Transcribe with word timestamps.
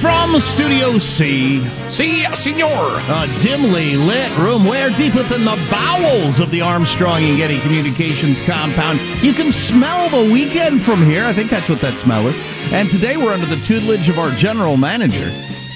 From 0.00 0.38
Studio 0.38 0.96
C. 0.98 1.66
Si, 1.88 2.24
senor. 2.34 2.86
A 3.10 3.26
dimly 3.40 3.96
lit 3.96 4.36
room 4.38 4.64
where 4.64 4.90
deep 4.90 5.14
within 5.14 5.44
the 5.44 5.68
bowels 5.70 6.40
of 6.40 6.50
the 6.50 6.60
Armstrong 6.60 7.22
and 7.22 7.36
Getty 7.36 7.58
Communications 7.60 8.40
compound, 8.46 9.00
you 9.22 9.32
can 9.32 9.50
smell 9.50 10.08
the 10.10 10.32
weekend 10.32 10.82
from 10.82 11.04
here. 11.04 11.24
I 11.24 11.32
think 11.32 11.50
that's 11.50 11.68
what 11.68 11.80
that 11.80 11.98
smell 11.98 12.26
is. 12.28 12.36
And 12.72 12.90
today 12.90 13.16
we're 13.16 13.32
under 13.32 13.46
the 13.46 13.60
tutelage 13.62 14.08
of 14.08 14.18
our 14.18 14.30
general 14.30 14.76
manager. 14.76 15.26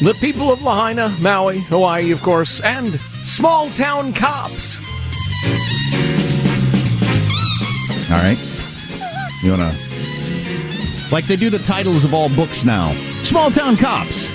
The 0.03 0.17
people 0.21 0.53
of 0.53 0.63
Lahaina, 0.63 1.09
Maui, 1.21 1.61
Hawaii, 1.63 2.13
of 2.13 2.23
course, 2.23 2.61
and 2.61 2.89
small 3.25 3.71
town 3.71 4.13
cops. 4.13 4.79
All 8.11 8.19
right. 8.19 8.39
You 9.43 9.51
want 9.53 9.73
to. 9.73 9.92
Like 11.13 11.27
they 11.27 11.37
do 11.37 11.51
the 11.51 11.59
titles 11.59 12.05
of 12.05 12.15
all 12.15 12.31
books 12.31 12.65
now 12.65 12.91
Small 13.23 13.51
Town 13.51 13.77
Cops. 13.77 14.33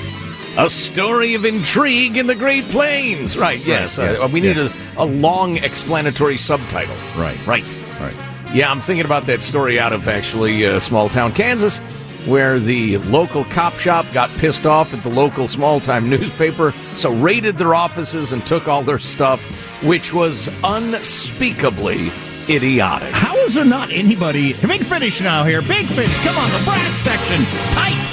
A 0.59 0.69
story 0.69 1.33
of 1.33 1.43
intrigue 1.43 2.17
in 2.17 2.27
the 2.27 2.35
Great 2.35 2.63
Plains. 2.65 3.37
Right, 3.37 3.63
yes. 3.65 3.97
Right, 3.97 4.15
uh, 4.15 4.27
we 4.31 4.41
need 4.41 4.55
yes. 4.55 4.73
a, 4.97 5.03
a 5.03 5.05
long 5.05 5.57
explanatory 5.57 6.37
subtitle. 6.37 6.95
Right. 7.15 7.37
Right. 7.45 7.75
Right. 7.99 8.15
Yeah, 8.53 8.71
I'm 8.71 8.79
thinking 8.79 9.05
about 9.05 9.23
that 9.23 9.41
story 9.41 9.79
out 9.79 9.91
of 9.91 10.07
actually 10.07 10.65
uh, 10.65 10.79
small 10.79 11.09
town 11.09 11.31
Kansas, 11.33 11.79
where 12.25 12.59
the 12.59 12.97
local 12.99 13.43
cop 13.45 13.73
shop 13.77 14.05
got 14.13 14.29
pissed 14.37 14.65
off 14.65 14.93
at 14.93 15.03
the 15.03 15.09
local 15.09 15.47
small 15.47 15.79
time 15.79 16.09
newspaper, 16.09 16.71
so 16.93 17.13
raided 17.13 17.57
their 17.57 17.75
offices 17.75 18.33
and 18.33 18.45
took 18.45 18.67
all 18.67 18.81
their 18.83 18.99
stuff, 18.99 19.43
which 19.83 20.13
was 20.13 20.49
unspeakably 20.63 22.09
idiotic. 22.49 23.09
How 23.11 23.35
is 23.37 23.53
there 23.53 23.65
not 23.65 23.91
anybody? 23.91 24.53
Big 24.53 24.81
finish 24.81 25.21
now 25.21 25.43
here. 25.43 25.61
Big 25.61 25.85
fish. 25.87 26.15
Come 26.23 26.37
on, 26.37 26.49
the 26.51 26.63
brass 26.65 26.95
section. 27.03 27.43
Tight. 27.73 28.03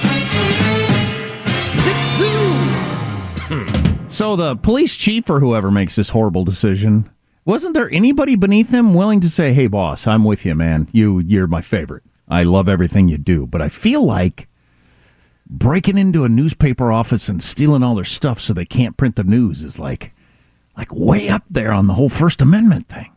Hmm. 3.47 4.07
So 4.09 4.37
the 4.37 4.57
police 4.57 4.97
chief 4.97 5.29
or 5.29 5.41
whoever 5.41 5.71
makes 5.71 5.97
this 5.97 6.11
horrible 6.11 6.45
decision, 6.45 7.11
wasn't 7.45 7.75
there 7.75 7.91
anybody 7.91 8.37
beneath 8.37 8.71
him 8.71 8.95
willing 8.95 9.21
to 9.21 9.29
say, 9.29 9.53
"Hey, 9.53 9.67
boss, 9.67 10.07
I'm 10.07 10.25
with 10.25 10.45
you, 10.45 10.55
man. 10.55 10.89
You, 10.93 11.19
you're 11.19 11.47
my 11.47 11.61
favorite. 11.61 12.05
I 12.29 12.43
love 12.45 12.69
everything 12.69 13.09
you 13.09 13.19
do." 13.19 13.47
But 13.47 13.61
I 13.61 13.69
feel 13.69 14.05
like 14.05 14.49
breaking 15.47 15.99
into 15.99 16.25
a 16.25 16.29
newspaper 16.29 16.91
office 16.91 17.29
and 17.29 17.43
stealing 17.43 17.83
all 17.83 17.95
their 17.95 18.05
stuff 18.05 18.41
so 18.41 18.53
they 18.53 18.65
can't 18.65 18.97
print 18.97 19.17
the 19.17 19.25
news 19.25 19.63
is 19.63 19.79
like, 19.79 20.15
like 20.77 20.89
way 20.93 21.29
up 21.29 21.43
there 21.51 21.73
on 21.73 21.87
the 21.87 21.95
whole 21.95 22.09
First 22.09 22.41
Amendment 22.41 22.87
thing. 22.87 23.14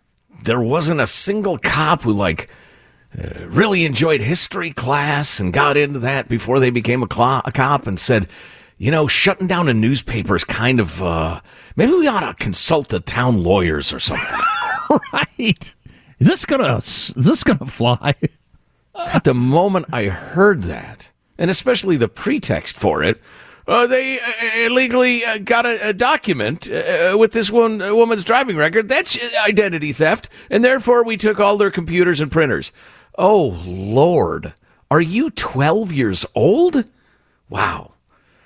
There 0.47 0.61
wasn't 0.61 1.01
a 1.01 1.07
single 1.07 1.57
cop 1.57 2.03
who, 2.03 2.13
like, 2.13 2.49
uh, 3.17 3.47
really 3.47 3.83
enjoyed 3.83 4.21
history 4.21 4.71
class 4.71 5.41
and 5.41 5.51
got 5.51 5.75
into 5.75 5.99
that 5.99 6.29
before 6.29 6.59
they 6.59 6.69
became 6.69 7.03
a, 7.03 7.13
cl- 7.13 7.41
a 7.43 7.51
cop 7.51 7.85
and 7.85 7.99
said, 7.99 8.31
you 8.77 8.89
know, 8.89 9.07
shutting 9.07 9.47
down 9.47 9.67
a 9.67 9.73
newspaper 9.73 10.37
is 10.37 10.45
kind 10.45 10.79
of, 10.79 11.03
uh, 11.03 11.41
maybe 11.75 11.91
we 11.91 12.07
ought 12.07 12.21
to 12.21 12.33
consult 12.41 12.87
the 12.87 13.01
town 13.01 13.43
lawyers 13.43 13.91
or 13.91 13.99
something. 13.99 14.39
right. 15.13 15.75
Is 16.19 16.27
this 16.27 16.45
gonna 16.45 16.77
is 16.77 17.13
this 17.13 17.43
gonna 17.43 17.69
fly? 17.69 18.15
At 18.95 19.25
the 19.25 19.33
moment 19.33 19.87
I 19.91 20.05
heard 20.05 20.63
that, 20.63 21.11
and 21.37 21.51
especially 21.51 21.97
the 21.97 22.07
pretext 22.07 22.77
for 22.77 23.03
it, 23.03 23.21
uh, 23.67 23.87
they 23.87 24.19
uh, 24.19 24.23
illegally 24.65 25.25
uh, 25.25 25.37
got 25.39 25.65
a, 25.65 25.89
a 25.89 25.93
document 25.93 26.69
uh, 26.71 27.15
with 27.17 27.33
this 27.33 27.51
one 27.51 27.79
woman's 27.79 28.23
driving 28.23 28.57
record. 28.57 28.87
That's 28.87 29.17
identity 29.45 29.93
theft, 29.93 30.29
and 30.49 30.63
therefore 30.63 31.03
we 31.03 31.17
took 31.17 31.39
all 31.39 31.57
their 31.57 31.71
computers 31.71 32.21
and 32.21 32.31
printers. 32.31 32.71
Oh 33.17 33.61
Lord, 33.65 34.53
are 34.89 35.01
you 35.01 35.29
12 35.31 35.91
years 35.91 36.25
old? 36.35 36.85
Wow. 37.49 37.93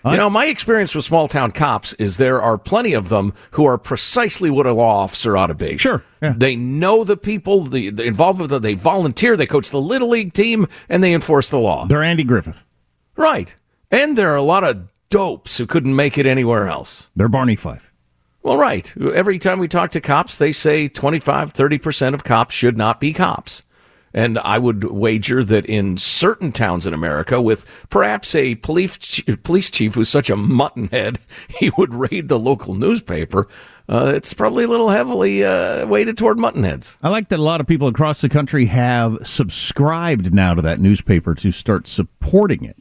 You 0.04 0.18
know, 0.18 0.32
my 0.32 0.48
experience 0.48 0.96
with 0.96 1.06
small 1.06 1.28
town 1.28 1.52
cops 1.52 1.94
is 1.94 2.18
there 2.18 2.42
are 2.42 2.58
plenty 2.58 2.94
of 2.94 3.10
them 3.10 3.34
who 3.52 3.66
are 3.66 3.78
precisely 3.78 4.50
what 4.50 4.66
a 4.66 4.74
law 4.74 5.04
officer 5.04 5.38
ought 5.38 5.48
to 5.48 5.54
be. 5.54 5.78
Sure, 5.78 6.04
yeah. 6.24 6.34
They 6.36 6.56
know 6.56 7.04
the 7.04 7.16
people, 7.16 7.62
the, 7.62 7.92
the 7.92 8.06
involved 8.06 8.42
with 8.42 8.50
them, 8.50 8.64
they 8.64 8.74
volunteer, 8.74 9.38
they 9.38 9.46
coach 9.46 9.70
the 9.70 9.80
little 9.80 10.10
league 10.10 10.34
team, 10.34 10.68
and 10.90 11.04
they 11.04 11.14
enforce 11.14 11.52
the 11.52 11.60
law. 11.60 11.86
They're 11.86 12.02
Andy 12.02 12.24
Griffith. 12.24 12.66
Right. 13.16 13.56
And 13.92 14.18
there 14.18 14.32
are 14.32 14.38
a 14.38 14.42
lot 14.42 14.64
of 14.64 14.91
dopes 15.12 15.58
who 15.58 15.68
couldn't 15.68 15.96
make 15.96 16.18
it 16.18 16.26
anywhere 16.26 16.68
else. 16.68 17.08
They're 17.16 17.28
Barney 17.28 17.56
Fife. 17.56 17.94
Well, 18.42 18.58
right. 18.58 18.92
Every 18.98 19.38
time 19.38 19.60
we 19.60 19.68
talk 19.68 19.92
to 19.92 20.02
cops, 20.02 20.38
they 20.38 20.52
say 20.52 20.88
25, 20.88 21.54
30% 21.54 22.16
of 22.16 22.24
cops 22.24 22.56
should 22.56 22.76
not 22.76 23.00
be 23.00 23.14
cops. 23.14 23.62
And 24.14 24.40
I 24.40 24.58
would 24.58 24.86
wager 24.86 25.44
that 25.44 25.66
in 25.68 25.96
certain 25.96 26.52
towns 26.52 26.86
in 26.86 26.94
America, 26.94 27.42
with 27.42 27.66
perhaps 27.90 28.36
a 28.36 28.56
police 28.56 29.22
police 29.44 29.72
chief 29.72 29.94
who's 29.94 30.10
such 30.10 30.30
a 30.30 30.36
muttonhead, 30.36 31.18
he 31.60 31.72
would 31.78 31.94
raid 31.94 32.28
the 32.28 32.40
local 32.40 32.74
newspaper. 32.74 33.48
Uh, 33.88 34.12
it's 34.16 34.34
probably 34.34 34.64
a 34.64 34.68
little 34.68 34.90
heavily 34.90 35.46
uh, 35.46 35.86
weighted 35.86 36.18
toward 36.18 36.38
muttonheads. 36.38 36.98
I 37.04 37.10
like 37.10 37.30
that 37.30 37.40
a 37.40 37.44
lot 37.44 37.62
of 37.62 37.68
people 37.68 37.88
across 37.88 38.22
the 38.22 38.30
country 38.30 38.66
have 38.66 39.18
subscribed 39.24 40.34
now 40.34 40.56
to 40.56 40.62
that 40.62 40.80
newspaper 40.80 41.36
to 41.36 41.52
start 41.52 41.88
supporting 41.88 42.66
it. 42.66 42.78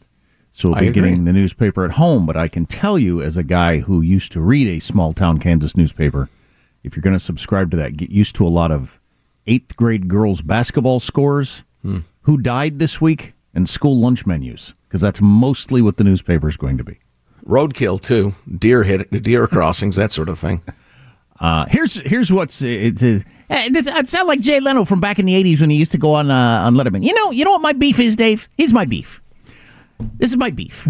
So 0.61 0.69
we'll 0.69 0.77
I 0.77 0.81
be 0.81 0.89
agree. 0.89 1.03
getting 1.03 1.25
the 1.25 1.33
newspaper 1.33 1.85
at 1.87 1.93
home. 1.93 2.27
But 2.27 2.37
I 2.37 2.47
can 2.47 2.67
tell 2.67 2.99
you, 2.99 3.23
as 3.23 3.37
a 3.39 3.43
guy 3.43 3.79
who 3.81 4.03
used 4.03 4.31
to 4.33 4.41
read 4.41 4.69
a 4.69 4.79
small 4.79 5.15
town 5.15 5.39
Kansas 5.39 5.75
newspaper, 5.77 6.29
if 6.85 6.95
you're 6.95 7.03
going 7.03 7.17
to 7.17 7.21
subscribe 7.21 7.71
to 7.71 7.77
that, 7.79 7.97
get 7.97 8.11
used 8.11 8.35
to 8.37 8.47
a 8.47 8.49
lot 8.49 8.71
of 8.71 9.01
eighth 9.47 9.75
grade 9.77 10.07
girls 10.09 10.43
basketball 10.43 11.01
scores, 11.01 11.65
who 12.23 12.37
died 12.37 12.79
this 12.79 13.01
week, 13.01 13.33
and 13.55 13.69
school 13.69 13.99
lunch 13.99 14.27
menus, 14.27 14.75
because 14.87 15.01
that's 15.01 15.23
mostly 15.23 15.81
what 15.81 15.97
the 15.97 16.05
newspaper 16.05 16.47
is 16.47 16.59
going 16.59 16.77
to 16.77 16.85
be. 16.85 16.99
Roadkill 17.47 17.99
too, 17.99 18.35
deer 18.59 18.83
hit, 18.83 19.11
deer 19.23 19.47
crossings, 19.47 19.97
that 19.97 20.11
sort 20.11 20.29
of 20.29 20.39
thing. 20.39 20.61
Uh, 21.41 21.65
here's 21.71 21.95
here's 22.03 22.31
what's 22.31 22.61
uh, 22.63 22.67
it, 22.67 23.03
uh, 23.03 23.21
eh, 23.49 23.71
this, 23.71 23.89
I 23.89 24.03
sound 24.03 24.29
like 24.29 24.41
Jay 24.41 24.61
Leno 24.61 24.85
from 24.85 25.01
back 25.01 25.19
in 25.19 25.25
the 25.25 25.43
'80s 25.43 25.63
when 25.63 25.71
he 25.71 25.79
used 25.79 25.93
to 25.93 25.99
go 25.99 26.13
on 26.13 26.31
uh, 26.31 26.63
on 26.67 26.75
Letterman. 26.75 27.03
You 27.03 27.15
know, 27.15 27.31
you 27.31 27.47
know 27.47 27.53
what 27.53 27.63
my 27.63 27.73
beef 27.73 27.99
is, 27.99 28.15
Dave. 28.15 28.47
Here's 28.59 28.75
my 28.75 28.85
beef. 28.85 29.23
This 30.19 30.31
is 30.31 30.37
my 30.37 30.51
beef. 30.51 30.89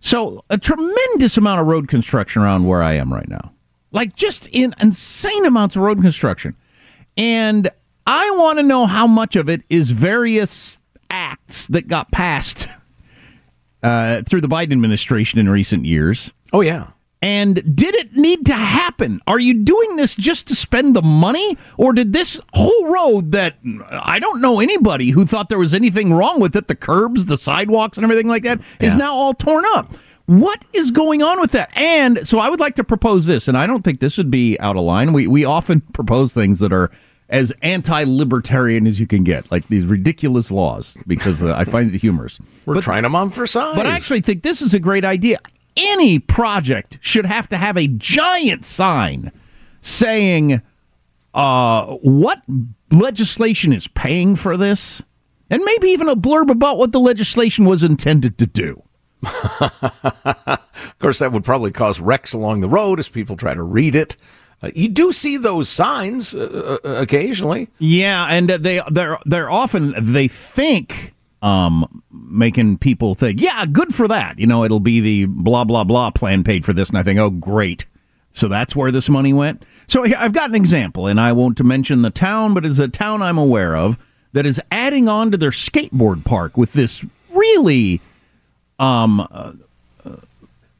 So 0.00 0.44
a 0.50 0.58
tremendous 0.58 1.36
amount 1.36 1.60
of 1.60 1.66
road 1.66 1.88
construction 1.88 2.42
around 2.42 2.66
where 2.66 2.82
I 2.82 2.94
am 2.94 3.12
right 3.12 3.28
now, 3.28 3.52
like 3.90 4.14
just 4.14 4.46
in 4.48 4.74
insane 4.80 5.46
amounts 5.46 5.76
of 5.76 5.82
road 5.82 6.02
construction, 6.02 6.56
and 7.16 7.70
I 8.06 8.30
want 8.32 8.58
to 8.58 8.62
know 8.62 8.86
how 8.86 9.06
much 9.06 9.34
of 9.34 9.48
it 9.48 9.62
is 9.70 9.90
various 9.92 10.78
acts 11.08 11.66
that 11.68 11.88
got 11.88 12.10
passed 12.10 12.66
uh, 13.82 14.22
through 14.22 14.42
the 14.42 14.48
Biden 14.48 14.72
administration 14.72 15.38
in 15.38 15.48
recent 15.48 15.86
years. 15.86 16.32
Oh 16.52 16.60
yeah. 16.60 16.90
And 17.22 17.54
did 17.74 17.94
it 17.94 18.14
need 18.14 18.44
to 18.46 18.54
happen? 18.54 19.20
Are 19.26 19.38
you 19.40 19.54
doing 19.54 19.96
this 19.96 20.14
just 20.14 20.46
to 20.48 20.54
spend 20.54 20.94
the 20.94 21.00
money? 21.00 21.56
Or 21.78 21.94
did 21.94 22.12
this 22.12 22.38
whole 22.52 22.88
road 22.88 23.32
that 23.32 23.56
I 23.90 24.18
don't 24.18 24.42
know 24.42 24.60
anybody 24.60 25.10
who 25.10 25.24
thought 25.24 25.48
there 25.48 25.58
was 25.58 25.72
anything 25.72 26.12
wrong 26.12 26.38
with 26.38 26.54
it, 26.54 26.68
the 26.68 26.74
curbs, 26.74 27.26
the 27.26 27.38
sidewalks, 27.38 27.96
and 27.96 28.04
everything 28.04 28.28
like 28.28 28.42
that, 28.42 28.60
is 28.78 28.92
Yeah. 28.92 28.98
now 28.98 29.14
all 29.14 29.32
torn 29.32 29.64
up? 29.74 29.94
What 30.26 30.64
is 30.74 30.90
going 30.90 31.22
on 31.22 31.40
with 31.40 31.52
that? 31.52 31.70
And 31.74 32.26
so 32.28 32.38
I 32.38 32.48
would 32.50 32.60
like 32.60 32.74
to 32.76 32.84
propose 32.84 33.26
this, 33.26 33.48
and 33.48 33.56
I 33.58 33.66
don't 33.66 33.82
think 33.84 34.00
this 34.00 34.16
would 34.18 34.30
be 34.30 34.58
out 34.60 34.76
of 34.76 34.82
line. 34.82 35.12
We, 35.12 35.26
we 35.26 35.44
often 35.46 35.80
propose 35.92 36.32
things 36.34 36.60
that 36.60 36.72
are 36.72 36.90
as 37.30 37.52
anti 37.62 38.04
libertarian 38.06 38.86
as 38.86 39.00
you 39.00 39.06
can 39.06 39.24
get, 39.24 39.50
like 39.50 39.68
these 39.68 39.84
ridiculous 39.86 40.50
laws, 40.50 40.96
because 41.06 41.42
uh, 41.42 41.54
I 41.56 41.64
find 41.64 41.94
it 41.94 42.00
humorous. 42.00 42.38
We're 42.66 42.80
trying 42.82 43.02
them 43.02 43.14
on 43.14 43.30
for 43.30 43.46
size. 43.46 43.76
But 43.76 43.86
I 43.86 43.92
actually 43.92 44.20
think 44.20 44.42
this 44.42 44.60
is 44.62 44.72
a 44.74 44.80
great 44.80 45.04
idea. 45.04 45.38
Any 45.76 46.18
project 46.18 46.98
should 47.00 47.26
have 47.26 47.48
to 47.48 47.56
have 47.56 47.76
a 47.76 47.86
giant 47.86 48.64
sign 48.64 49.32
saying 49.80 50.62
uh, 51.32 51.96
what 51.96 52.42
legislation 52.90 53.72
is 53.72 53.88
paying 53.88 54.36
for 54.36 54.56
this, 54.56 55.02
and 55.50 55.62
maybe 55.64 55.88
even 55.88 56.08
a 56.08 56.16
blurb 56.16 56.50
about 56.50 56.78
what 56.78 56.92
the 56.92 57.00
legislation 57.00 57.64
was 57.64 57.82
intended 57.82 58.38
to 58.38 58.46
do. 58.46 58.82
Of 60.94 60.98
course, 60.98 61.18
that 61.18 61.32
would 61.32 61.44
probably 61.44 61.72
cause 61.72 62.00
wrecks 62.00 62.32
along 62.32 62.60
the 62.60 62.68
road 62.68 62.98
as 62.98 63.08
people 63.08 63.36
try 63.36 63.52
to 63.54 63.62
read 63.62 63.94
it. 63.94 64.16
Uh, 64.62 64.70
you 64.74 64.88
do 64.88 65.12
see 65.12 65.36
those 65.36 65.68
signs 65.68 66.34
uh, 66.34 66.78
uh, 66.84 66.88
occasionally. 66.88 67.68
Yeah, 67.78 68.26
and 68.26 68.50
uh, 68.50 68.58
they 68.58 68.80
they're 68.90 69.18
they're 69.26 69.50
often 69.50 69.94
they 69.98 70.28
think 70.28 71.13
um 71.44 72.02
making 72.10 72.78
people 72.78 73.14
think, 73.14 73.40
yeah, 73.40 73.66
good 73.66 73.94
for 73.94 74.08
that. 74.08 74.38
You 74.38 74.46
know, 74.46 74.64
it'll 74.64 74.80
be 74.80 74.98
the 75.00 75.26
blah 75.26 75.64
blah 75.64 75.84
blah 75.84 76.10
plan 76.10 76.42
paid 76.42 76.64
for 76.64 76.72
this, 76.72 76.88
and 76.88 76.98
I 76.98 77.02
think, 77.02 77.20
oh, 77.20 77.30
great. 77.30 77.84
So 78.30 78.48
that's 78.48 78.74
where 78.74 78.90
this 78.90 79.08
money 79.08 79.32
went. 79.32 79.62
So 79.86 80.04
I've 80.04 80.32
got 80.32 80.48
an 80.48 80.56
example, 80.56 81.06
and 81.06 81.20
I 81.20 81.32
won't 81.32 81.62
mention 81.62 82.02
the 82.02 82.10
town, 82.10 82.54
but 82.54 82.64
it's 82.64 82.78
a 82.80 82.88
town 82.88 83.22
I'm 83.22 83.38
aware 83.38 83.76
of 83.76 83.96
that 84.32 84.46
is 84.46 84.60
adding 84.72 85.06
on 85.08 85.30
to 85.30 85.36
their 85.36 85.50
skateboard 85.50 86.24
park 86.24 86.56
with 86.56 86.72
this 86.72 87.04
really 87.30 88.00
um 88.78 89.20
uh, 89.30 89.52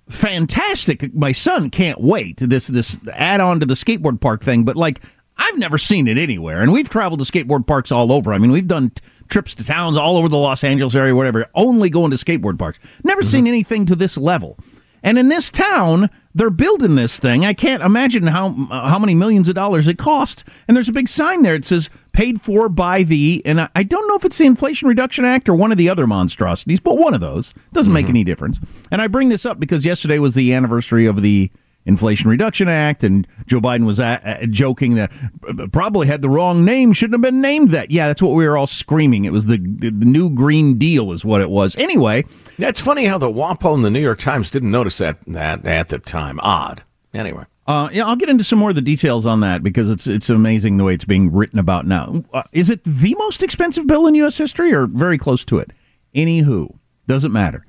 fantastic. 0.09 1.15
My 1.15 1.33
son 1.33 1.69
can't 1.69 2.01
wait 2.01 2.39
this 2.39 2.69
this 2.69 2.97
add 3.13 3.41
on 3.41 3.61
to 3.61 3.67
the 3.67 3.75
skateboard 3.75 4.21
park 4.21 4.43
thing, 4.43 4.65
but 4.65 4.77
like 4.77 5.03
I've 5.37 5.59
never 5.59 5.79
seen 5.79 6.09
it 6.09 6.17
anywhere, 6.17 6.63
and 6.63 6.73
we've 6.73 6.89
traveled 6.89 7.25
to 7.25 7.31
skateboard 7.31 7.67
parks 7.67 7.93
all 7.93 8.13
over. 8.13 8.33
I 8.33 8.39
mean, 8.39 8.51
we've 8.51 8.69
done 8.69 8.93
trips 9.29 9.55
to 9.57 9.65
towns 9.65 9.97
all 9.97 10.17
over 10.17 10.29
the 10.29 10.39
Los 10.39 10.65
Angeles 10.65 10.95
area, 10.95 11.15
whatever. 11.15 11.47
Only 11.55 11.91
going 11.91 12.11
to 12.11 12.17
skateboard 12.17 12.59
parks. 12.59 12.79
Never 13.03 13.23
seen 13.23 13.47
anything 13.47 13.87
to 13.87 13.97
this 13.97 14.17
level. 14.17 14.59
And 15.03 15.19
in 15.19 15.29
this 15.29 15.51
town, 15.51 16.09
they're 16.35 16.49
building 16.49 16.95
this 16.95 17.19
thing. 17.19 17.45
I 17.45 17.53
can't 17.53 17.83
imagine 17.83 18.27
how 18.27 18.57
uh, 18.71 18.89
how 18.89 18.99
many 18.99 19.15
millions 19.15 19.49
of 19.49 19.55
dollars 19.55 19.87
it 19.87 19.99
cost. 19.99 20.45
And 20.67 20.75
there's 20.75 20.89
a 20.89 20.93
big 20.93 21.09
sign 21.09 21.43
there. 21.43 21.55
It 21.55 21.67
says 21.67 21.91
"paid 22.13 22.41
for 22.41 22.71
by 22.71 23.03
the," 23.03 23.43
and 23.45 23.61
I, 23.61 23.69
I 23.75 23.83
don't 23.83 24.09
know 24.09 24.17
if 24.17 24.25
it's 24.25 24.39
the 24.39 24.47
Inflation 24.47 24.89
Reduction 24.89 25.27
Act 25.27 25.49
or 25.49 25.55
one 25.55 25.71
of 25.71 25.79
the 25.79 25.91
other 25.91 26.07
monstrosities, 26.07 26.81
but 26.81 26.97
one 26.97 27.13
of 27.13 27.21
those 27.21 27.53
doesn't 27.75 27.93
make 27.93 28.09
any 28.09 28.25
difference. 28.25 28.59
And 28.91 29.03
I 29.03 29.07
bring 29.07 29.29
this 29.29 29.45
up 29.45 29.61
because 29.61 29.85
yesterday 29.85 30.19
was 30.19 30.35
the 30.35 30.55
anniversary 30.55 31.05
of 31.05 31.21
the 31.21 31.51
Inflation 31.87 32.31
Reduction 32.31 32.69
Act, 32.69 33.05
and 33.05 33.27
Joe 33.47 33.61
Biden 33.61 33.85
was 33.85 34.01
uh, 34.01 34.19
uh, 34.25 34.47
joking 34.47 34.95
that 34.95 35.13
uh, 35.47 35.67
probably 35.73 36.07
had 36.07 36.23
the 36.23 36.29
wrong 36.29 36.65
name, 36.65 36.93
shouldn't 36.93 37.15
have 37.15 37.21
been 37.21 37.41
named 37.41 37.71
that. 37.71 37.91
Yeah, 37.91 38.07
that's 38.07 38.23
what 38.23 38.35
we 38.35 38.47
were 38.49 38.57
all 38.57 38.67
screaming. 38.67 39.25
It 39.25 39.33
was 39.33 39.47
the, 39.47 39.59
the 39.59 39.91
new 39.91 40.31
Green 40.31 40.79
Deal, 40.79 41.13
is 41.13 41.25
what 41.25 41.41
it 41.41 41.51
was. 41.51 41.77
Anyway, 41.77 42.25
it's 42.59 42.81
funny 42.81 43.05
how 43.05 43.19
the 43.19 43.31
WAPO 43.31 43.75
and 43.75 43.85
the 43.85 43.91
New 43.91 44.01
York 44.01 44.19
Times 44.19 44.51
didn't 44.51 44.71
notice 44.71 44.99
that, 44.99 45.19
that 45.27 45.67
at 45.67 45.89
the 45.89 45.99
time. 45.99 46.41
Odd. 46.41 46.83
Anyway. 47.13 47.45
Uh, 47.67 47.89
yeah, 47.93 48.07
I'll 48.07 48.17
get 48.17 48.29
into 48.29 48.45
some 48.45 48.59
more 48.59 48.71
of 48.71 48.77
the 48.77 48.83
details 48.83 49.25
on 49.25 49.41
that 49.41 49.63
because 49.63 49.89
it's 49.89 50.07
it's 50.07 50.29
amazing 50.29 50.77
the 50.77 50.85
way 50.85 50.93
it's 50.93 51.07
being 51.07 51.33
written 51.33 51.59
about 51.59 51.87
now. 51.87 52.23
Uh, 52.33 52.43
is 52.53 52.69
it 52.69 52.85
the 52.85 53.15
most 53.19 53.43
expensive 53.43 53.87
bill 53.87 54.07
in 54.07 54.15
U.S. 54.17 54.37
history, 54.37 54.73
or 54.75 54.87
very 54.87 55.17
close 55.17 55.47
to 55.47 55.59
it? 55.59 55.71
Anywho, 56.15 56.77
doesn't 57.07 57.33
matter. 57.33 57.65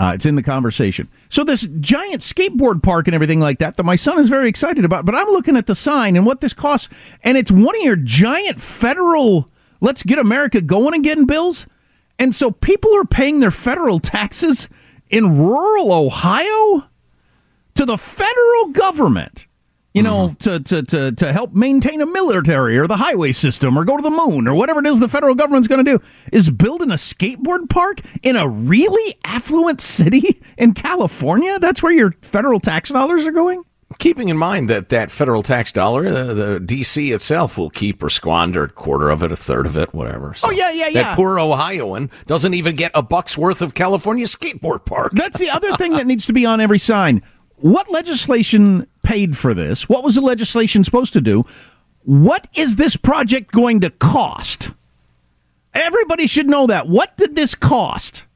Uh, 0.00 0.12
it's 0.14 0.24
in 0.24 0.34
the 0.34 0.42
conversation. 0.42 1.06
So 1.28 1.44
this 1.44 1.68
giant 1.78 2.22
skateboard 2.22 2.82
park 2.82 3.06
and 3.06 3.14
everything 3.14 3.38
like 3.38 3.58
that 3.58 3.76
that 3.76 3.82
my 3.82 3.96
son 3.96 4.18
is 4.18 4.30
very 4.30 4.48
excited 4.48 4.82
about. 4.82 5.04
But 5.04 5.14
I'm 5.14 5.28
looking 5.28 5.58
at 5.58 5.66
the 5.66 5.74
sign 5.74 6.16
and 6.16 6.24
what 6.24 6.40
this 6.40 6.54
costs, 6.54 6.88
and 7.22 7.36
it's 7.36 7.50
one 7.50 7.76
of 7.76 7.82
your 7.82 7.96
giant 7.96 8.62
federal 8.62 9.50
"Let's 9.82 10.02
get 10.02 10.18
America 10.18 10.62
going 10.62 10.94
again" 10.94 11.26
bills. 11.26 11.66
And 12.18 12.34
so 12.34 12.50
people 12.50 12.96
are 12.96 13.04
paying 13.04 13.40
their 13.40 13.50
federal 13.50 13.98
taxes 13.98 14.68
in 15.10 15.36
rural 15.36 15.92
Ohio 15.92 16.88
to 17.74 17.84
the 17.84 17.98
federal 17.98 18.68
government, 18.72 19.44
you 19.94 20.02
know, 20.02 20.34
to, 20.38 20.60
to, 20.60 20.82
to, 20.82 21.12
to 21.12 21.32
help 21.32 21.52
maintain 21.52 22.00
a 22.00 22.06
military 22.06 22.78
or 22.78 22.86
the 22.86 22.96
highway 22.96 23.32
system 23.32 23.76
or 23.76 23.84
go 23.84 23.96
to 23.96 24.02
the 24.02 24.10
moon 24.10 24.46
or 24.46 24.54
whatever 24.54 24.80
it 24.80 24.86
is 24.86 25.00
the 25.00 25.08
federal 25.08 25.34
government's 25.34 25.66
going 25.68 25.84
to 25.84 25.98
do, 25.98 26.04
is 26.32 26.48
building 26.50 26.90
a 26.90 26.94
skateboard 26.94 27.68
park 27.68 28.00
in 28.22 28.36
a 28.36 28.48
really 28.48 29.18
affluent 29.24 29.80
city 29.80 30.40
in 30.56 30.74
California? 30.74 31.58
That's 31.58 31.82
where 31.82 31.92
your 31.92 32.14
federal 32.22 32.60
tax 32.60 32.90
dollars 32.90 33.26
are 33.26 33.32
going? 33.32 33.64
Keeping 33.98 34.28
in 34.28 34.36
mind 34.36 34.70
that 34.70 34.90
that 34.90 35.10
federal 35.10 35.42
tax 35.42 35.72
dollar, 35.72 36.06
uh, 36.06 36.32
the 36.32 36.60
DC 36.60 37.12
itself 37.12 37.58
will 37.58 37.70
keep 37.70 38.00
or 38.04 38.08
squander 38.08 38.62
a 38.62 38.68
quarter 38.68 39.10
of 39.10 39.24
it, 39.24 39.32
a 39.32 39.36
third 39.36 39.66
of 39.66 39.76
it, 39.76 39.92
whatever. 39.92 40.32
So 40.34 40.46
Oh, 40.48 40.50
yeah, 40.52 40.70
yeah, 40.70 40.86
yeah. 40.86 41.02
That 41.02 41.16
poor 41.16 41.40
Ohioan 41.40 42.08
doesn't 42.26 42.54
even 42.54 42.76
get 42.76 42.92
a 42.94 43.02
buck's 43.02 43.36
worth 43.36 43.60
of 43.60 43.74
California 43.74 44.26
skateboard 44.26 44.84
park. 44.84 45.10
That's 45.12 45.40
the 45.40 45.50
other 45.50 45.72
thing 45.72 45.94
that 45.94 46.06
needs 46.06 46.24
to 46.26 46.32
be 46.32 46.46
on 46.46 46.60
every 46.60 46.78
sign. 46.78 47.22
What 47.56 47.90
legislation 47.90 48.86
paid 49.02 49.36
for 49.36 49.54
this? 49.54 49.88
What 49.88 50.04
was 50.04 50.14
the 50.14 50.20
legislation 50.20 50.84
supposed 50.84 51.12
to 51.14 51.20
do? 51.20 51.44
What 52.02 52.48
is 52.54 52.76
this 52.76 52.96
project 52.96 53.52
going 53.52 53.80
to 53.80 53.90
cost? 53.90 54.70
Everybody 55.74 56.26
should 56.26 56.48
know 56.48 56.66
that. 56.66 56.88
What 56.88 57.16
did 57.16 57.36
this 57.36 57.54
cost? 57.54 58.26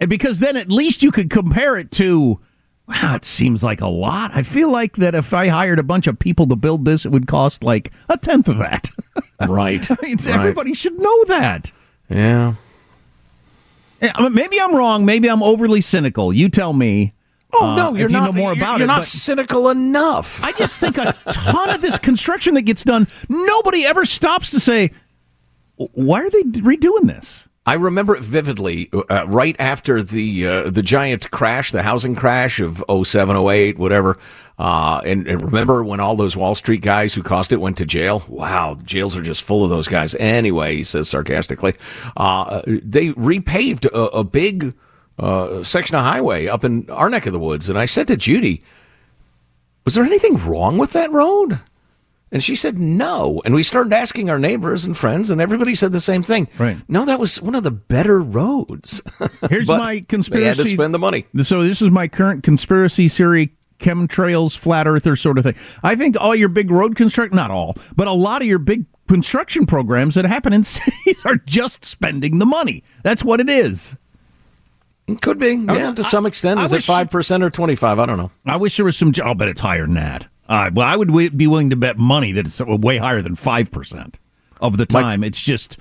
And 0.00 0.10
because 0.10 0.40
then 0.40 0.56
at 0.56 0.70
least 0.72 1.02
you 1.02 1.12
could 1.12 1.30
compare 1.30 1.76
it 1.76 1.90
to 1.92 2.40
Wow, 2.88 3.14
it 3.14 3.24
seems 3.24 3.62
like 3.62 3.80
a 3.80 3.86
lot. 3.86 4.32
I 4.34 4.42
feel 4.42 4.70
like 4.70 4.96
that 4.96 5.14
if 5.14 5.32
I 5.32 5.48
hired 5.48 5.78
a 5.78 5.84
bunch 5.84 6.06
of 6.06 6.18
people 6.18 6.46
to 6.48 6.56
build 6.56 6.84
this, 6.84 7.06
it 7.06 7.10
would 7.10 7.26
cost 7.26 7.62
like 7.62 7.92
a 8.08 8.16
tenth 8.18 8.48
of 8.48 8.58
that. 8.58 8.88
Right. 9.48 9.90
I 9.90 9.96
mean, 10.00 10.18
right. 10.18 10.26
everybody 10.28 10.72
should 10.72 11.00
know 11.00 11.24
that. 11.24 11.72
Yeah. 12.08 12.54
Yeah, 14.00 14.12
I 14.14 14.22
mean, 14.22 14.34
Maybe 14.34 14.60
I'm 14.60 14.72
wrong. 14.72 15.04
Maybe 15.04 15.28
I'm 15.28 15.42
overly 15.42 15.80
cynical. 15.80 16.32
You 16.32 16.48
tell 16.48 16.72
me. 16.72 17.12
Oh 17.54 17.66
uh, 17.66 17.74
no, 17.76 17.94
you're 17.94 18.06
if 18.06 18.12
not. 18.12 18.26
You 18.28 18.32
know 18.32 18.32
more 18.32 18.54
you're, 18.54 18.62
about 18.62 18.78
you're 18.78 18.84
it. 18.84 18.88
not 18.88 19.04
cynical 19.04 19.68
enough. 19.68 20.42
I 20.42 20.52
just 20.52 20.80
think 20.80 20.98
a 20.98 21.12
ton 21.28 21.70
of 21.70 21.80
this 21.82 21.98
construction 21.98 22.54
that 22.54 22.62
gets 22.62 22.84
done, 22.84 23.08
nobody 23.28 23.84
ever 23.84 24.04
stops 24.04 24.50
to 24.50 24.60
say, 24.60 24.92
"Why 25.76 26.22
are 26.22 26.30
they 26.30 26.42
redoing 26.42 27.06
this?" 27.06 27.48
I 27.64 27.74
remember 27.74 28.16
it 28.16 28.24
vividly 28.24 28.90
uh, 28.92 29.24
right 29.28 29.54
after 29.58 30.02
the 30.02 30.46
uh, 30.46 30.70
the 30.70 30.82
giant 30.82 31.30
crash, 31.30 31.70
the 31.70 31.82
housing 31.82 32.16
crash 32.16 32.58
of 32.58 32.82
07, 32.90 33.36
08, 33.36 33.78
whatever. 33.78 34.18
Uh, 34.58 35.00
and, 35.04 35.26
and 35.28 35.40
remember 35.42 35.84
when 35.84 36.00
all 36.00 36.16
those 36.16 36.36
Wall 36.36 36.54
Street 36.54 36.82
guys 36.82 37.14
who 37.14 37.22
caused 37.22 37.52
it 37.52 37.60
went 37.60 37.76
to 37.78 37.86
jail? 37.86 38.24
Wow, 38.28 38.78
jails 38.82 39.16
are 39.16 39.22
just 39.22 39.42
full 39.42 39.62
of 39.62 39.70
those 39.70 39.86
guys. 39.86 40.14
Anyway, 40.16 40.76
he 40.76 40.84
says 40.84 41.08
sarcastically, 41.08 41.74
uh, 42.16 42.62
they 42.66 43.10
repaved 43.10 43.86
a, 43.86 44.18
a 44.18 44.24
big 44.24 44.74
uh, 45.22 45.62
section 45.62 45.96
of 45.96 46.02
highway 46.02 46.46
up 46.48 46.64
in 46.64 46.88
our 46.90 47.08
neck 47.08 47.26
of 47.26 47.32
the 47.32 47.38
woods. 47.38 47.68
And 47.68 47.78
I 47.78 47.84
said 47.84 48.08
to 48.08 48.16
Judy, 48.16 48.62
was 49.84 49.94
there 49.94 50.04
anything 50.04 50.36
wrong 50.36 50.78
with 50.78 50.92
that 50.92 51.10
road? 51.12 51.60
And 52.30 52.42
she 52.42 52.54
said 52.54 52.78
no. 52.78 53.42
And 53.44 53.54
we 53.54 53.62
started 53.62 53.92
asking 53.92 54.30
our 54.30 54.38
neighbors 54.38 54.84
and 54.86 54.96
friends, 54.96 55.28
and 55.30 55.38
everybody 55.40 55.74
said 55.74 55.92
the 55.92 56.00
same 56.00 56.22
thing. 56.22 56.48
Right. 56.58 56.78
No, 56.88 57.04
that 57.04 57.20
was 57.20 57.42
one 57.42 57.54
of 57.54 57.62
the 57.62 57.70
better 57.70 58.20
roads. 58.20 59.02
Here's 59.50 59.68
my 59.68 59.94
They 59.96 60.00
conspiracy. 60.00 60.46
had 60.46 60.56
to 60.56 60.64
spend 60.64 60.94
the 60.94 60.98
money. 60.98 61.26
So 61.42 61.62
this 61.62 61.82
is 61.82 61.90
my 61.90 62.08
current 62.08 62.42
conspiracy 62.42 63.08
theory 63.08 63.52
chemtrails, 63.78 64.56
flat 64.56 64.86
earther 64.86 65.14
sort 65.16 65.36
of 65.38 65.44
thing. 65.44 65.56
I 65.82 65.94
think 65.94 66.16
all 66.18 66.34
your 66.34 66.48
big 66.48 66.70
road 66.70 66.96
construct, 66.96 67.34
not 67.34 67.50
all, 67.50 67.76
but 67.96 68.06
a 68.08 68.12
lot 68.12 68.40
of 68.40 68.48
your 68.48 68.60
big 68.60 68.86
construction 69.08 69.66
programs 69.66 70.14
that 70.14 70.24
happen 70.24 70.52
in 70.54 70.64
cities 70.64 71.22
are 71.26 71.36
just 71.36 71.84
spending 71.84 72.38
the 72.38 72.46
money. 72.46 72.82
That's 73.02 73.22
what 73.24 73.40
it 73.40 73.50
is. 73.50 73.94
Could 75.20 75.38
be, 75.38 75.54
yeah, 75.54 75.90
I- 75.90 75.92
to 75.94 76.04
some 76.04 76.26
extent. 76.26 76.60
I 76.60 76.62
Is 76.64 76.72
it 76.72 76.82
five 76.84 77.10
percent 77.10 77.42
or 77.42 77.50
twenty 77.50 77.74
five? 77.74 77.98
I 77.98 78.06
don't 78.06 78.18
know. 78.18 78.30
I 78.46 78.56
wish 78.56 78.76
there 78.76 78.84
was 78.84 78.96
some. 78.96 79.12
I'll 79.22 79.34
bet 79.34 79.48
it's 79.48 79.60
higher 79.60 79.82
than 79.82 79.94
that. 79.94 80.26
Uh, 80.48 80.70
well, 80.72 80.86
I 80.86 80.96
would 80.96 81.08
wi- 81.08 81.30
be 81.30 81.46
willing 81.46 81.70
to 81.70 81.76
bet 81.76 81.98
money 81.98 82.32
that 82.32 82.46
it's 82.46 82.60
way 82.60 82.98
higher 82.98 83.20
than 83.22 83.34
five 83.36 83.70
percent 83.70 84.18
of 84.60 84.76
the 84.76 84.86
time. 84.86 85.24
It's 85.24 85.40
just 85.40 85.76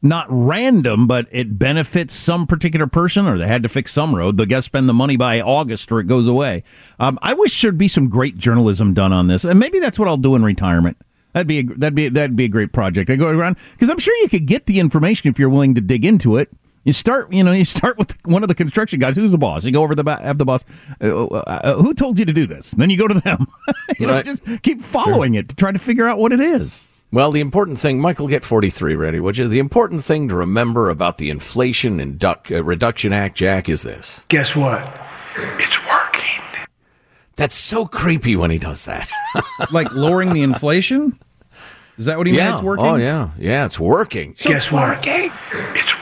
not 0.00 0.26
random, 0.28 1.06
but 1.08 1.26
it 1.32 1.58
benefits 1.58 2.14
some 2.14 2.46
particular 2.46 2.86
person, 2.86 3.26
or 3.26 3.36
they 3.36 3.46
had 3.48 3.62
to 3.64 3.68
fix 3.68 3.92
some 3.92 4.14
road. 4.14 4.36
They 4.36 4.46
got 4.46 4.56
to 4.56 4.62
spend 4.62 4.88
the 4.88 4.94
money 4.94 5.16
by 5.16 5.40
August, 5.40 5.90
or 5.90 5.98
it 6.00 6.06
goes 6.06 6.28
away. 6.28 6.62
Um, 7.00 7.18
I 7.22 7.34
wish 7.34 7.60
there'd 7.60 7.76
be 7.78 7.88
some 7.88 8.08
great 8.08 8.36
journalism 8.38 8.94
done 8.94 9.12
on 9.12 9.26
this, 9.26 9.44
and 9.44 9.58
maybe 9.58 9.80
that's 9.80 9.98
what 9.98 10.06
I'll 10.06 10.16
do 10.16 10.34
in 10.36 10.44
retirement. 10.44 10.96
That'd 11.32 11.48
be 11.48 11.58
a, 11.60 11.64
that'd 11.64 11.94
be 11.94 12.08
that'd 12.08 12.36
be 12.36 12.44
a 12.44 12.48
great 12.48 12.72
project. 12.72 13.10
I 13.10 13.16
go 13.16 13.28
around 13.28 13.56
because 13.72 13.90
I'm 13.90 13.98
sure 13.98 14.14
you 14.18 14.28
could 14.28 14.46
get 14.46 14.66
the 14.66 14.78
information 14.80 15.28
if 15.30 15.38
you're 15.38 15.48
willing 15.48 15.74
to 15.74 15.80
dig 15.80 16.04
into 16.04 16.36
it. 16.36 16.48
You 16.88 16.94
start, 16.94 17.30
you 17.30 17.44
know, 17.44 17.52
you 17.52 17.66
start 17.66 17.98
with 17.98 18.16
one 18.24 18.42
of 18.42 18.48
the 18.48 18.54
construction 18.54 18.98
guys. 18.98 19.14
Who's 19.14 19.32
the 19.32 19.36
boss? 19.36 19.62
You 19.62 19.72
go 19.72 19.82
over 19.82 19.94
the 19.94 20.02
ba- 20.02 20.22
have 20.22 20.38
the 20.38 20.46
boss. 20.46 20.64
Uh, 21.02 21.26
uh, 21.26 21.74
who 21.74 21.92
told 21.92 22.18
you 22.18 22.24
to 22.24 22.32
do 22.32 22.46
this? 22.46 22.70
then 22.70 22.88
you 22.88 22.96
go 22.96 23.06
to 23.06 23.12
them. 23.12 23.46
you 23.98 24.06
know, 24.06 24.22
just 24.22 24.42
keep 24.62 24.80
following 24.80 25.34
it 25.34 25.50
to 25.50 25.54
try 25.54 25.70
to 25.70 25.78
figure 25.78 26.08
out 26.08 26.16
what 26.16 26.32
it 26.32 26.40
is. 26.40 26.86
Well, 27.12 27.30
the 27.30 27.42
important 27.42 27.78
thing, 27.78 28.00
Michael, 28.00 28.26
get 28.26 28.42
43 28.42 28.94
ready, 28.94 29.20
would 29.20 29.36
you? 29.36 29.48
The 29.48 29.58
important 29.58 30.00
thing 30.00 30.30
to 30.30 30.34
remember 30.34 30.88
about 30.88 31.18
the 31.18 31.28
Inflation 31.28 31.98
Induc- 31.98 32.56
uh, 32.56 32.64
Reduction 32.64 33.12
Act, 33.12 33.36
Jack, 33.36 33.68
is 33.68 33.82
this. 33.82 34.24
Guess 34.28 34.56
what? 34.56 34.80
It's 35.58 35.76
working. 35.86 36.42
That's 37.36 37.54
so 37.54 37.84
creepy 37.84 38.34
when 38.34 38.50
he 38.50 38.56
does 38.56 38.86
that. 38.86 39.10
like 39.70 39.92
lowering 39.92 40.32
the 40.32 40.42
inflation. 40.42 41.18
Is 41.98 42.06
that 42.06 42.16
what 42.16 42.26
he 42.26 42.34
yeah. 42.34 42.44
meant? 42.44 42.54
It's 42.54 42.62
working. 42.62 42.86
Oh, 42.86 42.94
yeah. 42.94 43.30
Yeah, 43.36 43.66
it's 43.66 43.78
working. 43.78 44.32
Guess 44.38 44.72
what? 44.72 45.06
It's 45.06 45.32
working. 45.36 45.97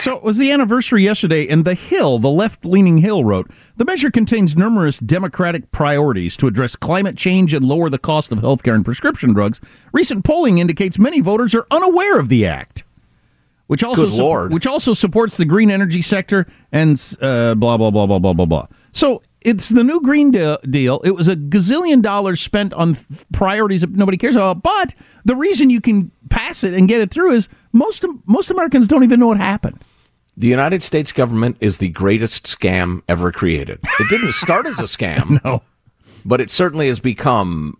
So 0.00 0.16
it 0.16 0.22
was 0.22 0.38
the 0.38 0.52
anniversary 0.52 1.02
yesterday, 1.02 1.48
and 1.48 1.64
The 1.64 1.74
Hill, 1.74 2.20
the 2.20 2.30
left 2.30 2.64
leaning 2.64 2.98
Hill, 2.98 3.24
wrote 3.24 3.50
The 3.76 3.84
measure 3.84 4.10
contains 4.12 4.56
numerous 4.56 4.98
Democratic 5.00 5.72
priorities 5.72 6.36
to 6.36 6.46
address 6.46 6.76
climate 6.76 7.16
change 7.16 7.52
and 7.52 7.64
lower 7.64 7.90
the 7.90 7.98
cost 7.98 8.30
of 8.30 8.38
healthcare 8.38 8.74
and 8.74 8.84
prescription 8.84 9.32
drugs. 9.32 9.60
Recent 9.92 10.24
polling 10.24 10.58
indicates 10.58 10.98
many 11.00 11.20
voters 11.20 11.52
are 11.54 11.66
unaware 11.70 12.18
of 12.18 12.28
the 12.28 12.46
act. 12.46 12.84
Which 13.66 13.82
also, 13.82 14.08
Lord. 14.08 14.52
which 14.52 14.66
also 14.66 14.94
supports 14.94 15.36
the 15.36 15.44
green 15.44 15.70
energy 15.70 16.00
sector 16.00 16.46
and 16.72 16.96
uh, 17.20 17.54
blah 17.54 17.76
blah 17.76 17.90
blah 17.90 18.06
blah 18.06 18.18
blah 18.18 18.32
blah 18.32 18.46
blah. 18.46 18.66
So 18.92 19.22
it's 19.42 19.68
the 19.68 19.84
new 19.84 20.00
green 20.00 20.30
de- 20.30 20.58
deal. 20.70 21.00
It 21.04 21.10
was 21.10 21.28
a 21.28 21.36
gazillion 21.36 22.00
dollars 22.00 22.40
spent 22.40 22.72
on 22.72 22.92
f- 22.92 23.26
priorities 23.32 23.82
that 23.82 23.90
nobody 23.90 24.16
cares 24.16 24.36
about. 24.36 24.62
But 24.62 24.94
the 25.26 25.36
reason 25.36 25.68
you 25.68 25.82
can 25.82 26.10
pass 26.30 26.64
it 26.64 26.72
and 26.72 26.88
get 26.88 27.02
it 27.02 27.10
through 27.10 27.32
is 27.32 27.48
most 27.72 28.06
most 28.24 28.50
Americans 28.50 28.88
don't 28.88 29.04
even 29.04 29.20
know 29.20 29.26
what 29.26 29.36
happened. 29.36 29.78
The 30.38 30.46
United 30.46 30.84
States 30.84 31.12
government 31.12 31.56
is 31.58 31.78
the 31.78 31.88
greatest 31.88 32.44
scam 32.44 33.02
ever 33.08 33.32
created. 33.32 33.80
It 33.98 34.08
didn't 34.08 34.32
start 34.32 34.66
as 34.66 34.78
a 34.78 34.82
scam. 34.84 35.42
No. 35.44 35.62
But 36.24 36.40
it 36.40 36.48
certainly 36.48 36.86
has 36.86 37.00
become 37.00 37.76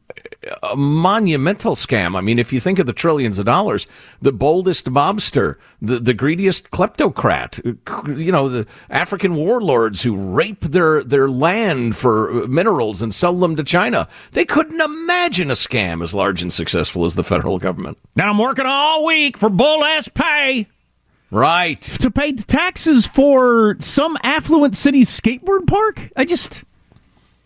a 0.65 0.75
monumental 0.75 1.77
scam. 1.77 2.17
I 2.17 2.21
mean, 2.21 2.41
if 2.41 2.53
you 2.53 2.59
think 2.59 2.81
of 2.81 2.87
the 2.87 2.93
trillions 2.93 3.39
of 3.39 3.47
dollars, 3.47 3.87
the 4.21 4.33
boldest 4.33 4.87
mobster, 4.87 5.55
the, 5.81 6.01
the 6.01 6.15
greediest 6.15 6.73
kleptocrat, 6.73 7.65
you 8.19 8.33
know, 8.33 8.49
the 8.49 8.67
African 8.91 9.37
warlords 9.37 10.03
who 10.03 10.35
rape 10.35 10.63
their, 10.63 11.05
their 11.05 11.29
land 11.29 11.95
for 11.95 12.49
minerals 12.49 13.03
and 13.03 13.15
sell 13.15 13.35
them 13.35 13.55
to 13.55 13.63
China, 13.63 14.09
they 14.33 14.45
couldn't 14.45 14.81
imagine 14.81 15.51
a 15.51 15.55
scam 15.55 16.03
as 16.03 16.13
large 16.13 16.43
and 16.43 16.53
successful 16.53 17.05
as 17.05 17.15
the 17.15 17.23
federal 17.23 17.59
government. 17.61 17.99
Now 18.17 18.31
I'm 18.31 18.39
working 18.39 18.67
all 18.67 19.07
week 19.07 19.37
for 19.37 19.49
bull 19.49 19.85
ass 19.85 20.09
pay 20.09 20.67
Right. 21.31 21.81
to 21.81 22.11
pay 22.11 22.33
taxes 22.33 23.07
for 23.07 23.77
some 23.81 24.17
affluent 24.23 24.75
city's 24.77 25.09
skateboard 25.11 25.67
park. 25.67 26.11
I 26.17 26.25
just 26.25 26.65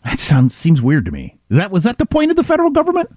that 0.05 0.19
sounds 0.19 0.55
seems 0.55 0.81
weird 0.81 1.05
to 1.07 1.11
me. 1.11 1.39
Is 1.51 1.57
that 1.57 1.71
was 1.71 1.83
that 1.85 1.99
the 1.99 2.07
point 2.07 2.31
of 2.31 2.37
the 2.37 2.45
federal 2.45 2.71
government? 2.71 3.11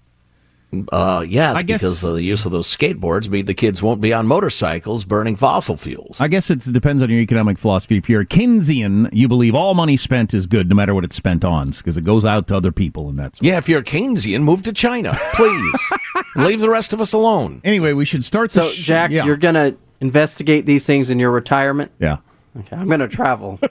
Uh, 0.92 1.24
yes, 1.26 1.58
I 1.60 1.62
guess- 1.64 1.80
because 1.82 2.04
of 2.04 2.16
the 2.16 2.24
use 2.24 2.46
of 2.46 2.52
those 2.52 2.68
skateboards 2.68 3.30
mean 3.30 3.46
the 3.46 3.54
kids 3.54 3.82
won't 3.82 4.02
be 4.02 4.12
on 4.12 4.28
motorcycles 4.28 5.06
burning 5.06 5.36
fossil 5.38 5.78
fuels. 5.78 6.20
I 6.20 6.28
guess 6.28 6.50
it 6.50 6.60
depends 6.74 7.02
on 7.02 7.10
your 7.10 7.20
economic 7.20 7.58
philosophy. 7.58 7.96
If 7.98 8.10
you're 8.10 8.22
a 8.22 8.26
Keynesian, 8.26 9.10
you 9.14 9.28
believe 9.30 9.56
all 9.56 9.74
money 9.74 9.96
spent 9.96 10.34
is 10.34 10.48
good, 10.48 10.68
no 10.68 10.76
matter 10.76 10.94
what 10.94 11.06
it's 11.06 11.16
spent 11.16 11.46
on, 11.46 11.70
because 11.70 11.96
it 11.96 12.04
goes 12.04 12.26
out 12.26 12.48
to 12.48 12.58
other 12.58 12.74
people, 12.74 13.08
and 13.08 13.18
that's 13.18 13.40
Yeah, 13.42 13.58
if 13.58 13.70
you're 13.70 13.80
a 13.80 13.84
Keynesian, 13.84 14.42
move 14.42 14.64
to 14.64 14.74
China, 14.74 15.18
please. 15.36 15.92
Leave 16.36 16.60
the 16.60 16.70
rest 16.72 16.92
of 16.92 17.00
us 17.00 17.14
alone. 17.14 17.62
anyway. 17.64 17.94
We 17.94 18.04
should 18.04 18.26
start. 18.26 18.52
The 18.52 18.64
So, 18.64 18.70
sh- 18.72 18.78
Jack, 18.84 19.12
yeah. 19.12 19.24
you're 19.26 19.38
going 19.38 19.56
to 19.56 19.78
investigate 20.06 20.66
these 20.66 20.86
things 20.86 21.10
in 21.10 21.20
your 21.20 21.32
retirement? 21.32 21.92
yeah. 22.00 22.18
Okay, 22.58 22.78
I'm 22.78 22.88
going 22.88 23.02
to 23.02 23.10
travel. 23.10 23.60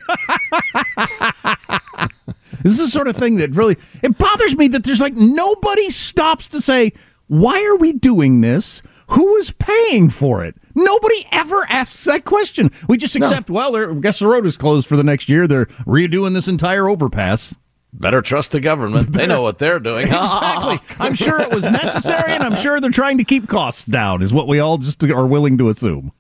This 2.63 2.73
is 2.73 2.79
the 2.79 2.89
sort 2.89 3.09
of 3.09 3.17
thing 3.17 3.37
that 3.37 3.55
really 3.55 3.77
it 4.03 4.17
bothers 4.17 4.57
me 4.57 4.69
that 4.69 4.85
there's 4.85 5.01
like 5.01 5.15
nobody 5.15 5.91
stops 5.91 6.49
to 6.49 6.63
say, 6.63 6.93
why 7.27 7.63
are 7.63 7.77
we 7.77 7.93
doing 7.93 8.41
this? 8.41 8.81
Who 9.09 9.37
is 9.37 9.51
paying 9.51 10.09
for 10.09 10.43
it? 10.45 10.55
Nobody 10.75 11.27
ever 11.31 11.67
asks 11.69 12.05
that 12.05 12.25
question. 12.25 12.71
We 12.89 12.97
just 12.97 13.17
accept, 13.17 13.51
well, 13.51 13.77
I 13.77 13.93
guess 14.01 14.19
the 14.19 14.29
road 14.29 14.47
is 14.47 14.57
closed 14.57 14.87
for 14.87 14.97
the 14.97 15.05
next 15.05 15.29
year. 15.29 15.47
They're 15.47 15.67
redoing 15.85 16.33
this 16.33 16.49
entire 16.49 16.89
overpass. 16.89 17.55
Better 17.93 18.23
trust 18.23 18.53
the 18.53 18.61
government. 18.61 19.13
They 19.13 19.27
know 19.27 19.43
what 19.43 19.59
they're 19.59 19.79
doing. 19.79 20.07
Exactly. 20.15 20.79
I'm 20.99 21.15
sure 21.15 21.41
it 21.41 21.55
was 21.55 21.65
necessary, 21.65 22.33
and 22.33 22.43
I'm 22.43 22.57
sure 22.57 22.81
they're 22.81 22.91
trying 22.91 23.19
to 23.19 23.25
keep 23.25 23.47
costs 23.47 23.85
down, 23.85 24.23
is 24.23 24.33
what 24.33 24.49
we 24.49 24.59
all 24.59 24.79
just 24.79 25.05
are 25.05 25.27
willing 25.27 25.59
to 25.59 25.69
assume. 25.69 26.13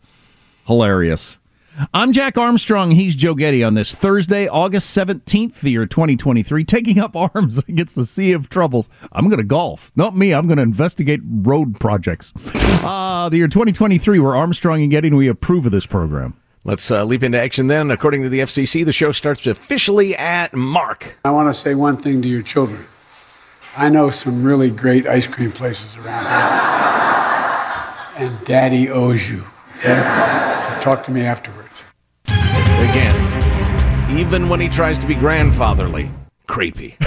Hilarious. 0.66 1.38
I'm 1.92 2.12
Jack 2.12 2.38
Armstrong. 2.38 2.92
He's 2.92 3.16
Joe 3.16 3.34
Getty 3.34 3.64
on 3.64 3.74
this 3.74 3.92
Thursday, 3.94 4.46
August 4.46 4.96
17th, 4.96 5.58
the 5.60 5.72
year 5.72 5.86
2023, 5.86 6.62
taking 6.64 7.00
up 7.00 7.16
arms 7.16 7.58
against 7.68 7.96
the 7.96 8.06
sea 8.06 8.30
of 8.32 8.48
troubles. 8.48 8.88
I'm 9.12 9.28
going 9.28 9.38
to 9.38 9.44
golf. 9.44 9.90
Not 9.96 10.14
me. 10.16 10.32
I'm 10.32 10.46
going 10.46 10.58
to 10.58 10.62
investigate 10.62 11.20
road 11.24 11.80
projects. 11.80 12.32
Uh, 12.84 13.30
the 13.30 13.38
year 13.38 13.48
2023, 13.48 14.18
we're 14.18 14.36
Armstrong 14.36 14.82
and 14.82 14.90
Getty, 14.90 15.08
and 15.08 15.16
we 15.16 15.26
approve 15.26 15.64
of 15.64 15.72
this 15.72 15.86
program. 15.86 16.34
Let's 16.64 16.90
uh, 16.90 17.02
leap 17.02 17.22
into 17.22 17.40
action 17.40 17.68
then. 17.68 17.90
According 17.90 18.22
to 18.24 18.28
the 18.28 18.40
FCC, 18.40 18.84
the 18.84 18.92
show 18.92 19.10
starts 19.10 19.46
officially 19.46 20.14
at 20.16 20.54
Mark. 20.54 21.16
I 21.24 21.30
want 21.30 21.48
to 21.48 21.54
say 21.58 21.74
one 21.74 21.96
thing 21.96 22.20
to 22.20 22.28
your 22.28 22.42
children. 22.42 22.84
I 23.74 23.88
know 23.88 24.10
some 24.10 24.44
really 24.44 24.68
great 24.68 25.06
ice 25.06 25.26
cream 25.26 25.50
places 25.50 25.96
around 25.96 26.26
here. 26.26 28.28
And 28.28 28.44
daddy 28.44 28.90
owes 28.90 29.26
you. 29.30 29.46
Yeah? 29.84 30.78
So 30.78 30.90
talk 30.90 31.04
to 31.04 31.10
me 31.10 31.22
afterwards. 31.22 31.68
Again, 32.26 34.10
even 34.18 34.48
when 34.48 34.60
he 34.60 34.68
tries 34.68 34.98
to 34.98 35.06
be 35.06 35.14
grandfatherly, 35.14 36.10
creepy. 36.46 36.96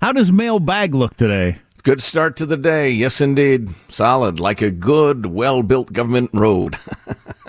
How 0.00 0.12
does 0.12 0.30
mailbag 0.30 0.94
look 0.94 1.16
today? 1.16 1.58
Good 1.82 2.00
start 2.00 2.36
to 2.36 2.46
the 2.46 2.56
day. 2.56 2.90
Yes, 2.90 3.20
indeed. 3.20 3.68
Solid, 3.88 4.40
like 4.40 4.62
a 4.62 4.70
good, 4.70 5.26
well 5.26 5.62
built 5.62 5.92
government 5.92 6.30
road. 6.32 6.78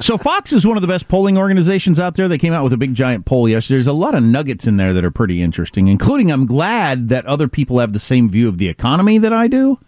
So 0.02 0.18
Fox 0.18 0.52
is 0.52 0.68
one 0.68 0.76
of 0.76 0.82
the 0.82 0.90
best 0.90 1.08
polling 1.08 1.38
organizations 1.38 2.02
out 2.02 2.16
there. 2.16 2.28
They 2.28 2.38
came 2.38 2.52
out 2.52 2.66
with 2.66 2.74
a 2.74 2.78
big 2.78 2.96
giant 2.96 3.26
poll 3.26 3.48
yesterday. 3.48 3.76
There's 3.76 3.88
a 3.88 3.94
lot 3.94 4.14
of 4.14 4.24
nuggets 4.24 4.68
in 4.68 4.76
there 4.76 4.92
that 4.92 5.06
are 5.06 5.10
pretty 5.10 5.42
interesting, 5.42 5.88
including 5.88 6.30
I'm 6.34 6.46
glad 6.46 7.08
that 7.08 7.26
other 7.26 7.48
people 7.48 7.80
have 7.80 7.94
the 7.94 8.00
same 8.00 8.30
view 8.30 8.50
of 8.50 8.58
the 8.58 8.68
economy 8.68 9.18
that 9.20 9.32
I 9.32 9.48
do, 9.48 9.80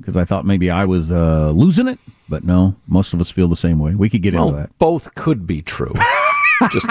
because 0.00 0.16
I 0.16 0.24
thought 0.24 0.46
maybe 0.46 0.70
I 0.70 0.86
was 0.86 1.12
uh, 1.12 1.50
losing 1.50 1.86
it, 1.86 1.98
but 2.32 2.44
no, 2.44 2.74
most 2.86 3.12
of 3.12 3.20
us 3.20 3.28
feel 3.30 3.46
the 3.46 3.54
same 3.54 3.78
way. 3.78 3.94
We 3.94 4.08
could 4.08 4.22
get 4.22 4.32
well, 4.32 4.48
into 4.48 4.60
that. 4.60 4.78
both 4.78 5.14
could 5.14 5.46
be 5.46 5.60
true. 5.60 5.92
Just 6.70 6.86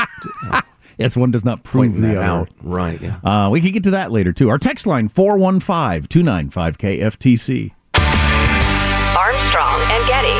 Yes, 0.99 1.17
one 1.17 1.31
does 1.31 1.43
not 1.43 1.63
prove 1.63 1.95
the 1.95 2.01
that 2.01 2.17
other. 2.17 2.25
out. 2.41 2.49
Right, 2.61 3.01
yeah. 3.01 3.19
Uh, 3.23 3.49
we 3.49 3.59
could 3.59 3.73
get 3.73 3.81
to 3.85 3.91
that 3.91 4.11
later 4.11 4.33
too. 4.33 4.49
Our 4.49 4.59
text 4.59 4.85
line 4.85 5.09
415-295 5.09 6.77
KFTC. 6.77 7.71
Armstrong 9.17 9.81
and 9.89 10.07
Getty. 10.07 10.37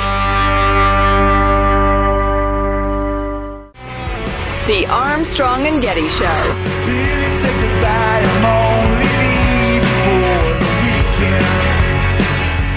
The 4.67 4.85
Armstrong 4.85 5.65
and 5.65 5.81
Getty 5.81 6.07
Show. 6.09 7.20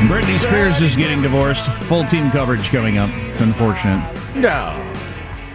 Britney 0.08 0.38
Spears 0.38 0.80
is 0.82 0.96
getting 0.96 1.22
divorced. 1.22 1.64
Full 1.84 2.04
team 2.04 2.30
coverage 2.30 2.68
coming 2.68 2.98
up. 2.98 3.08
It's 3.28 3.40
unfortunate. 3.40 4.18
No. 4.36 4.92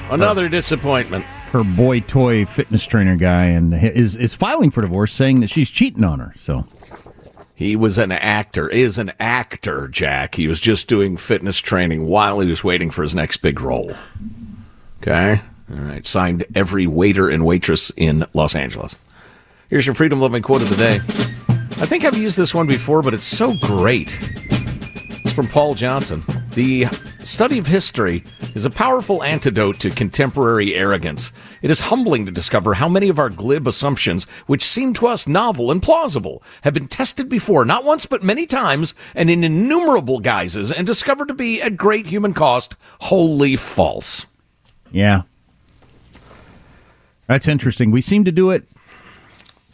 Another 0.10 0.50
disappointment. 0.50 1.24
Her 1.52 1.64
boy 1.64 2.00
toy 2.02 2.46
fitness 2.46 2.86
trainer 2.86 3.16
guy 3.16 3.46
and 3.46 3.74
is 3.74 4.16
is 4.16 4.34
filing 4.36 4.72
for 4.72 4.82
divorce, 4.82 5.12
saying 5.14 5.40
that 5.42 5.50
she's 5.50 5.70
cheating 5.70 6.04
on 6.04 6.20
her. 6.20 6.34
So 6.38 6.66
He 7.56 7.76
was 7.76 7.98
an 7.98 8.12
actor, 8.12 8.68
is 8.70 8.98
an 8.98 9.12
actor, 9.20 9.88
Jack. 9.88 10.36
He 10.36 10.48
was 10.48 10.60
just 10.60 10.88
doing 10.88 11.18
fitness 11.18 11.60
training 11.60 12.06
while 12.08 12.40
he 12.40 12.50
was 12.50 12.64
waiting 12.64 12.90
for 12.90 13.04
his 13.04 13.14
next 13.16 13.38
big 13.38 13.62
role. 13.62 13.92
Okay? 15.02 15.42
All 15.72 15.78
right. 15.78 16.06
Signed 16.06 16.46
every 16.56 16.88
waiter 16.88 17.30
and 17.30 17.46
waitress 17.46 17.92
in 17.98 18.26
Los 18.34 18.56
Angeles. 18.56 18.96
Here's 19.70 19.86
your 19.86 19.96
freedom 19.96 20.20
loving 20.20 20.42
quote 20.42 20.62
of 20.64 20.70
the 20.70 20.76
day. 20.76 21.00
I 21.82 21.86
think 21.86 22.04
I've 22.04 22.18
used 22.18 22.38
this 22.38 22.54
one 22.54 22.68
before, 22.68 23.02
but 23.02 23.14
it's 23.14 23.24
so 23.24 23.54
great. 23.54 24.20
It's 25.24 25.32
from 25.32 25.48
Paul 25.48 25.76
Johnson. 25.76 26.24
The 26.54 26.88
study 27.24 27.58
of 27.58 27.68
history 27.68 28.26
is 28.54 28.66
a 28.66 28.70
powerful 28.70 29.24
antidote 29.24 29.80
to 29.80 29.90
contemporary 29.90 30.76
arrogance. 30.76 31.32
It 31.62 31.72
is 31.72 31.80
humbling 31.80 32.26
to 32.26 32.34
discover 32.34 32.74
how 32.74 32.90
many 32.90 33.08
of 33.08 33.18
our 33.18 33.30
glib 33.30 33.66
assumptions, 33.66 34.26
which 34.46 34.62
seem 34.62 34.94
to 34.96 35.08
us 35.08 35.26
novel 35.26 35.72
and 35.72 35.82
plausible, 35.82 36.44
have 36.64 36.74
been 36.74 36.90
tested 36.90 37.30
before, 37.30 37.64
not 37.64 37.86
once 37.86 38.06
but 38.06 38.24
many 38.24 38.46
times, 38.46 38.94
and 39.16 39.30
in 39.30 39.46
innumerable 39.46 40.20
guises, 40.20 40.74
and 40.74 40.86
discovered 40.86 41.30
to 41.30 41.34
be, 41.34 41.62
at 41.62 41.78
great 41.78 42.08
human 42.08 42.34
cost, 42.34 42.76
wholly 43.00 43.56
false. 43.56 44.26
yeah, 44.92 45.22
that's 47.26 47.48
interesting. 47.48 47.90
We 47.90 48.02
seem 48.02 48.26
to 48.26 48.34
do 48.34 48.50
it 48.50 48.68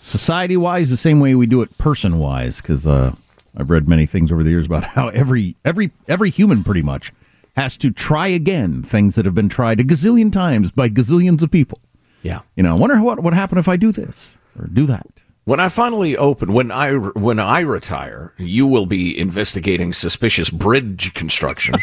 society 0.06 0.56
wise 0.56 0.90
the 0.90 0.98
same 0.98 1.20
way 1.20 1.36
we 1.36 1.48
do 1.48 1.62
it 1.62 1.78
person 1.78 2.20
wise. 2.20 2.62
Because 2.62 2.86
uh, 2.86 3.16
I've 3.58 3.70
read 3.70 3.88
many 3.88 4.06
things 4.06 4.32
over 4.32 4.44
the 4.44 4.52
years 4.52 4.66
about 4.66 4.84
how 4.96 5.10
every 5.10 5.56
every 5.66 5.92
every 6.08 6.30
human 6.30 6.64
pretty 6.64 6.82
much 6.82 7.12
has 7.56 7.78
to 7.78 7.90
try 7.90 8.28
again 8.28 8.84
things 8.84 9.16
that 9.16 9.26
have 9.26 9.36
been 9.36 9.50
tried 9.50 9.80
a 9.80 9.84
gazillion 9.84 10.32
times 10.32 10.72
by 10.72 10.90
gazillions 10.90 11.42
of 11.42 11.52
people. 11.52 11.80
Yeah. 12.22 12.42
You 12.56 12.64
know, 12.64 12.76
I 12.76 12.80
wonder 12.80 13.02
what 13.02 13.22
would 13.24 13.34
happen 13.34 13.58
if 13.58 13.68
I 13.68 13.78
do 13.78 13.92
this 13.92 14.36
or 14.60 14.68
do 14.68 14.86
that. 14.88 15.22
When 15.46 15.60
I 15.60 15.70
finally 15.70 16.18
open, 16.18 16.54
when 16.54 16.72
I 16.72 16.94
when 16.94 17.40
I 17.40 17.60
retire, 17.60 18.34
you 18.38 18.66
will 18.66 18.88
be 18.88 19.18
investigating 19.18 19.94
suspicious 19.94 20.50
bridge 20.50 21.14
construction. 21.14 21.76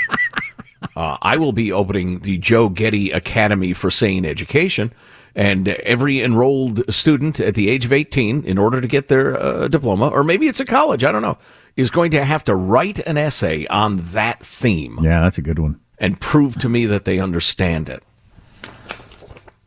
uh, 0.97 1.17
I 1.23 1.37
will 1.37 1.53
be 1.53 1.71
opening 1.71 2.21
the 2.21 2.39
Joe 2.39 2.69
Getty 2.69 3.13
Academy 3.13 3.73
for 3.73 3.89
Sane 3.89 4.25
Education, 4.25 4.93
and 5.35 5.69
every 5.69 6.21
enrolled 6.23 6.83
student 6.93 7.41
at 7.41 7.55
the 7.55 7.69
age 7.71 7.85
of 7.85 7.93
eighteen, 7.93 8.45
in 8.45 8.59
order 8.59 8.81
to 8.81 8.89
get 8.89 9.09
their 9.09 9.37
uh, 9.41 9.69
diploma, 9.69 10.09
or 10.09 10.23
maybe 10.25 10.47
it's 10.49 10.61
a 10.61 10.65
college, 10.65 11.05
I 11.05 11.13
don't 11.13 11.23
know, 11.23 11.39
is 11.77 11.91
going 11.91 12.11
to 12.13 12.25
have 12.25 12.45
to 12.45 12.55
write 12.55 12.99
an 13.01 13.17
essay 13.17 13.67
on 13.69 13.97
that 14.13 14.41
theme 14.41 14.99
Yeah, 15.03 15.23
that's 15.23 15.39
a 15.39 15.43
good 15.43 15.59
one. 15.59 15.81
and 15.99 16.21
prove 16.21 16.57
to 16.59 16.69
me 16.69 16.85
that 16.87 17.05
they 17.07 17.19
understand 17.19 17.89
it. 17.89 18.03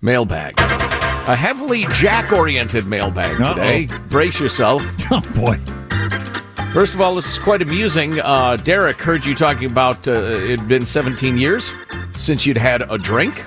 Mailbag. 0.02 0.60
A 0.60 1.36
heavily 1.36 1.86
Jack 1.92 2.32
oriented 2.32 2.86
mailbag 2.86 3.42
Uh-oh. 3.42 3.54
today. 3.56 3.88
Brace 4.10 4.40
yourself. 4.40 4.84
Oh 5.12 5.22
boy. 5.36 5.58
First 6.74 6.94
of 6.94 7.02
all, 7.02 7.16
this 7.16 7.28
is 7.30 7.40
quite 7.40 7.62
amusing. 7.62 8.20
Uh, 8.20 8.58
Derek 8.58 9.02
heard 9.02 9.26
you 9.26 9.34
talking 9.34 9.72
about 9.72 10.08
uh, 10.08 10.12
it 10.12 10.60
had 10.60 10.68
been 10.68 10.84
17 10.86 11.38
years 11.38 11.74
since 12.18 12.46
you'd 12.46 12.58
had 12.58 12.82
a 12.92 12.98
drink. 12.98 13.44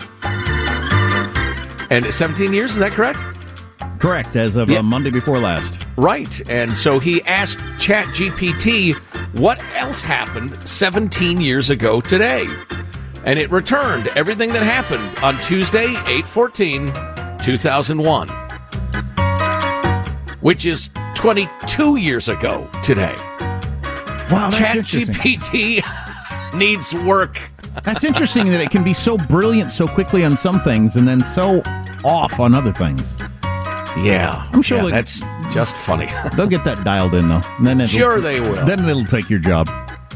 And 1.90 2.12
17 2.12 2.52
years, 2.52 2.72
is 2.72 2.78
that 2.78 2.92
correct? 2.92 3.18
Correct. 3.98 4.36
As 4.36 4.56
of 4.56 4.68
Yeah. 4.70 4.78
uh, 4.78 4.82
Monday 4.82 5.10
before 5.10 5.38
last. 5.38 5.84
Right. 5.96 6.40
And 6.48 6.76
so 6.76 6.98
he 6.98 7.22
asked 7.24 7.58
ChatGPT 7.78 8.94
what 9.38 9.60
else 9.74 10.02
happened 10.02 10.56
17 10.68 11.40
years 11.40 11.70
ago 11.70 12.00
today. 12.00 12.46
And 13.24 13.38
it 13.38 13.50
returned 13.50 14.08
everything 14.08 14.52
that 14.52 14.62
happened 14.62 15.10
on 15.22 15.36
Tuesday, 15.42 15.90
814, 16.06 16.92
2001, 17.42 18.28
which 20.40 20.66
is 20.66 20.90
22 21.14 21.96
years 21.96 22.28
ago 22.28 22.68
today. 22.82 23.14
Wow. 24.30 24.50
ChatGPT 24.50 25.82
needs 26.54 26.94
work. 26.94 27.40
That's 27.84 28.04
interesting 28.04 28.48
that 28.50 28.60
it 28.60 28.70
can 28.70 28.84
be 28.84 28.92
so 28.92 29.16
brilliant 29.16 29.70
so 29.70 29.86
quickly 29.86 30.24
on 30.24 30.36
some 30.36 30.60
things 30.60 30.96
and 30.96 31.06
then 31.06 31.24
so 31.24 31.62
off 32.04 32.38
on 32.40 32.54
other 32.54 32.72
things. 32.72 33.16
Yeah. 33.98 34.48
I'm 34.52 34.62
sure 34.62 34.78
Yeah, 34.78 34.90
that's 34.90 35.22
just 35.52 35.76
funny. 35.76 36.06
They'll 36.36 36.46
get 36.46 36.64
that 36.64 36.84
dialed 36.84 37.14
in 37.14 37.26
though. 37.28 37.40
And 37.58 37.66
then 37.66 37.86
Sure 37.86 38.20
they 38.20 38.40
will. 38.40 38.64
Then 38.66 38.88
it'll 38.88 39.04
take 39.04 39.28
your 39.30 39.38
job. 39.40 39.68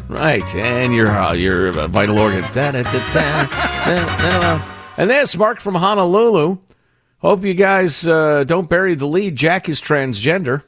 Right, 0.09 0.55
and 0.57 0.95
your 0.95 1.09
uh, 1.09 1.33
your 1.33 1.69
uh, 1.69 1.87
vital 1.87 2.19
organs. 2.19 2.51
Da, 2.53 2.71
da, 2.73 2.83
da. 2.83 4.63
And 4.99 5.09
this, 5.09 5.35
Mark 5.39 5.59
from 5.59 5.75
Honolulu. 5.75 6.59
Hope 7.19 7.45
you 7.45 7.55
guys 7.55 8.07
uh, 8.07 8.45
don't 8.45 8.69
bury 8.69 8.95
the 8.95 9.07
lead. 9.07 9.37
Jack 9.37 9.71
is 9.71 9.81
transgender. 9.81 10.65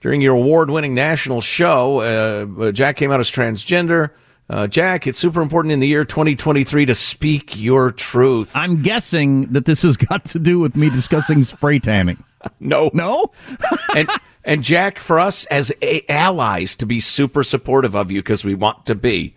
During 0.00 0.22
your 0.22 0.34
award-winning 0.34 0.94
national 0.94 1.40
show, 1.40 1.98
uh, 2.00 2.72
Jack 2.72 2.96
came 2.96 3.12
out 3.12 3.20
as 3.20 3.30
transgender. 3.30 4.10
Uh, 4.50 4.66
Jack, 4.66 5.06
it's 5.06 5.16
super 5.18 5.40
important 5.40 5.70
in 5.70 5.78
the 5.78 5.86
year 5.86 6.04
2023 6.04 6.86
to 6.86 6.94
speak 6.94 7.60
your 7.60 7.92
truth. 7.92 8.50
I'm 8.56 8.82
guessing 8.82 9.42
that 9.52 9.64
this 9.64 9.82
has 9.82 9.96
got 9.96 10.24
to 10.26 10.40
do 10.40 10.58
with 10.58 10.74
me 10.74 10.90
discussing 10.90 11.44
spray 11.44 11.78
tanning. 11.78 12.22
no, 12.60 12.90
No? 12.92 13.30
and 13.96 14.08
and 14.44 14.64
Jack, 14.64 14.98
for 14.98 15.20
us 15.20 15.44
as 15.46 15.70
a- 15.82 16.04
allies, 16.10 16.74
to 16.76 16.86
be 16.86 16.98
super 16.98 17.44
supportive 17.44 17.94
of 17.94 18.10
you 18.10 18.22
because 18.22 18.44
we 18.44 18.54
want 18.54 18.86
to 18.86 18.96
be. 18.96 19.36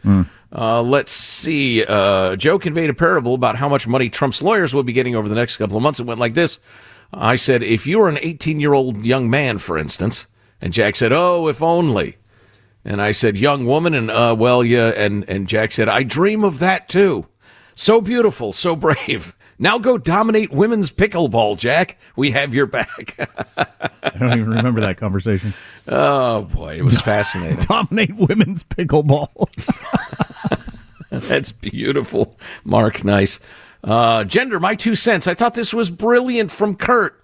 Uh, 0.51 0.81
let's 0.81 1.11
see. 1.11 1.83
Uh, 1.85 2.35
Joe 2.35 2.57
conveyed 2.57 2.89
a 2.89 2.93
parable 2.95 3.35
about 3.35 3.55
how 3.57 3.69
much 3.69 3.85
money 3.85 4.09
Trump's 4.09 4.41
lawyers 4.41 4.73
will 4.73 4.83
be 4.83 4.93
getting 4.93 5.15
over 5.15 5.29
the 5.29 5.35
next 5.35 5.57
couple 5.57 5.77
of 5.77 5.83
months. 5.83 5.99
It 5.99 6.05
went 6.07 6.19
like 6.19 6.33
this. 6.33 6.57
I 7.13 7.35
said, 7.35 7.61
if 7.61 7.85
you 7.85 7.99
were 7.99 8.09
an 8.09 8.17
18 8.19 8.59
year 8.59 8.73
old 8.73 9.05
young 9.05 9.29
man, 9.29 9.59
for 9.59 9.77
instance, 9.77 10.25
and 10.59 10.73
Jack 10.73 10.95
said, 10.95 11.11
oh, 11.11 11.47
if 11.49 11.61
only. 11.61 12.17
And 12.85 13.01
I 13.01 13.11
said, 13.11 13.37
young 13.37 13.65
woman, 13.65 13.93
and 13.93 14.11
uh, 14.11 14.35
well, 14.37 14.63
yeah, 14.63 14.89
and 14.89 15.27
and 15.29 15.47
Jack 15.47 15.71
said, 15.71 15.87
I 15.87 16.03
dream 16.03 16.43
of 16.43 16.59
that 16.59 16.89
too. 16.89 17.27
So 17.75 18.01
beautiful, 18.01 18.53
so 18.53 18.75
brave. 18.75 19.33
Now 19.59 19.77
go 19.77 19.97
dominate 19.97 20.51
women's 20.51 20.91
pickleball, 20.91 21.57
Jack. 21.57 21.97
We 22.15 22.31
have 22.31 22.53
your 22.53 22.65
back. 22.65 23.15
I 24.03 24.09
don't 24.19 24.37
even 24.37 24.49
remember 24.49 24.81
that 24.81 24.97
conversation. 24.97 25.53
Oh 25.87 26.41
boy, 26.41 26.75
it 26.75 26.83
was 26.83 27.01
fascinating. 27.03 27.59
Dominate 27.59 28.15
women's 28.15 28.63
pickleball. 28.63 29.47
That's 31.09 31.51
beautiful, 31.51 32.37
Mark. 32.63 33.05
Nice. 33.05 33.39
Uh, 33.83 34.23
gender, 34.23 34.59
my 34.59 34.75
two 34.75 34.95
cents. 34.95 35.27
I 35.27 35.33
thought 35.33 35.53
this 35.53 35.73
was 35.73 35.89
brilliant 35.89 36.51
from 36.51 36.75
Kurt. 36.75 37.22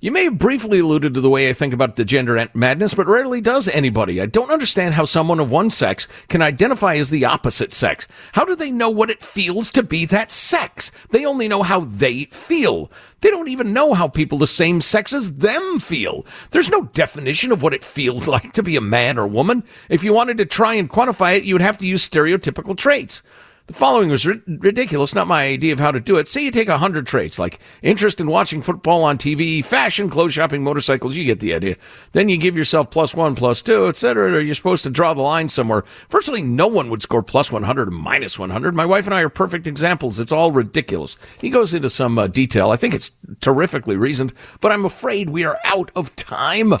You 0.00 0.12
may 0.12 0.24
have 0.24 0.38
briefly 0.38 0.78
alluded 0.78 1.14
to 1.14 1.20
the 1.20 1.28
way 1.28 1.48
I 1.48 1.52
think 1.52 1.74
about 1.74 1.96
the 1.96 2.04
gender 2.04 2.48
madness, 2.54 2.94
but 2.94 3.08
rarely 3.08 3.40
does 3.40 3.66
anybody. 3.66 4.20
I 4.20 4.26
don't 4.26 4.52
understand 4.52 4.94
how 4.94 5.04
someone 5.04 5.40
of 5.40 5.50
one 5.50 5.70
sex 5.70 6.06
can 6.28 6.40
identify 6.40 6.94
as 6.94 7.10
the 7.10 7.24
opposite 7.24 7.72
sex. 7.72 8.06
How 8.34 8.44
do 8.44 8.54
they 8.54 8.70
know 8.70 8.90
what 8.90 9.10
it 9.10 9.20
feels 9.20 9.72
to 9.72 9.82
be 9.82 10.04
that 10.04 10.30
sex? 10.30 10.92
They 11.10 11.24
only 11.24 11.48
know 11.48 11.64
how 11.64 11.80
they 11.80 12.26
feel. 12.26 12.92
They 13.22 13.30
don't 13.30 13.48
even 13.48 13.72
know 13.72 13.92
how 13.92 14.06
people 14.06 14.38
the 14.38 14.46
same 14.46 14.80
sex 14.80 15.12
as 15.12 15.38
them 15.38 15.80
feel. 15.80 16.24
There's 16.52 16.70
no 16.70 16.82
definition 16.82 17.50
of 17.50 17.64
what 17.64 17.74
it 17.74 17.82
feels 17.82 18.28
like 18.28 18.52
to 18.52 18.62
be 18.62 18.76
a 18.76 18.80
man 18.80 19.18
or 19.18 19.26
woman. 19.26 19.64
If 19.88 20.04
you 20.04 20.12
wanted 20.12 20.38
to 20.38 20.46
try 20.46 20.74
and 20.74 20.88
quantify 20.88 21.36
it, 21.36 21.42
you 21.42 21.56
would 21.56 21.60
have 21.60 21.78
to 21.78 21.88
use 21.88 22.08
stereotypical 22.08 22.76
traits. 22.76 23.20
The 23.68 23.74
following 23.74 24.08
was 24.08 24.26
ri- 24.26 24.40
ridiculous, 24.46 25.14
not 25.14 25.26
my 25.26 25.44
idea 25.44 25.74
of 25.74 25.78
how 25.78 25.90
to 25.90 26.00
do 26.00 26.16
it. 26.16 26.26
Say 26.26 26.42
you 26.42 26.50
take 26.50 26.68
100 26.68 27.06
traits, 27.06 27.38
like 27.38 27.60
interest 27.82 28.18
in 28.18 28.26
watching 28.26 28.62
football 28.62 29.04
on 29.04 29.18
TV, 29.18 29.62
fashion, 29.62 30.08
clothes 30.08 30.32
shopping, 30.32 30.64
motorcycles, 30.64 31.18
you 31.18 31.26
get 31.26 31.40
the 31.40 31.52
idea. 31.52 31.76
Then 32.12 32.30
you 32.30 32.38
give 32.38 32.56
yourself 32.56 32.90
plus 32.90 33.14
one, 33.14 33.34
plus 33.34 33.60
two, 33.60 33.86
etc. 33.86 34.42
You're 34.42 34.54
supposed 34.54 34.84
to 34.84 34.90
draw 34.90 35.12
the 35.12 35.20
line 35.20 35.50
somewhere. 35.50 35.84
Virtually 36.08 36.40
no 36.40 36.66
one 36.66 36.88
would 36.88 37.02
score 37.02 37.22
plus 37.22 37.52
100 37.52 37.88
or 37.88 37.90
minus 37.90 38.38
100. 38.38 38.74
My 38.74 38.86
wife 38.86 39.04
and 39.04 39.14
I 39.14 39.20
are 39.20 39.28
perfect 39.28 39.66
examples. 39.66 40.18
It's 40.18 40.32
all 40.32 40.50
ridiculous. 40.50 41.18
He 41.38 41.50
goes 41.50 41.74
into 41.74 41.90
some 41.90 42.18
uh, 42.18 42.26
detail. 42.26 42.70
I 42.70 42.76
think 42.76 42.94
it's 42.94 43.18
terrifically 43.42 43.96
reasoned, 43.96 44.32
but 44.62 44.72
I'm 44.72 44.86
afraid 44.86 45.28
we 45.28 45.44
are 45.44 45.58
out 45.64 45.90
of 45.94 46.16
time. 46.16 46.72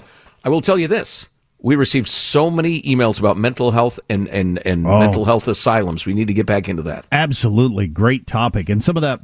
I 0.42 0.48
will 0.48 0.62
tell 0.62 0.78
you 0.78 0.88
this. 0.88 1.28
We 1.60 1.74
received 1.76 2.06
so 2.06 2.50
many 2.50 2.82
emails 2.82 3.18
about 3.18 3.36
mental 3.36 3.72
health 3.72 3.98
and, 4.08 4.28
and, 4.28 4.64
and 4.66 4.86
Oh. 4.86 4.98
mental 5.00 5.24
health 5.24 5.48
asylums. 5.48 6.06
We 6.06 6.14
need 6.14 6.28
to 6.28 6.34
get 6.34 6.46
back 6.46 6.68
into 6.68 6.82
that. 6.82 7.04
Absolutely 7.10 7.88
great 7.88 8.26
topic, 8.26 8.68
and 8.68 8.82
some 8.82 8.96
of 8.96 9.02
that 9.02 9.20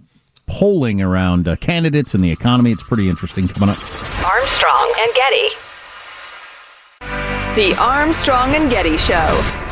polling 0.47 1.01
around 1.01 1.47
uh, 1.49 1.57
candidates 1.57 2.15
and 2.15 2.23
the 2.25 2.31
economy. 2.33 2.73
It's 2.73 2.83
pretty 2.83 3.09
interesting 3.09 3.47
coming 3.49 3.69
up. 3.71 3.79
Armstrong 4.25 4.95
and 5.01 5.15
Getty. 5.15 5.49
The 7.55 7.77
Armstrong 7.81 8.55
and 8.55 8.69
Getty 8.69 8.99
Show. 8.99 9.64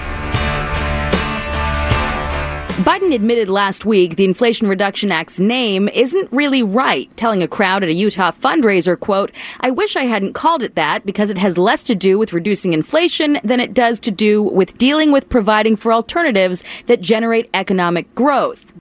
Biden 2.82 3.14
admitted 3.14 3.48
last 3.48 3.86
week 3.86 4.16
the 4.16 4.24
Inflation 4.24 4.66
Reduction 4.66 5.12
Act's 5.12 5.38
name 5.38 5.88
isn't 5.90 6.28
really 6.32 6.64
right, 6.64 7.08
telling 7.16 7.40
a 7.40 7.46
crowd 7.46 7.84
at 7.84 7.88
a 7.88 7.92
Utah 7.92 8.32
fundraiser, 8.32 8.98
quote, 8.98 9.30
I 9.60 9.70
wish 9.70 9.94
I 9.94 10.02
hadn't 10.06 10.32
called 10.32 10.64
it 10.64 10.74
that 10.74 11.06
because 11.06 11.30
it 11.30 11.38
has 11.38 11.56
less 11.56 11.84
to 11.84 11.94
do 11.94 12.18
with 12.18 12.32
reducing 12.32 12.72
inflation 12.72 13.38
than 13.44 13.60
it 13.60 13.72
does 13.72 14.00
to 14.00 14.10
do 14.10 14.42
with 14.42 14.76
dealing 14.78 15.12
with 15.12 15.28
providing 15.28 15.76
for 15.76 15.92
alternatives 15.92 16.64
that 16.86 17.00
generate 17.00 17.48
economic 17.54 18.12
growth. 18.16 18.72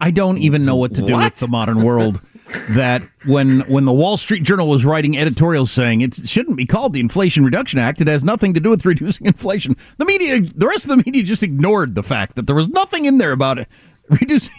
I 0.00 0.10
don't 0.10 0.38
even 0.38 0.64
know 0.64 0.74
what 0.74 0.92
to 0.96 1.02
do 1.02 1.14
with 1.14 1.36
the 1.36 1.46
modern 1.46 1.82
world. 1.82 2.20
That 2.70 3.02
when 3.26 3.60
when 3.60 3.84
the 3.84 3.92
Wall 3.92 4.16
Street 4.16 4.42
Journal 4.42 4.68
was 4.68 4.84
writing 4.84 5.16
editorials 5.16 5.70
saying 5.70 6.00
it 6.00 6.14
shouldn't 6.14 6.56
be 6.56 6.66
called 6.66 6.92
the 6.92 7.00
Inflation 7.00 7.44
Reduction 7.44 7.78
Act, 7.78 8.00
it 8.00 8.06
has 8.06 8.22
nothing 8.22 8.54
to 8.54 8.60
do 8.60 8.70
with 8.70 8.84
reducing 8.84 9.26
inflation. 9.26 9.76
The 9.96 10.04
media, 10.04 10.40
the 10.40 10.66
rest 10.66 10.84
of 10.84 10.90
the 10.90 11.02
media, 11.04 11.22
just 11.22 11.42
ignored 11.42 11.94
the 11.94 12.02
fact 12.02 12.36
that 12.36 12.46
there 12.46 12.56
was 12.56 12.68
nothing 12.68 13.06
in 13.06 13.18
there 13.18 13.32
about 13.32 13.58
it 13.58 13.68
reducing 14.08 14.52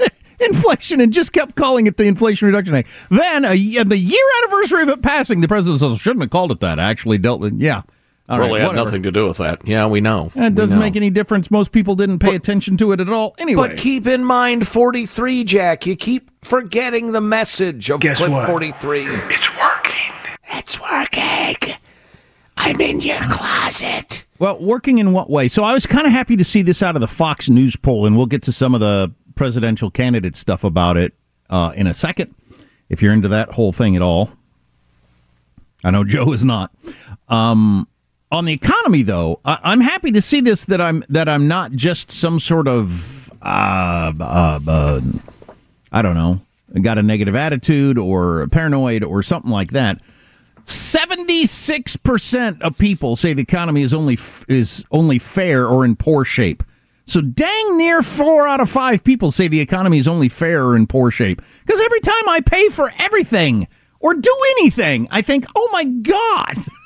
inflation 0.40 1.00
and 1.00 1.12
just 1.12 1.32
kept 1.32 1.54
calling 1.54 1.86
it 1.86 1.96
the 1.96 2.04
Inflation 2.04 2.46
Reduction 2.46 2.74
Act. 2.74 2.88
Then, 3.10 3.44
a, 3.44 3.54
the 3.54 3.98
year 3.98 4.24
anniversary 4.42 4.82
of 4.82 4.88
it 4.88 5.02
passing, 5.02 5.40
the 5.40 5.48
president 5.48 5.80
says 5.80 5.98
shouldn't 5.98 6.22
have 6.22 6.30
called 6.30 6.52
it 6.52 6.60
that. 6.60 6.78
Actually 6.78 7.18
dealt 7.18 7.40
with 7.40 7.60
yeah. 7.60 7.82
All 8.26 8.38
right, 8.38 8.46
really 8.46 8.60
had 8.60 8.68
whatever. 8.68 8.84
nothing 8.86 9.02
to 9.02 9.12
do 9.12 9.26
with 9.26 9.36
that. 9.36 9.66
Yeah, 9.66 9.86
we 9.86 10.00
know. 10.00 10.32
It 10.34 10.54
doesn't 10.54 10.78
know. 10.78 10.82
make 10.82 10.96
any 10.96 11.10
difference. 11.10 11.50
Most 11.50 11.72
people 11.72 11.94
didn't 11.94 12.20
pay 12.20 12.34
attention 12.34 12.78
to 12.78 12.92
it 12.92 13.00
at 13.00 13.10
all. 13.10 13.34
Anyway, 13.38 13.68
But 13.68 13.76
keep 13.76 14.06
in 14.06 14.24
mind 14.24 14.66
43, 14.66 15.44
Jack. 15.44 15.86
You 15.86 15.94
keep 15.94 16.30
forgetting 16.42 17.12
the 17.12 17.20
message 17.20 17.90
of 17.90 18.00
Guess 18.00 18.18
clip 18.18 18.30
what? 18.30 18.46
43. 18.46 19.06
It's 19.06 19.48
working. 19.58 19.92
It's 20.52 20.80
working. 20.80 21.74
I'm 22.56 22.80
in 22.80 23.00
your 23.02 23.20
closet. 23.30 24.24
Well, 24.38 24.58
working 24.58 24.98
in 24.98 25.12
what 25.12 25.28
way? 25.28 25.48
So 25.48 25.62
I 25.62 25.74
was 25.74 25.86
kind 25.86 26.06
of 26.06 26.12
happy 26.12 26.36
to 26.36 26.44
see 26.44 26.62
this 26.62 26.82
out 26.82 26.94
of 26.94 27.00
the 27.00 27.08
Fox 27.08 27.50
News 27.50 27.76
poll, 27.76 28.06
and 28.06 28.16
we'll 28.16 28.26
get 28.26 28.42
to 28.44 28.52
some 28.52 28.74
of 28.74 28.80
the 28.80 29.12
presidential 29.34 29.90
candidate 29.90 30.34
stuff 30.34 30.64
about 30.64 30.96
it 30.96 31.12
uh, 31.50 31.72
in 31.76 31.86
a 31.86 31.94
second. 31.94 32.34
If 32.88 33.02
you're 33.02 33.12
into 33.12 33.28
that 33.28 33.52
whole 33.52 33.72
thing 33.72 33.96
at 33.96 34.02
all, 34.02 34.30
I 35.82 35.90
know 35.90 36.04
Joe 36.04 36.32
is 36.32 36.44
not. 36.44 36.70
Um, 37.28 37.86
on 38.34 38.44
the 38.44 38.52
economy, 38.52 39.02
though, 39.02 39.40
I- 39.44 39.58
I'm 39.62 39.80
happy 39.80 40.10
to 40.12 40.20
see 40.20 40.40
this 40.40 40.64
that 40.66 40.80
I'm 40.80 41.04
that 41.08 41.28
I'm 41.28 41.48
not 41.48 41.72
just 41.72 42.10
some 42.10 42.40
sort 42.40 42.68
of 42.68 43.30
uh, 43.42 44.12
uh, 44.20 44.60
uh, 44.66 45.00
I 45.92 46.02
don't 46.02 46.14
know, 46.14 46.40
got 46.82 46.98
a 46.98 47.02
negative 47.02 47.34
attitude 47.36 47.96
or 47.98 48.46
paranoid 48.48 49.04
or 49.04 49.22
something 49.22 49.50
like 49.50 49.70
that. 49.72 50.00
Seventy-six 50.64 51.96
percent 51.96 52.60
of 52.62 52.76
people 52.78 53.16
say 53.16 53.32
the 53.32 53.42
economy 53.42 53.82
is 53.82 53.92
only 53.94 54.14
f- 54.14 54.44
is 54.48 54.84
only 54.90 55.18
fair 55.18 55.66
or 55.68 55.84
in 55.84 55.94
poor 55.96 56.24
shape. 56.24 56.62
So 57.06 57.20
dang 57.20 57.76
near 57.76 58.02
four 58.02 58.48
out 58.48 58.60
of 58.60 58.70
five 58.70 59.04
people 59.04 59.30
say 59.30 59.46
the 59.46 59.60
economy 59.60 59.98
is 59.98 60.08
only 60.08 60.28
fair 60.30 60.64
or 60.64 60.74
in 60.74 60.86
poor 60.86 61.10
shape. 61.10 61.42
Because 61.64 61.80
every 61.80 62.00
time 62.00 62.28
I 62.28 62.40
pay 62.40 62.68
for 62.70 62.90
everything 62.98 63.68
or 64.00 64.14
do 64.14 64.34
anything, 64.58 65.06
I 65.10 65.20
think, 65.20 65.44
oh 65.54 65.68
my 65.72 65.84
god. 65.84 66.56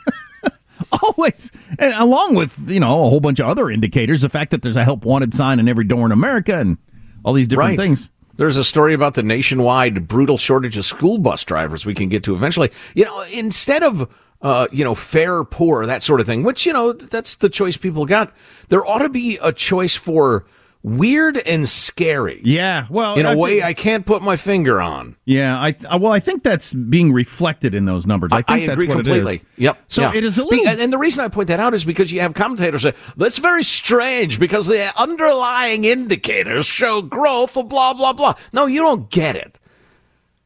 Always, 1.02 1.50
and 1.78 1.92
along 1.94 2.34
with 2.34 2.70
you 2.70 2.80
know 2.80 2.90
a 3.06 3.10
whole 3.10 3.20
bunch 3.20 3.38
of 3.38 3.46
other 3.46 3.70
indicators, 3.70 4.22
the 4.22 4.28
fact 4.28 4.50
that 4.52 4.62
there's 4.62 4.76
a 4.76 4.84
help 4.84 5.04
wanted 5.04 5.34
sign 5.34 5.58
in 5.58 5.68
every 5.68 5.84
door 5.84 6.06
in 6.06 6.12
America 6.12 6.54
and 6.54 6.78
all 7.24 7.32
these 7.32 7.46
different 7.46 7.78
right. 7.78 7.78
things. 7.78 8.10
There's 8.36 8.56
a 8.56 8.64
story 8.64 8.94
about 8.94 9.14
the 9.14 9.22
nationwide 9.22 10.06
brutal 10.06 10.38
shortage 10.38 10.78
of 10.78 10.84
school 10.84 11.18
bus 11.18 11.44
drivers 11.44 11.84
we 11.84 11.92
can 11.92 12.08
get 12.08 12.22
to 12.24 12.34
eventually. 12.34 12.70
You 12.94 13.04
know, 13.04 13.24
instead 13.32 13.82
of 13.82 14.08
uh, 14.40 14.68
you 14.70 14.84
know, 14.84 14.94
fair, 14.94 15.44
poor, 15.44 15.84
that 15.86 16.02
sort 16.02 16.20
of 16.20 16.26
thing, 16.26 16.44
which, 16.44 16.64
you 16.64 16.72
know, 16.72 16.92
that's 16.92 17.36
the 17.36 17.48
choice 17.48 17.76
people 17.76 18.06
got. 18.06 18.32
There 18.68 18.86
ought 18.86 19.00
to 19.00 19.08
be 19.08 19.38
a 19.42 19.52
choice 19.52 19.96
for 19.96 20.46
weird 20.82 21.36
and 21.38 21.68
scary. 21.68 22.40
Yeah, 22.44 22.86
well, 22.88 23.16
in 23.16 23.26
a 23.26 23.30
I 23.30 23.34
way 23.34 23.50
think- 23.54 23.64
I 23.64 23.74
can't 23.74 24.06
put 24.06 24.22
my 24.22 24.36
finger 24.36 24.80
on. 24.80 25.16
Yeah, 25.24 25.60
I 25.62 25.72
th- 25.72 26.00
well, 26.00 26.12
I 26.12 26.20
think 26.20 26.42
that's 26.42 26.72
being 26.72 27.12
reflected 27.12 27.74
in 27.74 27.84
those 27.84 28.06
numbers. 28.06 28.30
I 28.32 28.42
think 28.42 28.66
that's 28.66 28.74
agree 28.74 28.88
what 28.88 28.94
completely. 28.96 29.34
It 29.36 29.42
is. 29.42 29.46
Yep. 29.58 29.78
So 29.88 30.02
yeah. 30.02 30.14
it 30.14 30.24
is 30.24 30.38
a 30.38 30.44
little. 30.44 30.66
and, 30.68 30.80
and 30.80 30.92
the 30.92 30.98
reason 30.98 31.24
I 31.24 31.28
point 31.28 31.48
that 31.48 31.60
out 31.60 31.74
is 31.74 31.84
because 31.84 32.12
you 32.12 32.20
have 32.20 32.34
commentators 32.34 32.82
say 32.82 32.94
that's 33.16 33.38
very 33.38 33.62
strange 33.62 34.38
because 34.38 34.66
the 34.66 34.90
underlying 34.96 35.84
indicators 35.84 36.66
show 36.66 37.02
growth 37.02 37.54
blah 37.54 37.94
blah 37.94 38.12
blah. 38.12 38.34
No, 38.52 38.66
you 38.66 38.80
don't 38.80 39.10
get 39.10 39.36
it. 39.36 39.58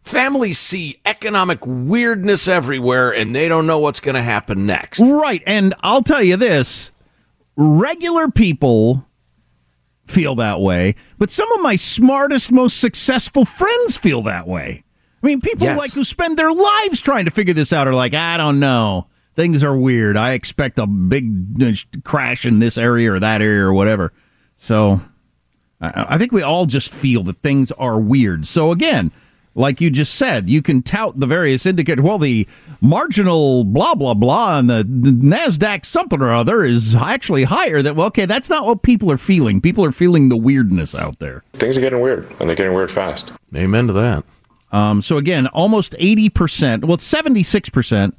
Families 0.01 0.59
see 0.59 0.99
economic 1.07 1.61
weirdness 1.65 2.49
everywhere, 2.49 3.15
and 3.15 3.37
they 3.37 3.49
don't 3.49 3.69
know 3.69 3.79
what's 3.79 4.01
going 4.01 4.17
to 4.17 4.23
happen 4.23 4.67
next. 4.67 5.01
Right, 5.01 5.43
and 5.47 5.75
I'll 5.81 6.03
tell 6.03 6.23
you 6.23 6.37
this: 6.37 6.91
regular 7.55 8.29
people 8.29 9.07
feel 10.13 10.35
that 10.37 10.61
way, 10.61 10.95
but 11.19 11.31
some 11.31 11.51
of 11.53 11.63
my 11.63 11.75
smartest, 11.77 12.53
most 12.53 12.79
successful 12.79 13.45
friends 13.45 13.97
feel 13.97 14.23
that 14.23 14.47
way. 14.47 14.85
I 15.23 15.27
mean, 15.27 15.41
people 15.41 15.67
Yes. 15.67 15.79
like 15.79 15.93
who 15.93 16.05
spend 16.05 16.37
their 16.37 16.53
lives 16.53 17.01
trying 17.01 17.25
to 17.25 17.31
figure 17.31 17.55
this 17.55 17.73
out 17.73 17.89
are 17.89 17.95
like, 17.95 18.13
I 18.15 18.37
don't 18.37 18.59
know. 18.61 19.07
Things 19.35 19.65
are 19.65 19.77
weird. 19.77 20.17
I 20.17 20.33
expect 20.33 20.79
a 20.79 20.87
big 20.87 21.63
uh, 21.63 21.73
crash 22.05 22.45
in 22.45 22.59
this 22.59 22.77
area 22.77 23.13
or 23.13 23.19
that 23.21 23.41
area 23.41 23.63
or 23.65 23.73
whatever. 23.73 24.13
So 24.57 25.01
I 25.81 26.07
I 26.15 26.19
think 26.19 26.33
we 26.33 26.43
all 26.43 26.67
just 26.67 26.93
feel 26.93 27.23
that 27.25 27.41
things 27.43 27.73
are 27.73 27.99
weird. 27.99 28.47
So 28.47 28.73
again, 28.73 29.11
like 29.55 29.81
you 29.81 29.91
just 29.91 30.15
said, 30.15 30.49
you 30.49 30.63
can 30.63 30.83
tout 30.83 31.19
the 31.19 31.27
various 31.27 31.67
indicators. 31.67 32.05
Well, 32.05 32.19
the 32.19 32.47
marginal 32.81 33.65
blah 33.65 33.95
blah 33.95 34.15
blah 34.15 34.59
and 34.59 34.69
the, 34.71 34.85
the 34.85 35.11
Nasdaq 35.11 35.85
something 35.85 36.21
or 36.21 36.33
other 36.33 36.65
is 36.65 36.95
actually 36.95 37.45
higher. 37.45 37.83
That 37.83 37.97
well, 37.97 38.07
okay, 38.09 38.27
that's 38.27 38.49
not 38.49 38.67
what 38.67 38.83
people 38.83 39.11
are 39.11 39.19
feeling. 39.19 39.61
People 39.61 39.85
are 39.85 39.93
feeling 39.93 40.29
the 40.29 40.37
weirdness 40.37 40.95
out 40.95 41.19
there. 41.19 41.43
Things 41.53 41.77
are 41.77 41.81
getting 41.81 42.01
weird, 42.01 42.29
and 42.41 42.49
they're 42.49 42.57
getting 42.57 42.75
weird 42.75 42.91
fast. 42.91 43.33
Amen 43.55 43.87
to 43.87 43.93
that. 43.93 44.25
Um, 44.73 45.03
so 45.03 45.19
again, 45.19 45.47
almost 45.49 45.95
eighty 45.99 46.29
percent. 46.29 46.85
Well, 46.85 46.99
seventy 46.99 47.43
six 47.43 47.69
percent. 47.69 48.17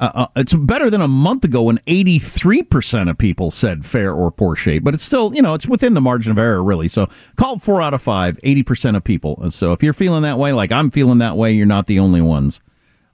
Uh, 0.00 0.10
uh, 0.14 0.26
it's 0.34 0.54
better 0.54 0.88
than 0.88 1.02
a 1.02 1.08
month 1.08 1.44
ago 1.44 1.64
when 1.64 1.76
83% 1.80 3.10
of 3.10 3.18
people 3.18 3.50
said 3.50 3.84
fair 3.84 4.14
or 4.14 4.30
poor 4.30 4.56
shape, 4.56 4.82
but 4.82 4.94
it's 4.94 5.04
still, 5.04 5.34
you 5.34 5.42
know, 5.42 5.52
it's 5.52 5.66
within 5.68 5.92
the 5.92 6.00
margin 6.00 6.32
of 6.32 6.38
error, 6.38 6.64
really. 6.64 6.88
So 6.88 7.06
call 7.36 7.58
four 7.58 7.82
out 7.82 7.92
of 7.92 8.00
five, 8.00 8.38
80% 8.42 8.96
of 8.96 9.04
people. 9.04 9.38
And 9.42 9.52
So 9.52 9.72
if 9.72 9.82
you're 9.82 9.92
feeling 9.92 10.22
that 10.22 10.38
way, 10.38 10.54
like 10.54 10.72
I'm 10.72 10.90
feeling 10.90 11.18
that 11.18 11.36
way, 11.36 11.52
you're 11.52 11.66
not 11.66 11.86
the 11.86 11.98
only 11.98 12.22
ones. 12.22 12.60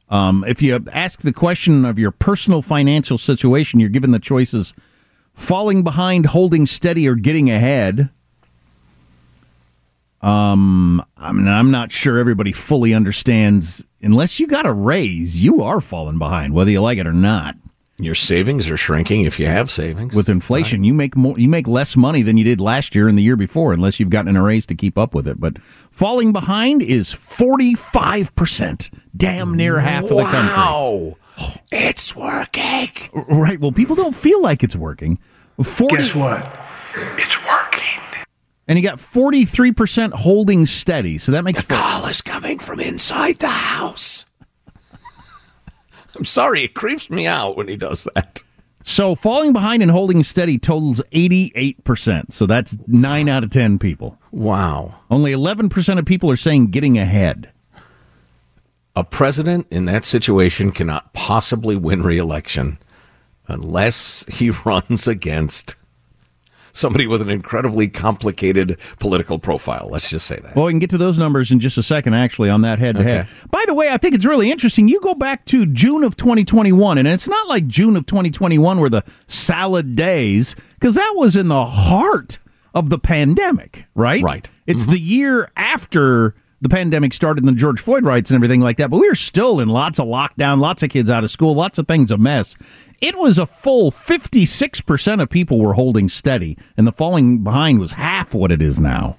Um, 0.08 0.44
if 0.46 0.62
you 0.62 0.84
ask 0.92 1.22
the 1.22 1.32
question 1.32 1.84
of 1.84 1.98
your 1.98 2.12
personal 2.12 2.62
financial 2.62 3.18
situation, 3.18 3.80
you're 3.80 3.88
given 3.88 4.12
the 4.12 4.20
choices 4.20 4.72
falling 5.34 5.82
behind, 5.82 6.26
holding 6.26 6.66
steady, 6.66 7.08
or 7.08 7.16
getting 7.16 7.50
ahead. 7.50 8.10
Um, 10.22 11.04
I 11.16 11.32
mean, 11.32 11.48
I'm 11.48 11.72
not 11.72 11.90
sure 11.90 12.18
everybody 12.18 12.52
fully 12.52 12.94
understands. 12.94 13.84
Unless 14.02 14.38
you 14.40 14.46
got 14.46 14.66
a 14.66 14.72
raise, 14.72 15.42
you 15.42 15.62
are 15.62 15.80
falling 15.80 16.18
behind, 16.18 16.52
whether 16.54 16.70
you 16.70 16.80
like 16.80 16.98
it 16.98 17.06
or 17.06 17.12
not. 17.12 17.56
Your 17.98 18.14
savings 18.14 18.68
are 18.68 18.76
shrinking 18.76 19.22
if 19.22 19.40
you 19.40 19.46
have 19.46 19.70
savings. 19.70 20.14
With 20.14 20.28
inflation, 20.28 20.84
you 20.84 20.92
make 20.92 21.16
more, 21.16 21.38
you 21.38 21.48
make 21.48 21.66
less 21.66 21.96
money 21.96 22.20
than 22.20 22.36
you 22.36 22.44
did 22.44 22.60
last 22.60 22.94
year 22.94 23.08
and 23.08 23.16
the 23.16 23.22
year 23.22 23.36
before, 23.36 23.72
unless 23.72 23.98
you've 23.98 24.10
gotten 24.10 24.36
a 24.36 24.42
raise 24.42 24.66
to 24.66 24.74
keep 24.74 24.98
up 24.98 25.14
with 25.14 25.26
it. 25.26 25.40
But 25.40 25.58
falling 25.62 26.30
behind 26.30 26.82
is 26.82 27.14
45 27.14 28.36
percent, 28.36 28.90
damn 29.16 29.56
near 29.56 29.78
half 29.78 30.04
of 30.04 30.10
the 30.10 30.24
country. 30.24 30.54
Wow. 30.54 31.16
It's 31.72 32.14
working. 32.14 32.90
Right. 33.14 33.58
Well, 33.58 33.72
people 33.72 33.96
don't 33.96 34.14
feel 34.14 34.42
like 34.42 34.62
it's 34.62 34.76
working. 34.76 35.18
40, 35.62 35.96
Guess 35.96 36.14
what? 36.14 36.54
It's 37.16 37.36
working. 37.46 37.55
And 38.68 38.76
he 38.76 38.82
got 38.82 38.96
43% 38.96 40.12
holding 40.12 40.66
steady. 40.66 41.18
So 41.18 41.32
that 41.32 41.44
makes 41.44 41.62
The 41.62 41.74
call 41.74 42.06
is 42.06 42.20
coming 42.20 42.58
from 42.58 42.80
inside 42.80 43.38
the 43.38 43.48
house. 43.48 44.26
I'm 46.16 46.24
sorry, 46.24 46.64
it 46.64 46.74
creeps 46.74 47.10
me 47.10 47.26
out 47.26 47.56
when 47.56 47.68
he 47.68 47.76
does 47.76 48.08
that. 48.14 48.42
So 48.82 49.14
falling 49.14 49.52
behind 49.52 49.82
and 49.82 49.90
holding 49.90 50.22
steady 50.22 50.58
totals 50.58 51.02
88%. 51.12 52.32
So 52.32 52.46
that's 52.46 52.76
9 52.86 53.28
out 53.28 53.44
of 53.44 53.50
10 53.50 53.78
people. 53.78 54.18
Wow. 54.30 54.94
Only 55.10 55.32
11% 55.32 55.98
of 55.98 56.04
people 56.04 56.30
are 56.30 56.36
saying 56.36 56.68
getting 56.68 56.96
ahead. 56.96 57.52
A 58.94 59.04
president 59.04 59.66
in 59.70 59.84
that 59.86 60.04
situation 60.04 60.72
cannot 60.72 61.12
possibly 61.12 61.76
win 61.76 62.02
re-election 62.02 62.78
unless 63.48 64.24
he 64.28 64.50
runs 64.64 65.06
against 65.06 65.74
somebody 66.76 67.06
with 67.06 67.22
an 67.22 67.30
incredibly 67.30 67.88
complicated 67.88 68.78
political 68.98 69.38
profile. 69.38 69.88
Let's 69.90 70.10
just 70.10 70.26
say 70.26 70.38
that. 70.40 70.54
Well, 70.54 70.66
we 70.66 70.72
can 70.72 70.78
get 70.78 70.90
to 70.90 70.98
those 70.98 71.18
numbers 71.18 71.50
in 71.50 71.58
just 71.58 71.78
a 71.78 71.82
second, 71.82 72.14
actually, 72.14 72.50
on 72.50 72.60
that 72.62 72.78
head 72.78 72.96
to 72.96 73.02
head. 73.02 73.28
By 73.50 73.64
the 73.66 73.74
way, 73.74 73.90
I 73.90 73.96
think 73.96 74.14
it's 74.14 74.26
really 74.26 74.50
interesting. 74.50 74.86
You 74.86 75.00
go 75.00 75.14
back 75.14 75.44
to 75.46 75.66
June 75.66 76.04
of 76.04 76.16
2021, 76.16 76.98
and 76.98 77.08
it's 77.08 77.28
not 77.28 77.48
like 77.48 77.66
June 77.66 77.96
of 77.96 78.06
2021 78.06 78.78
were 78.78 78.90
the 78.90 79.04
salad 79.26 79.96
days, 79.96 80.54
because 80.74 80.94
that 80.94 81.14
was 81.16 81.34
in 81.34 81.48
the 81.48 81.64
heart 81.64 82.38
of 82.74 82.90
the 82.90 82.98
pandemic, 82.98 83.86
right? 83.94 84.22
Right. 84.22 84.50
It's 84.66 84.82
mm-hmm. 84.82 84.92
the 84.92 85.00
year 85.00 85.50
after 85.56 86.34
the 86.60 86.68
pandemic 86.68 87.12
started 87.12 87.44
and 87.44 87.48
the 87.54 87.58
George 87.58 87.80
Floyd 87.80 88.04
riots 88.04 88.30
and 88.30 88.36
everything 88.36 88.60
like 88.60 88.76
that, 88.78 88.90
but 88.90 88.98
we 88.98 89.08
were 89.08 89.14
still 89.14 89.60
in 89.60 89.68
lots 89.68 89.98
of 89.98 90.06
lockdown, 90.06 90.58
lots 90.60 90.82
of 90.82 90.90
kids 90.90 91.10
out 91.10 91.22
of 91.24 91.30
school, 91.30 91.54
lots 91.54 91.78
of 91.78 91.86
things 91.86 92.10
a 92.10 92.16
mess. 92.18 92.56
It 93.00 93.16
was 93.18 93.38
a 93.38 93.44
full 93.46 93.90
56% 93.90 95.20
of 95.22 95.28
people 95.28 95.58
were 95.58 95.74
holding 95.74 96.08
steady, 96.08 96.56
and 96.76 96.86
the 96.86 96.92
falling 96.92 97.44
behind 97.44 97.78
was 97.78 97.92
half 97.92 98.32
what 98.34 98.50
it 98.52 98.62
is 98.62 98.80
now. 98.80 99.18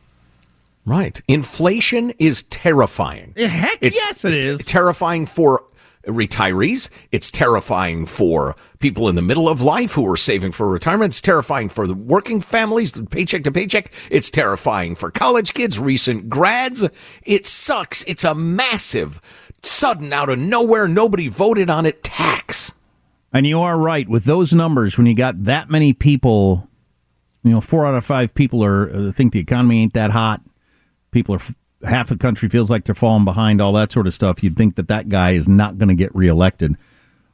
Right. 0.86 1.21
Inflation 1.28 2.12
is 2.17 2.43
terrifying. 2.43 3.34
Eh, 3.36 3.47
heck 3.47 3.78
It's 3.82 3.97
yes, 3.97 4.23
it 4.26 4.34
is. 4.34 4.65
terrifying 4.65 5.26
for 5.26 5.63
retirees. 6.08 6.89
It's 7.12 7.30
terrifying 7.30 8.06
for 8.06 8.56
people 8.80 9.10
in 9.10 9.15
the 9.15 9.22
middle 9.22 9.48
of 9.48 9.62
life 9.62 9.93
who 9.93 10.10
are 10.12 10.17
saving 10.17 10.54
for 10.54 10.67
retirement. 10.67 11.13
It's 11.13 11.22
terrifying 11.22 11.70
for 11.70 11.86
the 11.86 11.93
working 11.93 12.41
families, 12.41 13.00
paycheck 13.10 13.43
to 13.43 13.52
paycheck. 13.52 13.91
It's 14.10 14.32
terrifying 14.32 14.96
for 14.96 15.12
college 15.12 15.54
kids, 15.54 15.80
recent 15.80 16.30
grads. 16.30 16.86
It 17.24 17.46
sucks. 17.46 18.04
It's 18.04 18.24
a 18.24 18.34
massive, 18.34 19.20
sudden, 19.62 20.13
out 20.13 20.30
of 20.30 20.39
nowhere, 20.39 20.88
nobody 20.88 21.28
voted 21.28 21.70
on 21.70 21.86
it 21.86 22.04
tax. 22.04 22.74
And 23.34 23.46
you 23.46 23.60
are 23.60 23.78
right 23.78 24.08
with 24.08 24.24
those 24.24 24.54
numbers. 24.54 24.98
When 24.98 25.06
you 25.06 25.15
got 25.15 25.43
that 25.43 25.70
many 25.70 25.93
people, 25.93 26.67
you 27.43 27.52
know, 27.52 27.62
four 27.62 27.86
out 27.86 27.96
of 27.96 28.06
five 28.06 28.34
people 28.34 28.63
are 28.63 28.89
uh, 28.89 29.12
think 29.12 29.34
the 29.34 29.39
economy 29.39 29.82
ain't 29.82 29.93
that 29.93 30.12
hot. 30.12 30.41
People 31.12 31.36
are 31.36 31.41
half 31.83 32.09
the 32.09 32.17
country 32.17 32.49
feels 32.49 32.69
like 32.69 32.85
they're 32.85 32.95
falling 32.95 33.25
behind. 33.25 33.61
All 33.61 33.73
that 33.73 33.91
sort 33.91 34.07
of 34.07 34.13
stuff. 34.13 34.43
You'd 34.43 34.57
think 34.57 34.75
that 34.75 34.87
that 34.87 35.09
guy 35.09 35.31
is 35.31 35.47
not 35.47 35.77
going 35.77 35.89
to 35.89 35.95
get 35.95 36.13
reelected. 36.15 36.75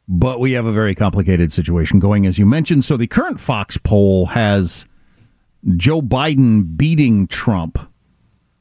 But 0.07 0.39
we 0.39 0.51
have 0.53 0.65
a 0.65 0.73
very 0.73 0.95
complicated 0.95 1.51
situation 1.51 1.99
going, 1.99 2.25
as 2.25 2.37
you 2.37 2.45
mentioned. 2.45 2.83
So 2.83 2.97
the 2.97 3.07
current 3.07 3.39
Fox 3.39 3.77
poll 3.77 4.27
has 4.27 4.85
Joe 5.77 6.01
Biden 6.01 6.75
beating 6.75 7.27
Trump 7.27 7.79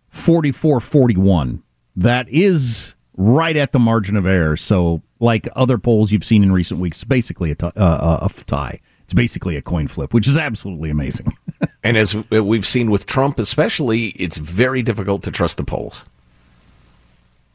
44 0.08 0.80
41. 0.80 1.62
That 1.96 2.28
is 2.28 2.94
right 3.16 3.56
at 3.56 3.72
the 3.72 3.78
margin 3.78 4.16
of 4.16 4.26
error. 4.26 4.56
So, 4.56 5.02
like 5.18 5.48
other 5.54 5.78
polls 5.78 6.12
you've 6.12 6.24
seen 6.24 6.42
in 6.42 6.52
recent 6.52 6.80
weeks, 6.80 7.04
basically 7.04 7.50
a, 7.50 7.54
t- 7.54 7.66
uh, 7.76 8.18
a 8.22 8.28
tie. 8.44 8.80
It's 9.12 9.16
basically 9.18 9.56
a 9.56 9.62
coin 9.62 9.88
flip, 9.88 10.14
which 10.14 10.26
is 10.26 10.38
absolutely 10.38 10.88
amazing. 10.88 11.36
And 11.84 11.96
as 11.96 12.14
we've 12.30 12.64
seen 12.64 12.92
with 12.92 13.06
Trump, 13.06 13.40
especially, 13.40 14.10
it's 14.10 14.36
very 14.38 14.82
difficult 14.82 15.24
to 15.24 15.32
trust 15.32 15.56
the 15.56 15.64
polls. 15.64 16.04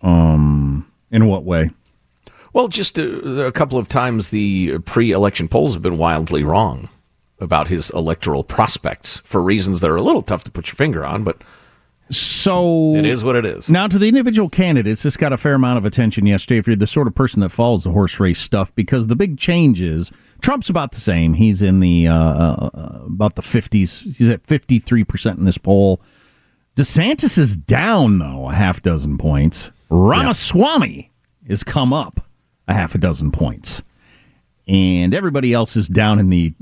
um, 0.01 0.85
in 1.11 1.27
what 1.27 1.45
way? 1.45 1.69
Well, 2.51 2.67
just 2.67 2.97
a, 2.97 3.45
a 3.47 3.51
couple 3.53 3.79
of 3.79 3.87
times 3.87 4.29
the 4.31 4.79
pre 4.79 5.11
election 5.13 5.47
polls 5.47 5.73
have 5.75 5.81
been 5.81 5.97
wildly 5.97 6.43
wrong 6.43 6.89
about 7.39 7.69
his 7.69 7.89
electoral 7.91 8.43
prospects 8.43 9.17
for 9.23 9.41
reasons 9.41 9.79
that 9.79 9.89
are 9.89 9.95
a 9.95 10.01
little 10.01 10.21
tough 10.21 10.43
to 10.43 10.51
put 10.51 10.67
your 10.67 10.75
finger 10.75 11.05
on, 11.05 11.23
but 11.23 11.41
So 12.11 12.95
it 12.95 13.05
is 13.05 13.23
what 13.23 13.37
it 13.37 13.45
is. 13.45 13.69
Now, 13.69 13.87
to 13.87 13.97
the 13.97 14.09
individual 14.09 14.49
candidates, 14.49 15.03
this 15.03 15.15
got 15.15 15.31
a 15.31 15.37
fair 15.37 15.53
amount 15.53 15.77
of 15.77 15.85
attention 15.85 16.25
yesterday. 16.25 16.59
If 16.59 16.67
you're 16.67 16.75
the 16.75 16.85
sort 16.85 17.07
of 17.07 17.15
person 17.15 17.39
that 17.39 17.49
follows 17.49 17.85
the 17.85 17.91
horse 17.91 18.19
race 18.19 18.39
stuff, 18.39 18.75
because 18.75 19.07
the 19.07 19.15
big 19.15 19.37
change 19.37 19.79
is 19.79 20.11
Trump's 20.41 20.69
about 20.69 20.91
the 20.91 21.01
same. 21.01 21.33
He's 21.33 21.61
in 21.61 21.79
the 21.79 22.07
uh, 22.07 22.13
uh, 22.13 23.01
about 23.05 23.35
the 23.35 23.41
50s. 23.41 24.03
He's 24.17 24.29
at 24.29 24.41
53 24.43 25.03
percent 25.03 25.39
in 25.39 25.45
this 25.45 25.57
poll. 25.57 26.01
DeSantis 26.75 27.37
is 27.37 27.55
down 27.55 28.19
though 28.19 28.49
a 28.49 28.53
half 28.53 28.81
dozen 28.81 29.17
points. 29.17 29.71
Ramaswamy 29.89 31.11
has 31.47 31.63
come 31.63 31.93
up 31.93 32.21
a 32.67 32.73
half 32.73 32.93
a 32.93 32.97
dozen 32.97 33.31
points, 33.31 33.81
and 34.67 35.13
everybody 35.13 35.53
else 35.53 35.75
is 35.75 35.87
down 35.87 36.19
in 36.19 36.29
the. 36.29 36.53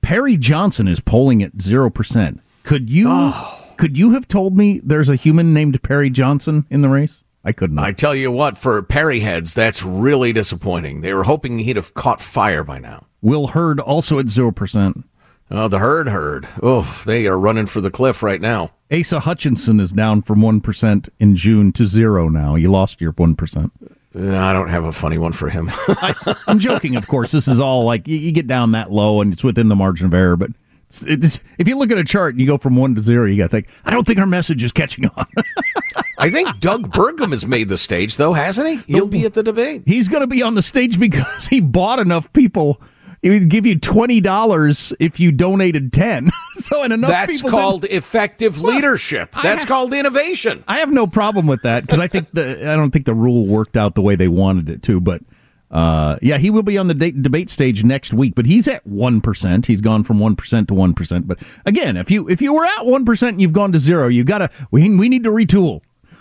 Perry 0.00 0.36
Johnson 0.36 0.88
is 0.88 1.00
polling 1.00 1.42
at 1.42 1.60
zero 1.60 1.90
percent. 1.90 2.40
Could 2.62 2.88
you? 2.88 3.32
Could 3.76 3.96
you 3.96 4.10
have 4.12 4.26
told 4.26 4.56
me 4.56 4.80
there's 4.82 5.08
a 5.08 5.14
human 5.14 5.54
named 5.54 5.80
Perry 5.82 6.10
Johnson 6.10 6.64
in 6.68 6.82
the 6.82 6.88
race? 6.88 7.22
I 7.48 7.52
couldn't. 7.52 7.78
I 7.78 7.92
tell 7.92 8.14
you 8.14 8.30
what, 8.30 8.58
for 8.58 8.82
Perry 8.82 9.20
heads, 9.20 9.54
that's 9.54 9.82
really 9.82 10.34
disappointing. 10.34 11.00
They 11.00 11.14
were 11.14 11.24
hoping 11.24 11.58
he'd 11.58 11.76
have 11.76 11.94
caught 11.94 12.20
fire 12.20 12.62
by 12.62 12.78
now. 12.78 13.06
Will 13.22 13.46
Hurd 13.46 13.80
also 13.80 14.18
at 14.18 14.28
zero 14.28 14.52
percent. 14.52 15.08
Oh, 15.50 15.66
the 15.66 15.78
herd 15.78 16.10
herd. 16.10 16.46
Oh, 16.62 17.02
they 17.06 17.26
are 17.26 17.38
running 17.38 17.64
for 17.64 17.80
the 17.80 17.90
cliff 17.90 18.22
right 18.22 18.38
now. 18.38 18.72
Asa 18.92 19.20
Hutchinson 19.20 19.80
is 19.80 19.92
down 19.92 20.20
from 20.20 20.42
one 20.42 20.60
percent 20.60 21.08
in 21.18 21.36
June 21.36 21.72
to 21.72 21.86
zero 21.86 22.28
now. 22.28 22.54
You 22.54 22.70
lost 22.70 23.00
your 23.00 23.12
one 23.12 23.34
percent. 23.34 23.72
Uh, 24.14 24.36
I 24.36 24.52
don't 24.52 24.68
have 24.68 24.84
a 24.84 24.92
funny 24.92 25.16
one 25.16 25.32
for 25.32 25.48
him. 25.48 25.70
I'm 26.46 26.58
joking, 26.58 26.96
of 26.96 27.06
course. 27.06 27.30
This 27.32 27.48
is 27.48 27.60
all 27.60 27.84
like 27.84 28.06
you, 28.06 28.18
you 28.18 28.30
get 28.30 28.46
down 28.46 28.72
that 28.72 28.92
low 28.92 29.22
and 29.22 29.32
it's 29.32 29.42
within 29.42 29.68
the 29.68 29.74
margin 29.74 30.06
of 30.06 30.12
error. 30.12 30.36
But 30.36 30.50
it's, 30.90 31.40
if 31.58 31.68
you 31.68 31.76
look 31.76 31.90
at 31.90 31.98
a 31.98 32.04
chart 32.04 32.34
and 32.34 32.40
you 32.40 32.46
go 32.46 32.58
from 32.58 32.76
one 32.76 32.94
to 32.94 33.00
zero, 33.02 33.26
you 33.26 33.36
got 33.36 33.44
to 33.44 33.48
think. 33.50 33.68
I 33.84 33.90
don't 33.90 34.06
think 34.06 34.18
our 34.18 34.26
message 34.26 34.62
is 34.64 34.72
catching 34.72 35.06
on. 35.06 35.26
I 36.18 36.30
think 36.30 36.58
Doug 36.60 36.90
Burgum 36.92 37.30
has 37.30 37.46
made 37.46 37.68
the 37.68 37.76
stage, 37.78 38.16
though, 38.16 38.32
hasn't 38.32 38.68
he? 38.68 38.92
He'll 38.92 39.06
be 39.06 39.24
at 39.24 39.34
the 39.34 39.42
debate. 39.42 39.82
He's 39.86 40.08
going 40.08 40.22
to 40.22 40.26
be 40.26 40.42
on 40.42 40.54
the 40.54 40.62
stage 40.62 40.98
because 40.98 41.46
he 41.46 41.60
bought 41.60 42.00
enough 42.00 42.32
people. 42.32 42.80
He 43.22 43.30
would 43.30 43.48
give 43.48 43.66
you 43.66 43.78
twenty 43.78 44.20
dollars 44.20 44.92
if 45.00 45.18
you 45.18 45.32
donated 45.32 45.92
ten. 45.92 46.30
so, 46.54 46.82
and 46.84 46.92
enough 46.92 47.10
That's 47.10 47.42
called 47.42 47.82
didn't- 47.82 47.96
effective 47.96 48.62
leadership. 48.62 49.32
That's 49.32 49.62
have- 49.62 49.66
called 49.68 49.92
innovation. 49.92 50.62
I 50.68 50.78
have 50.78 50.92
no 50.92 51.06
problem 51.08 51.46
with 51.48 51.62
that 51.62 51.84
because 51.84 51.98
I 51.98 52.06
think 52.06 52.28
the 52.32 52.70
I 52.70 52.76
don't 52.76 52.92
think 52.92 53.06
the 53.06 53.14
rule 53.14 53.44
worked 53.46 53.76
out 53.76 53.94
the 53.96 54.02
way 54.02 54.14
they 54.14 54.28
wanted 54.28 54.68
it 54.68 54.82
to. 54.84 55.00
But 55.00 55.22
uh, 55.70 56.16
yeah, 56.22 56.38
he 56.38 56.50
will 56.50 56.62
be 56.62 56.78
on 56.78 56.86
the 56.88 56.94
de- 56.94 57.12
debate 57.12 57.50
stage 57.50 57.84
next 57.84 58.12
week. 58.14 58.34
But 58.34 58.46
he's 58.46 58.66
at 58.68 58.86
one 58.86 59.20
percent. 59.20 59.66
He's 59.66 59.80
gone 59.80 60.02
from 60.04 60.18
one 60.18 60.34
percent 60.36 60.68
to 60.68 60.74
one 60.74 60.94
percent. 60.94 61.26
But 61.28 61.38
again, 61.66 61.96
if 61.96 62.10
you 62.10 62.28
if 62.28 62.40
you 62.40 62.54
were 62.54 62.64
at 62.64 62.86
one 62.86 63.04
percent 63.04 63.32
and 63.34 63.42
you've 63.42 63.52
gone 63.52 63.72
to 63.72 63.78
zero, 63.78 64.08
you 64.08 64.24
got 64.24 64.38
to 64.38 64.50
we 64.70 64.88
we 64.96 65.08
need 65.08 65.24
to 65.24 65.30
retool. 65.30 65.80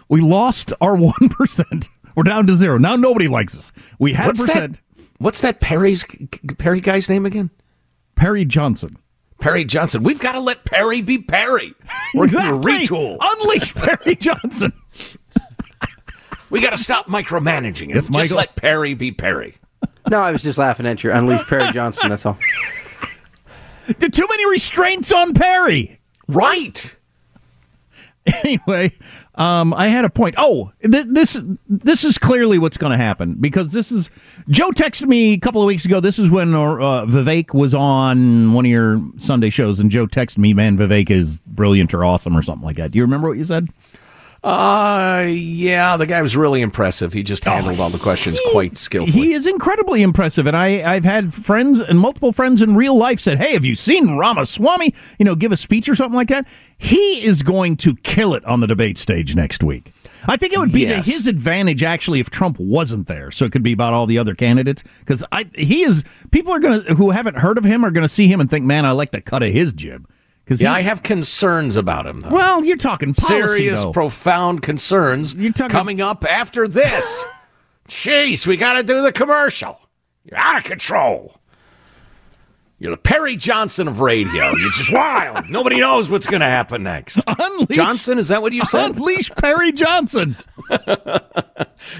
We 0.10 0.22
lost 0.22 0.74
our 0.82 0.96
one 0.98 1.30
percent. 1.30 1.88
We're 2.16 2.24
down 2.24 2.48
to 2.48 2.56
zero. 2.56 2.78
Now 2.78 2.96
nobody 2.96 3.28
likes 3.28 3.58
us. 3.58 3.72
We 4.00 4.14
had 4.14 4.28
What's 4.28 4.46
percent. 4.46 4.74
that? 4.74 5.06
What's 5.20 5.42
that 5.42 5.60
Perry's 5.62 6.06
Perry 6.58 6.80
guy's 6.82 7.10
name 7.10 7.26
again? 7.26 7.50
Perry 8.16 8.46
Johnson. 8.46 8.98
Perry 9.40 9.66
Johnson. 9.66 10.02
We've 10.04 10.20
got 10.20 10.32
to 10.34 10.40
let 10.40 10.66
Perry 10.66 11.02
be 11.02 11.20
Perry. 11.20 11.74
We're 12.16 12.28
going 12.28 12.46
to 12.46 12.52
retool. 12.68 13.18
Unleash 13.22 13.74
Perry 13.76 14.16
Johnson. 14.20 14.74
We 16.50 16.62
got 16.62 16.72
to 16.72 16.78
stop 16.78 17.08
micromanaging 17.08 17.90
him. 17.90 17.96
Yes, 17.96 18.10
Just 18.10 18.32
let 18.32 18.56
Perry 18.56 18.94
be 18.94 19.12
Perry. 19.12 19.56
No, 20.10 20.22
I 20.22 20.32
was 20.32 20.42
just 20.44 20.58
laughing 20.58 20.86
at 20.86 21.04
your 21.04 21.14
Unleash 21.14 21.44
Perry 21.48 21.72
Johnson. 21.74 22.10
That's 22.10 22.26
all. 22.26 22.38
Too 24.00 24.28
many 24.30 24.50
restraints 24.50 25.12
on 25.12 25.34
Perry. 25.34 26.00
Right. 26.28 26.96
anyway, 28.44 28.92
um, 29.36 29.74
I 29.74 29.88
had 29.88 30.04
a 30.06 30.10
point. 30.10 30.36
Oh, 30.38 30.72
th- 30.84 31.06
this 31.08 31.42
this 31.70 32.04
is 32.04 32.18
clearly 32.18 32.60
what's 32.60 32.76
going 32.78 32.92
to 32.92 32.98
happen 32.98 33.36
because 33.40 33.72
this 33.72 33.92
is 33.92 34.10
Joe 34.50 34.72
texted 34.72 35.08
me 35.08 35.34
a 35.34 35.38
couple 35.40 35.62
of 35.62 35.68
weeks 35.68 35.86
ago. 35.86 36.00
This 36.02 36.20
is 36.20 36.30
when 36.30 36.54
uh, 36.54 37.06
Vivek 37.06 37.54
was 37.54 37.74
on 37.74 38.54
one 38.54 38.66
of 38.66 38.72
your 38.72 39.02
Sunday 39.18 39.50
shows, 39.50 39.80
and 39.80 39.90
Joe 39.90 40.08
texted 40.08 40.40
me, 40.40 40.54
"Man, 40.54 40.78
Vivek 40.78 41.10
is 41.10 41.40
brilliant 41.42 41.94
or 41.94 42.04
awesome 42.04 42.36
or 42.38 42.42
something 42.42 42.66
like 42.66 42.76
that." 42.78 42.92
Do 42.92 42.98
you 42.98 43.04
remember 43.04 43.30
what 43.30 43.38
you 43.38 43.46
said? 43.46 43.70
Uh, 44.48 45.26
yeah, 45.28 45.98
the 45.98 46.06
guy 46.06 46.22
was 46.22 46.38
really 46.38 46.62
impressive. 46.62 47.12
He 47.12 47.22
just 47.22 47.44
handled 47.44 47.82
all 47.82 47.90
the 47.90 47.98
questions 47.98 48.40
quite 48.54 48.78
skillfully. 48.78 49.12
He 49.12 49.34
is 49.34 49.46
incredibly 49.46 50.02
impressive, 50.02 50.48
and 50.48 50.56
I, 50.56 50.90
I've 50.90 51.04
had 51.04 51.34
friends 51.34 51.82
and 51.82 52.00
multiple 52.00 52.32
friends 52.32 52.62
in 52.62 52.74
real 52.74 52.96
life 52.96 53.20
said, 53.20 53.40
"Hey, 53.40 53.52
have 53.54 53.66
you 53.66 53.76
seen 53.76 54.16
Ramaswamy? 54.16 54.94
You 55.20 55.26
know, 55.26 55.36
give 55.36 55.52
a 55.52 55.58
speech 55.58 55.90
or 55.90 55.96
something 55.96 56.16
like 56.16 56.30
that." 56.30 56.48
He 56.78 57.22
is 57.26 57.44
going 57.44 57.76
to 57.78 57.96
kill 57.98 58.34
it 58.36 58.46
on 58.46 58.62
the 58.62 58.68
debate 58.68 58.98
stage 58.98 59.36
next 59.36 59.64
week. 59.64 59.92
I 60.28 60.38
think 60.38 60.54
it 60.54 60.60
would 60.60 60.72
be 60.72 60.82
Yes. 60.82 61.06
to 61.08 61.12
his 61.12 61.28
advantage 61.28 61.84
actually 61.84 62.22
if 62.22 62.30
Trump 62.30 62.58
wasn't 62.58 63.08
there, 63.08 63.32
so 63.32 63.44
it 63.44 63.52
could 63.52 63.64
be 63.64 63.74
about 63.74 63.92
all 63.94 64.06
the 64.06 64.18
other 64.18 64.34
candidates. 64.34 64.82
Because 65.00 65.26
I, 65.30 65.50
he 65.56 65.82
is 65.82 66.06
people 66.32 66.54
are 66.54 66.60
going 66.60 66.84
to 66.84 66.96
who 66.96 67.10
haven't 67.10 67.36
heard 67.36 67.58
of 67.58 67.66
him 67.66 67.84
are 67.84 67.92
going 67.92 68.06
to 68.08 68.14
see 68.14 68.28
him 68.28 68.40
and 68.40 68.50
think, 68.50 68.64
"Man, 68.66 68.86
I 68.86 68.92
like 68.92 69.12
the 69.12 69.20
cut 69.20 69.44
of 69.44 69.52
his 69.52 69.74
jib." 69.74 70.08
Yeah, 70.50 70.74
I 70.74 70.82
have 70.82 71.04
concerns 71.04 71.76
about 71.76 72.08
him, 72.08 72.22
though. 72.22 72.30
well, 72.30 72.64
you're 72.66 72.78
talking 72.78 73.14
policy, 73.14 73.36
Serious, 73.36 73.84
though. 73.84 73.92
profound 73.92 74.62
concerns 74.62 75.34
You're 75.36 75.52
talking 75.52 75.70
coming 75.70 76.02
up 76.02 76.24
after 76.24 76.68
this. 76.68 77.26
Jeez, 77.88 78.46
we 78.48 78.58
got 78.58 78.74
to 78.74 78.84
do 78.84 79.02
the 79.02 79.12
commercial. 79.12 79.80
You're 80.26 80.38
out 80.40 80.58
of 80.58 80.64
control. 80.64 81.37
You're 82.80 82.92
the 82.92 82.98
Perry 82.98 83.36
Johnson 83.36 83.88
of 83.88 84.02
radio. 84.02 84.44
You're 84.56 84.72
just 84.72 84.94
wild. 84.94 85.50
Nobody 85.50 85.80
knows 85.80 86.12
what's 86.12 86.28
going 86.28 86.42
to 86.42 86.46
happen 86.46 86.84
next. 86.84 87.20
Unleash, 87.26 87.76
Johnson, 87.76 88.20
is 88.20 88.28
that 88.28 88.44
what 88.44 88.54
you 88.54 88.62
said? 88.66 88.92
Unleash 88.92 89.32
Perry 89.32 89.72
Johnson. 89.72 90.36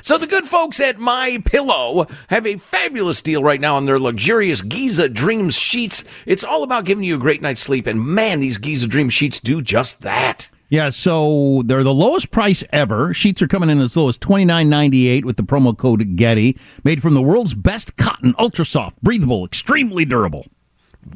so 0.04 0.20
the 0.20 0.28
good 0.30 0.46
folks 0.46 0.80
at 0.80 1.00
My 1.00 1.42
Pillow 1.46 2.06
have 2.30 2.46
a 2.46 2.58
fabulous 2.58 3.24
deal 3.24 3.42
right 3.42 3.60
now 3.60 3.76
on 3.76 3.86
their 3.86 3.98
luxurious 3.98 4.62
Giza 4.62 5.10
Dreams 5.10 5.58
sheets. 5.58 6.04
It's 6.28 6.44
all 6.44 6.62
about 6.62 6.86
giving 6.86 7.04
you 7.04 7.16
a 7.16 7.20
great 7.20 7.42
night's 7.42 7.62
sleep, 7.62 7.88
and 7.88 8.00
man, 8.00 8.40
these 8.40 8.60
Giza 8.60 8.88
Dream 8.88 9.10
sheets 9.10 9.40
do 9.40 9.62
just 9.62 10.02
that. 10.02 10.52
Yeah, 10.70 10.90
so 10.90 11.64
they're 11.66 11.84
the 11.84 11.94
lowest 11.94 12.30
price 12.30 12.64
ever. 12.72 13.16
Sheets 13.16 13.42
are 13.42 13.48
coming 13.48 13.70
in 13.70 13.80
as 13.80 13.96
low 13.96 14.10
as 14.10 14.18
twenty 14.18 14.46
nine 14.46 14.70
ninety 14.70 15.08
eight 15.08 15.24
with 15.26 15.38
the 15.38 15.44
promo 15.44 15.76
code 15.76 16.18
Getty. 16.18 16.58
Made 16.84 17.02
from 17.02 17.14
the 17.14 17.22
world's 17.22 17.54
best 17.54 17.96
cotton, 17.96 18.36
ultra 18.38 18.66
soft, 18.66 19.02
breathable, 19.02 19.46
extremely 19.46 20.04
durable. 20.04 20.46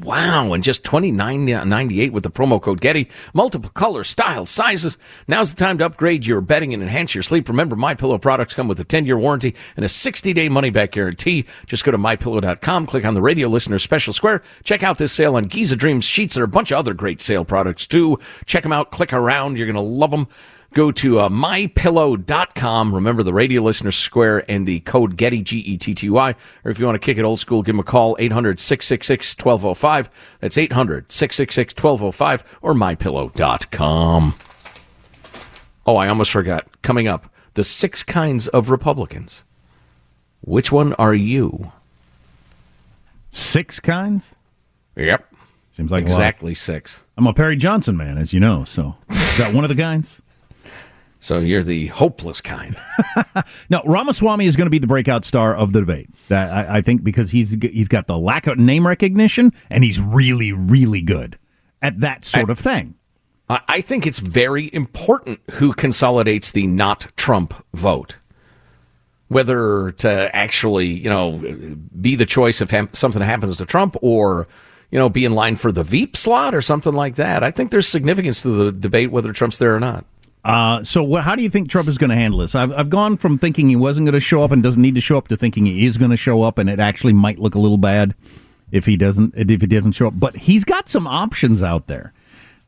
Wow, 0.00 0.52
and 0.52 0.64
just 0.64 0.84
twenty 0.84 1.12
nine 1.12 1.44
ninety 1.44 2.00
eight 2.00 2.12
with 2.12 2.22
the 2.22 2.30
promo 2.30 2.60
code 2.60 2.80
Getty. 2.80 3.08
Multiple 3.34 3.70
colors, 3.70 4.08
styles, 4.08 4.48
sizes. 4.48 4.96
Now's 5.28 5.54
the 5.54 5.62
time 5.62 5.78
to 5.78 5.86
upgrade 5.86 6.24
your 6.24 6.40
bedding 6.40 6.72
and 6.72 6.82
enhance 6.82 7.14
your 7.14 7.22
sleep. 7.22 7.48
Remember, 7.48 7.76
My 7.76 7.94
Pillow 7.94 8.18
products 8.18 8.54
come 8.54 8.68
with 8.68 8.80
a 8.80 8.84
10 8.84 9.06
year 9.06 9.18
warranty 9.18 9.54
and 9.76 9.84
a 9.84 9.88
60 9.88 10.32
day 10.32 10.48
money 10.48 10.70
back 10.70 10.92
guarantee. 10.92 11.46
Just 11.66 11.84
go 11.84 11.90
to 11.90 11.98
mypillow.com, 11.98 12.86
click 12.86 13.04
on 13.04 13.14
the 13.14 13.20
radio 13.20 13.48
listener 13.48 13.78
special 13.78 14.12
square. 14.12 14.42
Check 14.64 14.82
out 14.82 14.98
this 14.98 15.12
sale 15.12 15.36
on 15.36 15.44
Giza 15.44 15.76
Dreams 15.76 16.04
sheets. 16.04 16.34
There 16.34 16.42
are 16.42 16.46
a 16.46 16.48
bunch 16.48 16.70
of 16.70 16.78
other 16.78 16.94
great 16.94 17.20
sale 17.20 17.44
products 17.44 17.86
too. 17.86 18.18
Check 18.46 18.62
them 18.62 18.72
out, 18.72 18.90
click 18.92 19.12
around. 19.12 19.58
You're 19.58 19.66
going 19.66 19.74
to 19.74 19.80
love 19.80 20.10
them. 20.10 20.26
Go 20.72 20.90
to 20.90 21.20
uh, 21.20 21.28
mypillow.com. 21.28 22.94
Remember 22.94 23.22
the 23.22 23.34
radio 23.34 23.60
listener 23.60 23.90
square 23.90 24.42
and 24.50 24.66
the 24.66 24.80
code 24.80 25.16
Getty, 25.16 25.42
G 25.42 25.58
E 25.58 25.76
T 25.76 25.92
T 25.92 26.08
Y. 26.08 26.34
Or 26.64 26.70
if 26.70 26.78
you 26.78 26.86
want 26.86 26.96
to 26.96 27.04
kick 27.04 27.18
it 27.18 27.24
old 27.24 27.40
school, 27.40 27.62
give 27.62 27.74
them 27.74 27.80
a 27.80 27.84
call, 27.84 28.16
800 28.18 28.58
666 28.58 29.36
1205. 29.36 30.08
That's 30.40 30.56
800 30.56 31.12
666 31.12 31.74
1205 31.82 32.58
or 32.62 32.72
mypillow.com. 32.72 34.34
Oh, 35.84 35.96
I 35.96 36.08
almost 36.08 36.30
forgot. 36.30 36.66
Coming 36.80 37.06
up, 37.06 37.30
the 37.54 37.64
six 37.64 38.02
kinds 38.02 38.48
of 38.48 38.70
Republicans. 38.70 39.42
Which 40.40 40.72
one 40.72 40.94
are 40.94 41.14
you? 41.14 41.72
Six 43.30 43.78
kinds? 43.78 44.34
Yep. 44.96 45.26
Seems 45.72 45.90
like 45.90 46.04
exactly 46.04 46.54
six. 46.54 47.02
I'm 47.16 47.26
a 47.26 47.34
Perry 47.34 47.56
Johnson 47.56 47.96
man, 47.96 48.16
as 48.16 48.32
you 48.32 48.40
know. 48.40 48.64
So 48.64 48.96
is 49.10 49.38
that 49.38 49.54
one 49.54 49.64
of 49.64 49.68
the 49.68 49.76
kinds? 49.76 50.21
So 51.22 51.38
you're 51.38 51.62
the 51.62 51.86
hopeless 51.86 52.40
kind. 52.40 52.76
no, 53.70 53.80
Ramaswamy 53.86 54.44
is 54.44 54.56
going 54.56 54.66
to 54.66 54.70
be 54.70 54.80
the 54.80 54.88
breakout 54.88 55.24
star 55.24 55.54
of 55.54 55.72
the 55.72 55.78
debate. 55.78 56.10
That 56.26 56.50
I, 56.50 56.78
I, 56.78 56.80
think 56.82 57.04
because 57.04 57.30
he's 57.30 57.52
he's 57.62 57.86
got 57.86 58.08
the 58.08 58.18
lack 58.18 58.48
of 58.48 58.58
name 58.58 58.84
recognition 58.84 59.52
and 59.70 59.84
he's 59.84 60.00
really 60.00 60.50
really 60.50 61.00
good 61.00 61.38
at 61.80 62.00
that 62.00 62.24
sort 62.24 62.48
I, 62.50 62.52
of 62.52 62.58
thing. 62.58 62.96
I 63.48 63.82
think 63.82 64.04
it's 64.04 64.18
very 64.18 64.68
important 64.74 65.38
who 65.52 65.72
consolidates 65.74 66.50
the 66.50 66.66
not 66.66 67.06
Trump 67.16 67.54
vote. 67.72 68.16
Whether 69.28 69.92
to 69.92 70.34
actually, 70.34 70.88
you 70.88 71.08
know, 71.08 71.40
be 72.00 72.16
the 72.16 72.26
choice 72.26 72.60
if 72.60 72.70
something 72.96 73.22
happens 73.22 73.56
to 73.58 73.64
Trump 73.64 73.96
or 74.02 74.48
you 74.90 74.98
know, 74.98 75.08
be 75.08 75.24
in 75.24 75.32
line 75.32 75.54
for 75.54 75.70
the 75.70 75.84
Veep 75.84 76.16
slot 76.16 76.52
or 76.54 76.60
something 76.60 76.92
like 76.92 77.14
that. 77.14 77.44
I 77.44 77.52
think 77.52 77.70
there's 77.70 77.86
significance 77.86 78.42
to 78.42 78.48
the 78.48 78.72
debate 78.72 79.12
whether 79.12 79.32
Trump's 79.32 79.58
there 79.58 79.74
or 79.74 79.80
not. 79.80 80.04
Uh, 80.44 80.82
so, 80.82 81.14
how 81.16 81.36
do 81.36 81.42
you 81.42 81.50
think 81.50 81.70
Trump 81.70 81.88
is 81.88 81.98
going 81.98 82.10
to 82.10 82.16
handle 82.16 82.40
this? 82.40 82.54
I've, 82.54 82.72
I've 82.72 82.90
gone 82.90 83.16
from 83.16 83.38
thinking 83.38 83.68
he 83.68 83.76
wasn't 83.76 84.06
going 84.06 84.14
to 84.14 84.20
show 84.20 84.42
up 84.42 84.50
and 84.50 84.62
doesn't 84.62 84.82
need 84.82 84.96
to 84.96 85.00
show 85.00 85.16
up 85.16 85.28
to 85.28 85.36
thinking 85.36 85.66
he 85.66 85.86
is 85.86 85.96
going 85.96 86.10
to 86.10 86.16
show 86.16 86.42
up, 86.42 86.58
and 86.58 86.68
it 86.68 86.80
actually 86.80 87.12
might 87.12 87.38
look 87.38 87.54
a 87.54 87.60
little 87.60 87.78
bad 87.78 88.14
if 88.72 88.86
he 88.86 88.96
doesn't 88.96 89.34
if 89.36 89.60
he 89.60 89.66
doesn't 89.66 89.92
show 89.92 90.08
up. 90.08 90.18
But 90.18 90.36
he's 90.36 90.64
got 90.64 90.88
some 90.88 91.06
options 91.06 91.62
out 91.62 91.86
there 91.86 92.12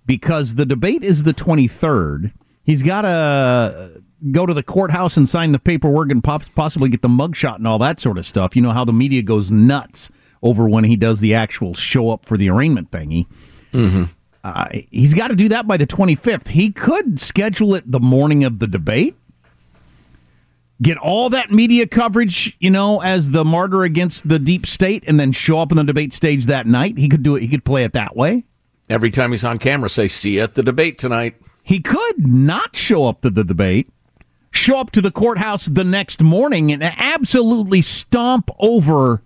because 0.06 0.54
the 0.54 0.66
debate 0.66 1.02
is 1.02 1.24
the 1.24 1.34
23rd. 1.34 2.32
He's 2.62 2.82
got 2.82 3.02
to 3.02 4.02
go 4.30 4.46
to 4.46 4.54
the 4.54 4.62
courthouse 4.62 5.16
and 5.16 5.28
sign 5.28 5.52
the 5.52 5.58
paperwork 5.58 6.10
and 6.10 6.22
possibly 6.22 6.88
get 6.88 7.02
the 7.02 7.08
mugshot 7.08 7.56
and 7.56 7.66
all 7.66 7.78
that 7.78 8.00
sort 8.00 8.18
of 8.18 8.24
stuff. 8.24 8.54
You 8.56 8.62
know 8.62 8.70
how 8.70 8.84
the 8.84 8.92
media 8.92 9.22
goes 9.22 9.50
nuts 9.50 10.10
over 10.42 10.68
when 10.68 10.84
he 10.84 10.96
does 10.96 11.20
the 11.20 11.34
actual 11.34 11.74
show 11.74 12.10
up 12.10 12.24
for 12.24 12.36
the 12.36 12.48
arraignment 12.48 12.90
thingy. 12.90 13.26
Mm-hmm. 13.72 14.04
Uh, 14.44 14.68
he's 14.90 15.14
got 15.14 15.28
to 15.28 15.34
do 15.34 15.48
that 15.48 15.66
by 15.66 15.78
the 15.78 15.86
25th. 15.86 16.48
He 16.48 16.70
could 16.70 17.18
schedule 17.18 17.74
it 17.74 17.90
the 17.90 17.98
morning 17.98 18.44
of 18.44 18.58
the 18.58 18.66
debate. 18.66 19.16
Get 20.82 20.98
all 20.98 21.30
that 21.30 21.50
media 21.50 21.86
coverage, 21.86 22.54
you 22.60 22.68
know, 22.68 23.00
as 23.00 23.30
the 23.30 23.42
martyr 23.42 23.84
against 23.84 24.28
the 24.28 24.38
deep 24.38 24.66
state, 24.66 25.02
and 25.06 25.18
then 25.18 25.32
show 25.32 25.60
up 25.60 25.72
on 25.72 25.78
the 25.78 25.84
debate 25.84 26.12
stage 26.12 26.44
that 26.46 26.66
night. 26.66 26.98
He 26.98 27.08
could 27.08 27.22
do 27.22 27.36
it. 27.36 27.40
He 27.40 27.48
could 27.48 27.64
play 27.64 27.84
it 27.84 27.94
that 27.94 28.14
way. 28.14 28.44
Every 28.90 29.10
time 29.10 29.30
he's 29.30 29.44
on 29.44 29.58
camera, 29.58 29.88
say, 29.88 30.08
"See 30.08 30.34
you 30.34 30.42
at 30.42 30.56
the 30.56 30.62
debate 30.62 30.98
tonight." 30.98 31.36
He 31.62 31.80
could 31.80 32.26
not 32.26 32.76
show 32.76 33.06
up 33.06 33.22
to 33.22 33.30
the 33.30 33.44
debate, 33.44 33.88
show 34.50 34.78
up 34.78 34.90
to 34.90 35.00
the 35.00 35.12
courthouse 35.12 35.64
the 35.64 35.84
next 35.84 36.22
morning, 36.22 36.70
and 36.70 36.82
absolutely 36.82 37.80
stomp 37.80 38.50
over 38.58 39.22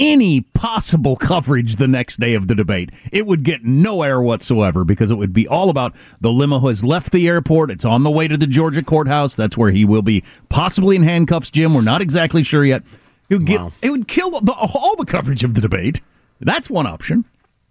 any 0.00 0.40
possible 0.40 1.16
coverage 1.16 1.76
the 1.76 1.86
next 1.86 2.18
day 2.18 2.34
of 2.34 2.48
the 2.48 2.54
debate. 2.54 2.90
It 3.12 3.26
would 3.26 3.42
get 3.42 3.64
no 3.64 4.02
air 4.02 4.20
whatsoever 4.20 4.84
because 4.84 5.10
it 5.10 5.16
would 5.16 5.32
be 5.32 5.46
all 5.46 5.70
about 5.70 5.94
the 6.20 6.32
limo 6.32 6.58
has 6.60 6.82
left 6.82 7.12
the 7.12 7.28
airport. 7.28 7.70
It's 7.70 7.84
on 7.84 8.02
the 8.02 8.10
way 8.10 8.28
to 8.28 8.36
the 8.36 8.46
Georgia 8.46 8.82
courthouse. 8.82 9.36
That's 9.36 9.56
where 9.56 9.70
he 9.70 9.84
will 9.84 10.02
be, 10.02 10.24
possibly 10.48 10.96
in 10.96 11.02
handcuffs. 11.02 11.50
Jim, 11.50 11.74
we're 11.74 11.82
not 11.82 12.02
exactly 12.02 12.42
sure 12.42 12.64
yet. 12.64 12.82
It 13.28 13.36
would, 13.36 13.46
get, 13.46 13.60
wow. 13.60 13.72
it 13.82 13.90
would 13.90 14.08
kill 14.08 14.40
the, 14.40 14.52
all 14.52 14.96
the 14.96 15.06
coverage 15.06 15.44
of 15.44 15.54
the 15.54 15.60
debate. 15.60 16.00
That's 16.40 16.68
one 16.68 16.86
option. 16.86 17.24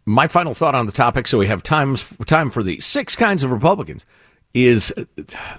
My 0.05 0.27
final 0.27 0.53
thought 0.53 0.75
on 0.75 0.85
the 0.85 0.91
topic, 0.91 1.27
so 1.27 1.37
we 1.37 1.47
have 1.47 1.63
time 1.63 1.95
time 2.25 2.49
for 2.49 2.61
the 2.61 2.79
six 2.79 3.15
kinds 3.15 3.43
of 3.43 3.51
Republicans. 3.51 4.05
Is 4.53 4.93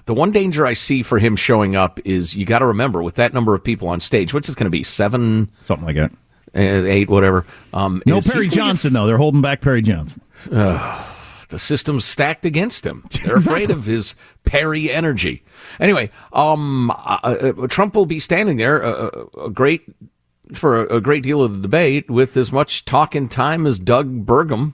the 0.05 0.13
one 0.13 0.31
danger 0.31 0.65
I 0.65 0.71
see 0.71 1.01
for 1.01 1.19
him 1.19 1.35
showing 1.35 1.75
up 1.75 1.99
is 2.05 2.33
you 2.35 2.45
got 2.45 2.59
to 2.59 2.65
remember 2.65 3.03
with 3.03 3.15
that 3.15 3.33
number 3.33 3.53
of 3.53 3.61
people 3.61 3.89
on 3.89 3.99
stage, 3.99 4.33
which 4.33 4.47
is 4.47 4.55
going 4.55 4.65
to 4.65 4.69
be 4.69 4.83
seven, 4.83 5.49
something 5.63 5.85
like 5.85 5.97
that 5.97 6.13
eight, 6.55 7.09
whatever. 7.09 7.45
Um, 7.73 8.01
no 8.05 8.19
Perry 8.21 8.47
Johnson, 8.47 8.93
though. 8.93 9.05
They're 9.05 9.17
holding 9.17 9.41
back 9.41 9.61
Perry 9.61 9.81
Johnson. 9.81 10.21
Uh, 10.51 11.05
the 11.49 11.59
system's 11.59 12.05
stacked 12.05 12.45
against 12.45 12.85
him. 12.85 13.05
They're 13.23 13.37
afraid 13.37 13.69
of 13.69 13.85
his 13.85 14.15
Perry 14.45 14.91
energy. 14.91 15.43
Anyway, 15.79 16.09
um, 16.33 16.91
uh, 16.91 17.19
uh, 17.23 17.67
Trump 17.67 17.95
will 17.95 18.05
be 18.05 18.19
standing 18.19 18.57
there, 18.57 18.83
uh, 18.83 18.91
uh, 18.91 19.45
a 19.45 19.49
great 19.49 19.83
for 20.53 20.85
a, 20.85 20.97
a, 20.97 21.01
great 21.01 21.23
deal 21.23 21.41
of 21.41 21.55
the 21.55 21.61
debate, 21.61 22.09
with 22.09 22.37
as 22.37 22.51
much 22.51 22.85
talking 22.85 23.27
time 23.27 23.65
as 23.65 23.79
Doug 23.79 24.27
Burgum 24.27 24.73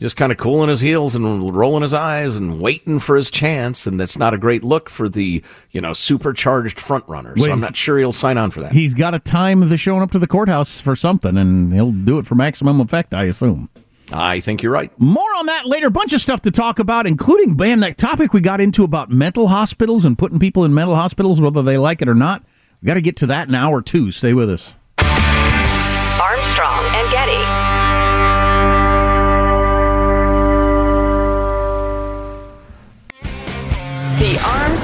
just 0.00 0.16
kind 0.16 0.32
of 0.32 0.38
cooling 0.38 0.68
his 0.68 0.80
heels 0.80 1.14
and 1.14 1.54
rolling 1.54 1.82
his 1.82 1.94
eyes 1.94 2.36
and 2.36 2.60
waiting 2.60 2.98
for 2.98 3.16
his 3.16 3.30
chance. 3.30 3.86
And 3.86 3.98
that's 3.98 4.18
not 4.18 4.34
a 4.34 4.38
great 4.38 4.64
look 4.64 4.90
for 4.90 5.08
the, 5.08 5.42
you 5.70 5.80
know, 5.80 5.92
supercharged 5.92 6.80
front 6.80 7.08
runner. 7.08 7.36
So 7.36 7.44
Wait, 7.44 7.52
I'm 7.52 7.60
not 7.60 7.76
sure 7.76 7.98
he'll 7.98 8.12
sign 8.12 8.36
on 8.36 8.50
for 8.50 8.60
that. 8.60 8.72
He's 8.72 8.94
got 8.94 9.12
to 9.12 9.18
time 9.18 9.68
the 9.68 9.78
showing 9.78 10.02
up 10.02 10.10
to 10.12 10.18
the 10.18 10.26
courthouse 10.26 10.80
for 10.80 10.96
something, 10.96 11.36
and 11.36 11.72
he'll 11.72 11.92
do 11.92 12.18
it 12.18 12.26
for 12.26 12.34
maximum 12.34 12.80
effect, 12.80 13.14
I 13.14 13.24
assume. 13.24 13.70
I 14.12 14.40
think 14.40 14.62
you're 14.62 14.72
right. 14.72 14.92
More 15.00 15.34
on 15.36 15.46
that 15.46 15.66
later. 15.66 15.88
Bunch 15.88 16.12
of 16.12 16.20
stuff 16.20 16.42
to 16.42 16.50
talk 16.50 16.78
about, 16.78 17.06
including, 17.06 17.56
man, 17.56 17.80
that 17.80 17.96
topic 17.96 18.32
we 18.32 18.40
got 18.40 18.60
into 18.60 18.84
about 18.84 19.10
mental 19.10 19.48
hospitals 19.48 20.04
and 20.04 20.18
putting 20.18 20.38
people 20.38 20.64
in 20.64 20.74
mental 20.74 20.94
hospitals, 20.94 21.40
whether 21.40 21.62
they 21.62 21.78
like 21.78 22.02
it 22.02 22.08
or 22.08 22.14
not. 22.14 22.44
We 22.82 22.86
got 22.86 22.94
to 22.94 23.00
get 23.00 23.16
to 23.18 23.26
that 23.26 23.48
in 23.48 23.54
hour 23.54 23.80
two. 23.80 24.10
Stay 24.10 24.34
with 24.34 24.50
us. 24.50 24.74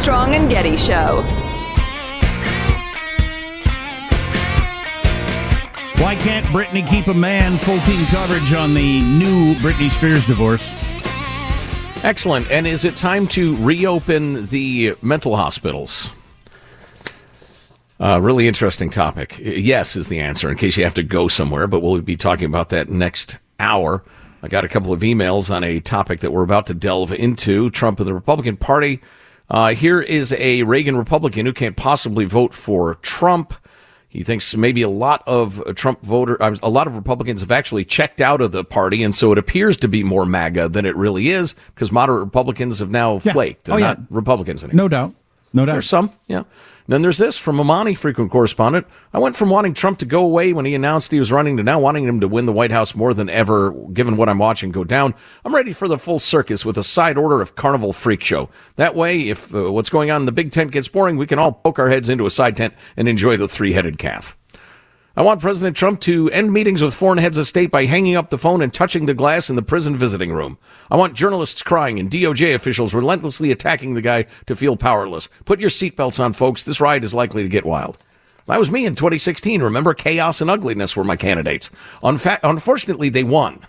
Armstrong 0.00 0.34
and 0.34 0.48
Getty 0.48 0.78
Show. 0.78 1.20
Why 6.02 6.16
can't 6.16 6.46
Britney 6.46 6.88
keep 6.88 7.08
a 7.08 7.12
man 7.12 7.58
full 7.58 7.78
team 7.80 8.02
coverage 8.06 8.50
on 8.54 8.72
the 8.72 9.02
new 9.02 9.54
Britney 9.56 9.90
Spears 9.90 10.24
divorce? 10.24 10.72
Excellent. 12.02 12.50
And 12.50 12.66
is 12.66 12.86
it 12.86 12.96
time 12.96 13.28
to 13.28 13.54
reopen 13.56 14.46
the 14.46 14.96
mental 15.02 15.36
hospitals? 15.36 16.10
Uh, 18.00 18.18
really 18.22 18.48
interesting 18.48 18.88
topic. 18.88 19.38
Yes, 19.38 19.96
is 19.96 20.08
the 20.08 20.20
answer 20.20 20.50
in 20.50 20.56
case 20.56 20.78
you 20.78 20.84
have 20.84 20.94
to 20.94 21.02
go 21.02 21.28
somewhere, 21.28 21.66
but 21.66 21.80
we'll 21.80 22.00
be 22.00 22.16
talking 22.16 22.46
about 22.46 22.70
that 22.70 22.88
next 22.88 23.36
hour. 23.58 24.02
I 24.42 24.48
got 24.48 24.64
a 24.64 24.68
couple 24.68 24.94
of 24.94 25.00
emails 25.00 25.54
on 25.54 25.62
a 25.62 25.78
topic 25.78 26.20
that 26.20 26.32
we're 26.32 26.42
about 26.42 26.64
to 26.68 26.74
delve 26.74 27.12
into. 27.12 27.68
Trump 27.68 28.00
and 28.00 28.08
the 28.08 28.14
Republican 28.14 28.56
Party 28.56 29.02
uh, 29.50 29.74
here 29.74 30.00
is 30.00 30.32
a 30.32 30.62
Reagan 30.62 30.96
Republican 30.96 31.44
who 31.46 31.52
can't 31.52 31.76
possibly 31.76 32.24
vote 32.24 32.54
for 32.54 32.94
Trump. 32.96 33.54
He 34.08 34.24
thinks 34.24 34.56
maybe 34.56 34.82
a 34.82 34.88
lot 34.88 35.22
of 35.26 35.62
Trump 35.76 36.02
voter, 36.02 36.40
uh, 36.42 36.56
a 36.62 36.70
lot 36.70 36.86
of 36.86 36.96
Republicans 36.96 37.40
have 37.40 37.50
actually 37.50 37.84
checked 37.84 38.20
out 38.20 38.40
of 38.40 38.52
the 38.52 38.64
party, 38.64 39.02
and 39.02 39.14
so 39.14 39.30
it 39.32 39.38
appears 39.38 39.76
to 39.78 39.88
be 39.88 40.02
more 40.02 40.26
MAGA 40.26 40.68
than 40.68 40.84
it 40.84 40.96
really 40.96 41.28
is 41.28 41.54
because 41.74 41.92
moderate 41.92 42.24
Republicans 42.24 42.80
have 42.80 42.90
now 42.90 43.20
yeah. 43.22 43.32
flaked. 43.32 43.64
They're 43.64 43.76
oh, 43.76 43.78
not 43.78 43.98
yeah. 43.98 44.04
Republicans 44.10 44.64
anymore. 44.64 44.84
No 44.84 44.88
doubt. 44.88 45.14
No 45.52 45.66
doubt. 45.66 45.74
There's 45.74 45.88
some, 45.88 46.12
yeah. 46.28 46.44
Then 46.90 47.02
there's 47.02 47.18
this 47.18 47.38
from 47.38 47.60
Amani, 47.60 47.94
frequent 47.94 48.32
correspondent. 48.32 48.84
I 49.14 49.20
went 49.20 49.36
from 49.36 49.48
wanting 49.48 49.74
Trump 49.74 50.00
to 50.00 50.04
go 50.04 50.24
away 50.24 50.52
when 50.52 50.64
he 50.64 50.74
announced 50.74 51.12
he 51.12 51.20
was 51.20 51.30
running 51.30 51.56
to 51.58 51.62
now 51.62 51.78
wanting 51.78 52.02
him 52.02 52.18
to 52.18 52.26
win 52.26 52.46
the 52.46 52.52
White 52.52 52.72
House 52.72 52.96
more 52.96 53.14
than 53.14 53.30
ever, 53.30 53.70
given 53.92 54.16
what 54.16 54.28
I'm 54.28 54.38
watching 54.38 54.72
go 54.72 54.82
down. 54.82 55.14
I'm 55.44 55.54
ready 55.54 55.70
for 55.70 55.86
the 55.86 55.98
full 55.98 56.18
circus 56.18 56.64
with 56.64 56.76
a 56.76 56.82
side 56.82 57.16
order 57.16 57.40
of 57.40 57.54
Carnival 57.54 57.92
Freak 57.92 58.24
Show. 58.24 58.50
That 58.74 58.96
way, 58.96 59.28
if 59.28 59.54
uh, 59.54 59.70
what's 59.70 59.88
going 59.88 60.10
on 60.10 60.22
in 60.22 60.26
the 60.26 60.32
big 60.32 60.50
tent 60.50 60.72
gets 60.72 60.88
boring, 60.88 61.16
we 61.16 61.28
can 61.28 61.38
all 61.38 61.52
poke 61.52 61.78
our 61.78 61.88
heads 61.88 62.08
into 62.08 62.26
a 62.26 62.30
side 62.30 62.56
tent 62.56 62.74
and 62.96 63.06
enjoy 63.06 63.36
the 63.36 63.46
three 63.46 63.72
headed 63.72 63.96
calf. 63.96 64.36
I 65.20 65.22
want 65.22 65.42
President 65.42 65.76
Trump 65.76 66.00
to 66.00 66.30
end 66.30 66.50
meetings 66.50 66.80
with 66.80 66.94
foreign 66.94 67.18
heads 67.18 67.36
of 67.36 67.46
state 67.46 67.70
by 67.70 67.84
hanging 67.84 68.16
up 68.16 68.30
the 68.30 68.38
phone 68.38 68.62
and 68.62 68.72
touching 68.72 69.04
the 69.04 69.12
glass 69.12 69.50
in 69.50 69.56
the 69.56 69.60
prison 69.60 69.94
visiting 69.94 70.32
room. 70.32 70.56
I 70.90 70.96
want 70.96 71.12
journalists 71.12 71.62
crying 71.62 71.98
and 72.00 72.08
DOJ 72.10 72.54
officials 72.54 72.94
relentlessly 72.94 73.50
attacking 73.50 73.92
the 73.92 74.00
guy 74.00 74.22
to 74.46 74.56
feel 74.56 74.78
powerless. 74.78 75.28
Put 75.44 75.60
your 75.60 75.68
seatbelts 75.68 76.18
on, 76.24 76.32
folks. 76.32 76.64
This 76.64 76.80
ride 76.80 77.04
is 77.04 77.12
likely 77.12 77.42
to 77.42 77.50
get 77.50 77.66
wild. 77.66 78.02
That 78.46 78.58
was 78.58 78.70
me 78.70 78.86
in 78.86 78.94
2016. 78.94 79.60
Remember, 79.62 79.92
chaos 79.92 80.40
and 80.40 80.48
ugliness 80.50 80.96
were 80.96 81.04
my 81.04 81.16
candidates. 81.16 81.68
Unfa- 82.02 82.40
unfortunately, 82.42 83.10
they 83.10 83.22
won. 83.22 83.60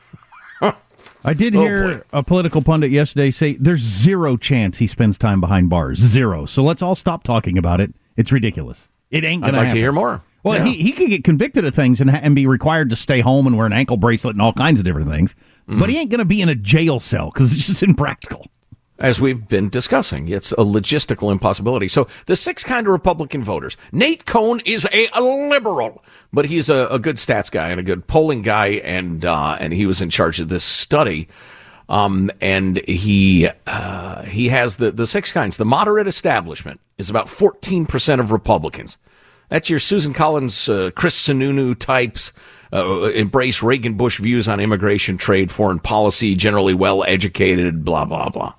I 0.61 1.33
did 1.33 1.53
Oh, 1.53 1.61
hear 1.63 1.97
boy. 1.97 2.01
a 2.13 2.23
political 2.23 2.61
pundit 2.61 2.91
yesterday 2.91 3.29
say 3.29 3.55
there's 3.55 3.81
zero 3.81 4.37
chance 4.37 4.77
he 4.77 4.87
spends 4.87 5.17
time 5.17 5.41
behind 5.41 5.69
bars. 5.69 5.99
Zero. 5.99 6.45
So 6.45 6.63
let's 6.63 6.81
all 6.81 6.95
stop 6.95 7.23
talking 7.23 7.57
about 7.57 7.81
it. 7.81 7.93
It's 8.15 8.31
ridiculous. 8.31 8.87
It 9.09 9.25
ain't 9.25 9.43
I'd 9.43 9.47
going 9.47 9.55
like 9.55 9.63
to 9.63 9.67
happen. 9.67 9.81
hear 9.81 9.91
more. 9.91 10.23
Well, 10.43 10.57
Yeah. 10.57 10.65
he, 10.71 10.81
he 10.83 10.91
could 10.91 11.09
get 11.09 11.23
convicted 11.23 11.65
of 11.65 11.75
things 11.75 12.01
and, 12.01 12.09
and 12.09 12.35
be 12.35 12.47
required 12.47 12.89
to 12.89 12.95
stay 12.95 13.19
home 13.21 13.45
and 13.47 13.57
wear 13.57 13.65
an 13.67 13.73
ankle 13.73 13.97
bracelet 13.97 14.35
and 14.35 14.41
all 14.41 14.53
kinds 14.53 14.79
of 14.79 14.85
different 14.85 15.09
things. 15.11 15.33
Mm-hmm. 15.69 15.79
But 15.79 15.89
he 15.89 15.97
ain't 15.97 16.09
going 16.09 16.19
to 16.19 16.25
be 16.25 16.41
in 16.41 16.49
a 16.49 16.55
jail 16.55 16.99
cell 16.99 17.31
because 17.31 17.53
it's 17.53 17.67
just 17.67 17.83
impractical. 17.91 18.47
as 18.99 19.19
we've 19.21 19.47
been 19.47 19.69
discussing. 19.69 20.27
It's 20.29 20.51
a 20.53 20.57
logistical 20.57 21.31
impossibility. 21.31 21.87
So 21.87 22.07
the 22.25 22.35
six 22.35 22.63
kind 22.63 22.87
of 22.87 22.91
Republican 22.93 23.43
voters. 23.43 23.77
Nate 23.91 24.25
Cohn 24.25 24.61
is 24.65 24.87
a, 24.91 25.07
a 25.13 25.21
liberal, 25.21 26.03
but 26.33 26.45
he's 26.45 26.69
a, 26.69 26.87
a 26.91 26.99
good 26.99 27.15
stats 27.17 27.51
guy 27.51 27.69
and 27.69 27.79
a 27.79 27.83
good 27.83 28.05
polling 28.07 28.41
guy, 28.41 28.67
and 28.83 29.23
uh, 29.25 29.57
and 29.59 29.73
he 29.73 29.85
was 29.85 30.01
in 30.01 30.09
charge 30.09 30.39
of 30.39 30.49
this 30.49 30.63
study. 30.63 31.27
Um, 31.89 32.31
and 32.39 32.79
he 32.87 33.49
uh, 33.67 34.21
he 34.23 34.47
has 34.49 34.77
the 34.77 34.91
the 34.91 35.05
six 35.05 35.33
kinds. 35.33 35.57
The 35.57 35.65
moderate 35.65 36.07
establishment 36.07 36.79
is 36.97 37.09
about 37.09 37.27
fourteen 37.27 37.85
percent 37.85 38.21
of 38.21 38.31
Republicans. 38.31 38.97
That's 39.51 39.69
your 39.69 39.77
Susan 39.77 40.13
Collins, 40.13 40.67
uh, 40.67 40.89
Chris 40.95 41.15
Sununu 41.15 41.77
types. 41.77 42.31
Uh, 42.73 43.11
embrace 43.13 43.61
Reagan 43.61 43.93
Bush 43.93 44.19
views 44.19 44.47
on 44.47 44.59
immigration, 44.59 45.17
trade, 45.17 45.51
foreign 45.51 45.79
policy, 45.79 46.33
generally 46.33 46.73
well 46.73 47.03
educated, 47.03 47.85
blah, 47.85 48.05
blah, 48.05 48.29
blah 48.29 48.53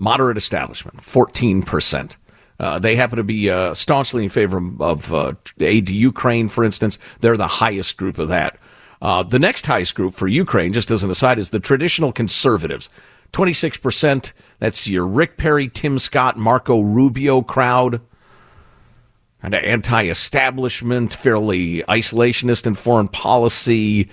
moderate 0.00 0.36
establishment, 0.36 0.96
14%. 0.98 2.16
Uh, 2.58 2.78
they 2.78 2.96
happen 2.96 3.16
to 3.16 3.24
be 3.24 3.50
uh, 3.50 3.74
staunchly 3.74 4.24
in 4.24 4.28
favor 4.28 4.60
of 4.80 5.12
uh, 5.12 5.32
aid 5.60 5.86
to 5.86 5.94
Ukraine, 5.94 6.48
for 6.48 6.64
instance. 6.64 6.98
They're 7.20 7.36
the 7.36 7.46
highest 7.46 7.96
group 7.96 8.18
of 8.18 8.28
that. 8.28 8.58
Uh, 9.00 9.22
the 9.22 9.38
next 9.38 9.66
highest 9.66 9.94
group 9.94 10.14
for 10.14 10.28
Ukraine, 10.28 10.72
just 10.72 10.90
as 10.90 11.02
an 11.02 11.10
aside, 11.10 11.38
is 11.38 11.50
the 11.50 11.60
traditional 11.60 12.12
conservatives. 12.12 12.90
26%. 13.32 14.32
That's 14.58 14.88
your 14.88 15.06
Rick 15.06 15.36
Perry, 15.38 15.68
Tim 15.68 15.98
Scott, 15.98 16.36
Marco 16.36 16.80
Rubio 16.80 17.40
crowd. 17.40 18.02
Kind 19.42 19.54
of 19.54 19.64
anti 19.64 20.08
establishment, 20.08 21.14
fairly 21.14 21.82
isolationist 21.82 22.66
in 22.66 22.74
foreign 22.74 23.08
policy, 23.08 24.08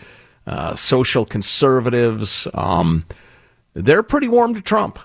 uh, 0.46 0.74
social 0.74 1.26
conservatives. 1.26 2.48
Um, 2.54 3.06
they're 3.74 4.04
pretty 4.04 4.30
warm 4.30 4.56
to 4.56 4.62
Trump. 4.62 5.00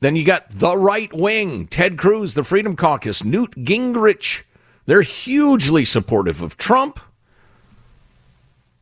Then 0.00 0.16
you 0.16 0.24
got 0.24 0.50
the 0.50 0.76
right 0.76 1.12
wing, 1.12 1.66
Ted 1.66 1.98
Cruz, 1.98 2.32
the 2.32 2.42
Freedom 2.42 2.74
Caucus, 2.74 3.22
Newt 3.22 3.50
Gingrich. 3.52 4.42
They're 4.86 5.02
hugely 5.02 5.84
supportive 5.84 6.40
of 6.40 6.56
Trump. 6.56 6.98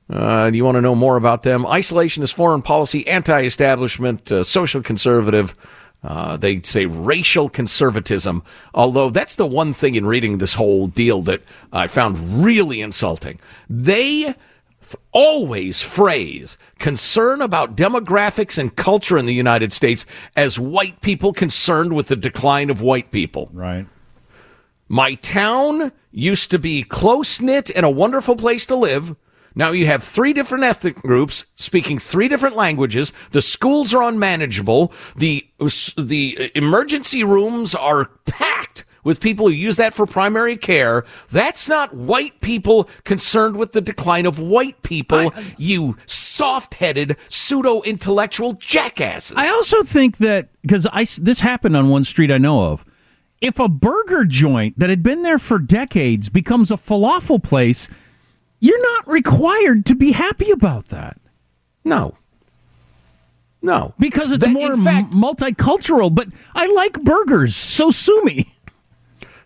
Uh, 0.08 0.50
you 0.54 0.64
want 0.64 0.76
to 0.76 0.80
know 0.80 0.94
more 0.94 1.16
about 1.16 1.42
them? 1.42 1.64
Isolationist 1.64 2.32
foreign 2.32 2.62
policy, 2.62 3.06
anti 3.06 3.42
establishment, 3.42 4.30
uh, 4.30 4.44
social 4.44 4.80
conservative. 4.80 5.54
Uh, 6.02 6.36
they 6.36 6.60
say 6.62 6.86
racial 6.86 7.48
conservatism, 7.48 8.42
although 8.72 9.10
that's 9.10 9.34
the 9.34 9.46
one 9.46 9.72
thing 9.72 9.96
in 9.96 10.06
reading 10.06 10.38
this 10.38 10.54
whole 10.54 10.86
deal 10.86 11.22
that 11.22 11.42
I 11.72 11.88
found 11.88 12.44
really 12.44 12.80
insulting. 12.80 13.40
They 13.68 14.26
f- 14.80 14.96
always 15.12 15.80
phrase 15.80 16.56
concern 16.78 17.42
about 17.42 17.76
demographics 17.76 18.58
and 18.58 18.74
culture 18.76 19.18
in 19.18 19.26
the 19.26 19.34
United 19.34 19.72
States 19.72 20.06
as 20.36 20.56
white 20.56 21.00
people 21.00 21.32
concerned 21.32 21.94
with 21.94 22.06
the 22.06 22.16
decline 22.16 22.70
of 22.70 22.80
white 22.80 23.10
people. 23.10 23.50
Right. 23.52 23.86
My 24.86 25.14
town 25.16 25.92
used 26.12 26.50
to 26.52 26.58
be 26.60 26.82
close 26.82 27.40
knit 27.40 27.70
and 27.74 27.84
a 27.84 27.90
wonderful 27.90 28.36
place 28.36 28.64
to 28.66 28.76
live. 28.76 29.16
Now 29.54 29.72
you 29.72 29.86
have 29.86 30.02
three 30.02 30.32
different 30.32 30.64
ethnic 30.64 30.96
groups 30.96 31.46
speaking 31.54 31.98
three 31.98 32.28
different 32.28 32.56
languages. 32.56 33.12
The 33.30 33.42
schools 33.42 33.94
are 33.94 34.02
unmanageable. 34.02 34.92
The 35.16 35.46
the 35.96 36.50
emergency 36.54 37.24
rooms 37.24 37.74
are 37.74 38.06
packed 38.26 38.84
with 39.04 39.20
people 39.20 39.46
who 39.46 39.52
use 39.52 39.76
that 39.76 39.94
for 39.94 40.06
primary 40.06 40.56
care. 40.56 41.04
That's 41.30 41.68
not 41.68 41.94
white 41.94 42.40
people 42.40 42.88
concerned 43.04 43.56
with 43.56 43.72
the 43.72 43.80
decline 43.80 44.26
of 44.26 44.38
white 44.38 44.82
people. 44.82 45.32
you 45.56 45.96
soft-headed 46.06 47.16
pseudo-intellectual 47.28 48.52
jackasses. 48.54 49.36
I 49.36 49.48
also 49.48 49.82
think 49.82 50.18
that 50.18 50.48
because 50.62 50.86
I 50.92 51.04
this 51.20 51.40
happened 51.40 51.76
on 51.76 51.88
one 51.88 52.04
street 52.04 52.30
I 52.30 52.38
know 52.38 52.66
of. 52.66 52.84
If 53.40 53.58
a 53.60 53.68
burger 53.68 54.24
joint 54.24 54.78
that 54.78 54.90
had 54.90 55.02
been 55.02 55.22
there 55.22 55.38
for 55.38 55.58
decades 55.58 56.28
becomes 56.28 56.70
a 56.70 56.76
falafel 56.76 57.42
place, 57.42 57.88
you're 58.60 58.82
not 58.82 59.08
required 59.08 59.86
to 59.86 59.94
be 59.94 60.12
happy 60.12 60.50
about 60.50 60.88
that. 60.88 61.16
No. 61.84 62.16
No. 63.62 63.94
Because 63.98 64.30
it's 64.32 64.44
That- 64.44 64.52
more 64.52 64.76
fact- 64.76 65.14
m- 65.14 65.20
multicultural, 65.20 66.14
but 66.14 66.28
I 66.54 66.66
like 66.74 67.02
burgers, 67.02 67.56
so 67.56 67.90
sue 67.90 68.22
me. 68.24 68.54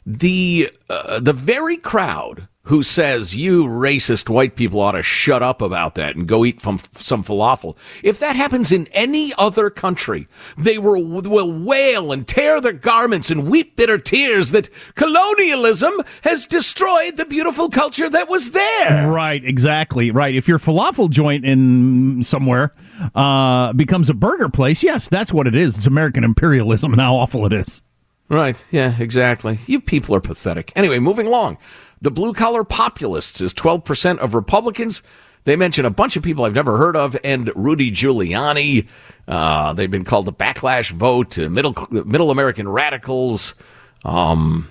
the 0.05 0.71
uh, 0.91 1.21
the 1.21 1.33
very 1.33 1.77
crowd 1.77 2.49
who 2.65 2.83
says 2.83 3.35
you 3.35 3.65
racist 3.65 4.29
white 4.29 4.55
people 4.55 4.81
ought 4.81 4.93
to 4.93 5.03
shut 5.03 5.43
up 5.43 5.61
about 5.61 5.97
that 5.97 6.15
and 6.15 6.29
go 6.29 6.45
eat 6.45 6.63
from 6.63 6.79
some 6.93 7.23
falafel. 7.23 7.77
If 8.05 8.21
that 8.21 8.37
happens 8.37 8.71
in 8.71 8.87
any 8.93 9.33
other 9.37 9.69
country, 9.69 10.29
they 10.57 10.79
will, 10.79 11.05
will 11.05 11.53
wail 11.53 12.13
and 12.13 12.27
tear 12.27 12.61
their 12.61 12.73
garments 12.73 13.31
and 13.31 13.51
weep 13.51 13.75
bitter 13.75 13.99
tears 13.99 14.53
that 14.53 14.71
colonialism 14.95 15.93
has 16.23 16.47
destroyed 16.47 17.17
the 17.17 17.25
beautiful 17.25 17.69
culture 17.69 18.09
that 18.09 18.29
was 18.29 18.53
there. 18.53 19.11
Right, 19.11 19.45
exactly. 19.45 20.13
Right. 20.13 20.35
If 20.35 20.47
your 20.47 20.61
falafel 20.61 21.11
joint 21.11 21.45
in 21.45 22.23
somewhere 22.23 22.71
uh, 23.17 23.73
becomes 23.73 24.09
a 24.09 24.15
burger 24.15 24.49
place, 24.49 24.85
yes, 24.85 25.09
that's 25.09 25.33
what 25.33 25.49
it 25.49 25.57
is. 25.57 25.77
It's 25.77 25.87
American 25.89 26.23
imperialism 26.23 26.93
and 26.93 27.01
how 27.01 27.17
awful 27.17 27.45
it 27.45 27.53
is. 27.53 27.83
Right. 28.29 28.65
Yeah, 28.71 28.95
exactly. 28.99 29.59
You 29.67 29.81
people 29.81 30.15
are 30.15 30.21
pathetic. 30.21 30.73
Anyway, 30.77 31.01
moving 31.01 31.27
along. 31.27 31.59
The 32.03 32.11
blue 32.11 32.35
collar 32.35 32.65
populists 32.65 33.41
is 33.41 33.55
12% 33.55 34.19
of 34.19 34.35
Republicans. 34.35 35.03
They 35.45 35.55
mention 35.55 35.85
a 35.85 35.91
bunch 35.91 36.17
of 36.17 36.25
people 36.25 36.45
I've 36.45 36.55
never 36.55 36.77
heard 36.77 36.97
of 36.97 37.17
and 37.23 37.51
Rudy 37.55 37.93
Giuliani. 37.93 38.89
Uh, 39.27 39.73
they've 39.73 39.91
been 39.91 40.05
called 40.05 40.27
the 40.27 40.33
backlash 40.33 40.91
vote, 40.91 41.39
uh, 41.39 41.49
middle, 41.49 41.75
middle 41.91 42.33
American 42.33 42.69
radicals. 42.69 43.55
Um, 44.05 44.69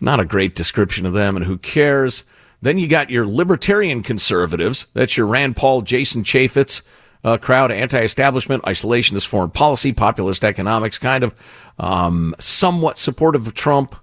not 0.00 0.18
a 0.18 0.24
great 0.24 0.54
description 0.54 1.04
of 1.04 1.12
them, 1.12 1.36
and 1.36 1.44
who 1.44 1.58
cares? 1.58 2.24
Then 2.62 2.78
you 2.78 2.88
got 2.88 3.10
your 3.10 3.26
libertarian 3.26 4.02
conservatives. 4.02 4.86
That's 4.94 5.18
your 5.18 5.26
Rand 5.26 5.56
Paul, 5.56 5.82
Jason 5.82 6.22
Chaffetz 6.22 6.80
uh, 7.24 7.36
crowd, 7.36 7.70
anti-establishment, 7.70 8.62
isolationist 8.62 9.26
foreign 9.26 9.50
policy, 9.50 9.92
populist 9.92 10.44
economics, 10.44 10.96
kind 10.96 11.24
of 11.24 11.34
um, 11.78 12.34
somewhat 12.38 12.96
supportive 12.96 13.46
of 13.46 13.52
Trump. 13.52 13.96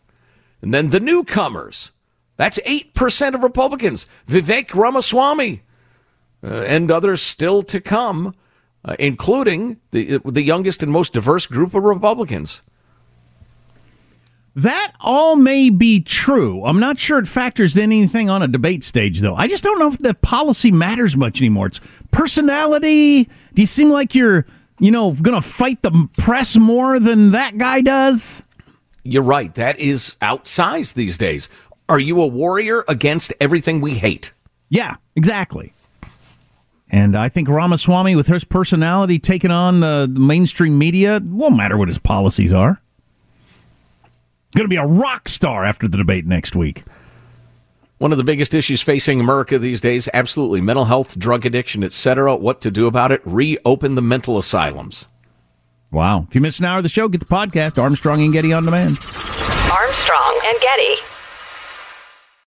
And 0.62 0.74
then 0.74 0.92
the 0.92 1.00
newcomers. 1.00 1.90
That's 2.44 2.60
8% 2.60 3.36
of 3.36 3.42
Republicans. 3.42 4.06
Vivek 4.28 4.76
Ramaswamy 4.76 5.62
uh, 6.44 6.48
and 6.48 6.92
others 6.92 7.22
still 7.22 7.64
to 7.64 7.80
come, 7.80 8.36
uh, 8.84 8.98
including 9.00 9.80
the, 9.92 10.20
the 10.26 10.42
youngest 10.42 10.84
and 10.84 10.92
most 10.92 11.14
diverse 11.14 11.46
group 11.46 11.74
of 11.74 11.86
Republicans. 11.86 12.62
That 14.58 14.92
all 15.00 15.38
may 15.38 15.70
be 15.70 16.02
true. 16.02 16.66
I'm 16.66 16.82
not 16.82 17.00
sure 17.00 17.18
it 17.18 17.30
factors 17.30 17.78
in 17.78 17.84
anything 17.84 18.30
on 18.30 18.44
a 18.44 18.50
debate 18.50 18.84
stage, 18.84 19.22
though. 19.22 19.36
I 19.36 19.48
just 19.48 19.64
don't 19.64 19.80
know 19.80 19.94
if 19.94 20.00
the 20.00 20.14
policy 20.14 20.70
matters 20.70 21.16
much 21.16 21.40
anymore. 21.40 21.68
It's 21.68 21.80
personality. 22.12 23.24
Do 23.54 23.62
you 23.62 23.66
seem 23.66 23.90
like 23.90 24.14
you're, 24.14 24.46
you 24.82 24.92
know, 24.92 25.14
going 25.14 25.42
to 25.42 25.48
fight 25.48 25.82
the 25.82 26.10
press 26.18 26.58
more 26.58 27.00
than 27.00 27.32
that 27.32 27.58
guy 27.58 27.80
does? 27.80 28.44
You're 29.06 29.24
right. 29.24 29.54
That 29.56 29.80
is 29.80 30.18
outsized 30.22 30.94
these 30.96 31.18
days. 31.18 31.48
Are 31.94 32.00
you 32.00 32.24
a 32.24 32.26
warrior 32.26 32.84
against 32.88 33.34
everything 33.40 33.80
we 33.80 33.94
hate? 33.94 34.34
Yeah, 34.68 34.96
exactly. 35.16 35.74
And 36.90 37.16
I 37.16 37.30
think 37.30 37.48
Ramaswamy, 37.48 38.16
with 38.16 38.26
his 38.26 38.44
personality 38.44 39.20
taking 39.20 39.52
on 39.52 39.80
the, 39.80 40.10
the 40.12 40.20
mainstream 40.20 40.80
media, 40.80 41.22
won't 41.24 41.56
matter 41.56 41.78
what 41.78 41.90
his 41.90 42.00
policies 42.00 42.52
are. 42.52 42.82
Going 44.56 44.66
to 44.66 44.70
be 44.70 44.78
a 44.78 44.88
rock 44.88 45.30
star 45.30 45.64
after 45.64 45.88
the 45.88 45.98
debate 45.98 46.26
next 46.26 46.56
week. 46.56 46.82
One 48.00 48.12
of 48.12 48.18
the 48.18 48.24
biggest 48.24 48.56
issues 48.56 48.82
facing 48.82 49.20
America 49.20 49.60
these 49.60 49.80
days, 49.80 50.10
absolutely 50.16 50.62
mental 50.62 50.86
health, 50.86 51.20
drug 51.20 51.46
addiction, 51.46 51.84
etc. 51.84 52.36
What 52.36 52.60
to 52.62 52.72
do 52.72 52.88
about 52.88 53.12
it? 53.12 53.22
Reopen 53.24 53.94
the 53.94 54.02
mental 54.02 54.40
asylums. 54.40 55.06
Wow. 55.92 56.26
If 56.28 56.34
you 56.34 56.42
missed 56.42 56.58
an 56.58 56.66
hour 56.66 56.78
of 56.78 56.84
the 56.84 56.90
show, 56.90 57.08
get 57.08 57.20
the 57.20 57.28
podcast 57.28 57.80
Armstrong 57.80 58.24
and 58.24 58.34
Getty 58.34 58.52
on 58.52 58.66
demand. 58.66 58.98
Armstrong 59.72 60.42
and 60.48 60.60
Getty. 60.60 61.13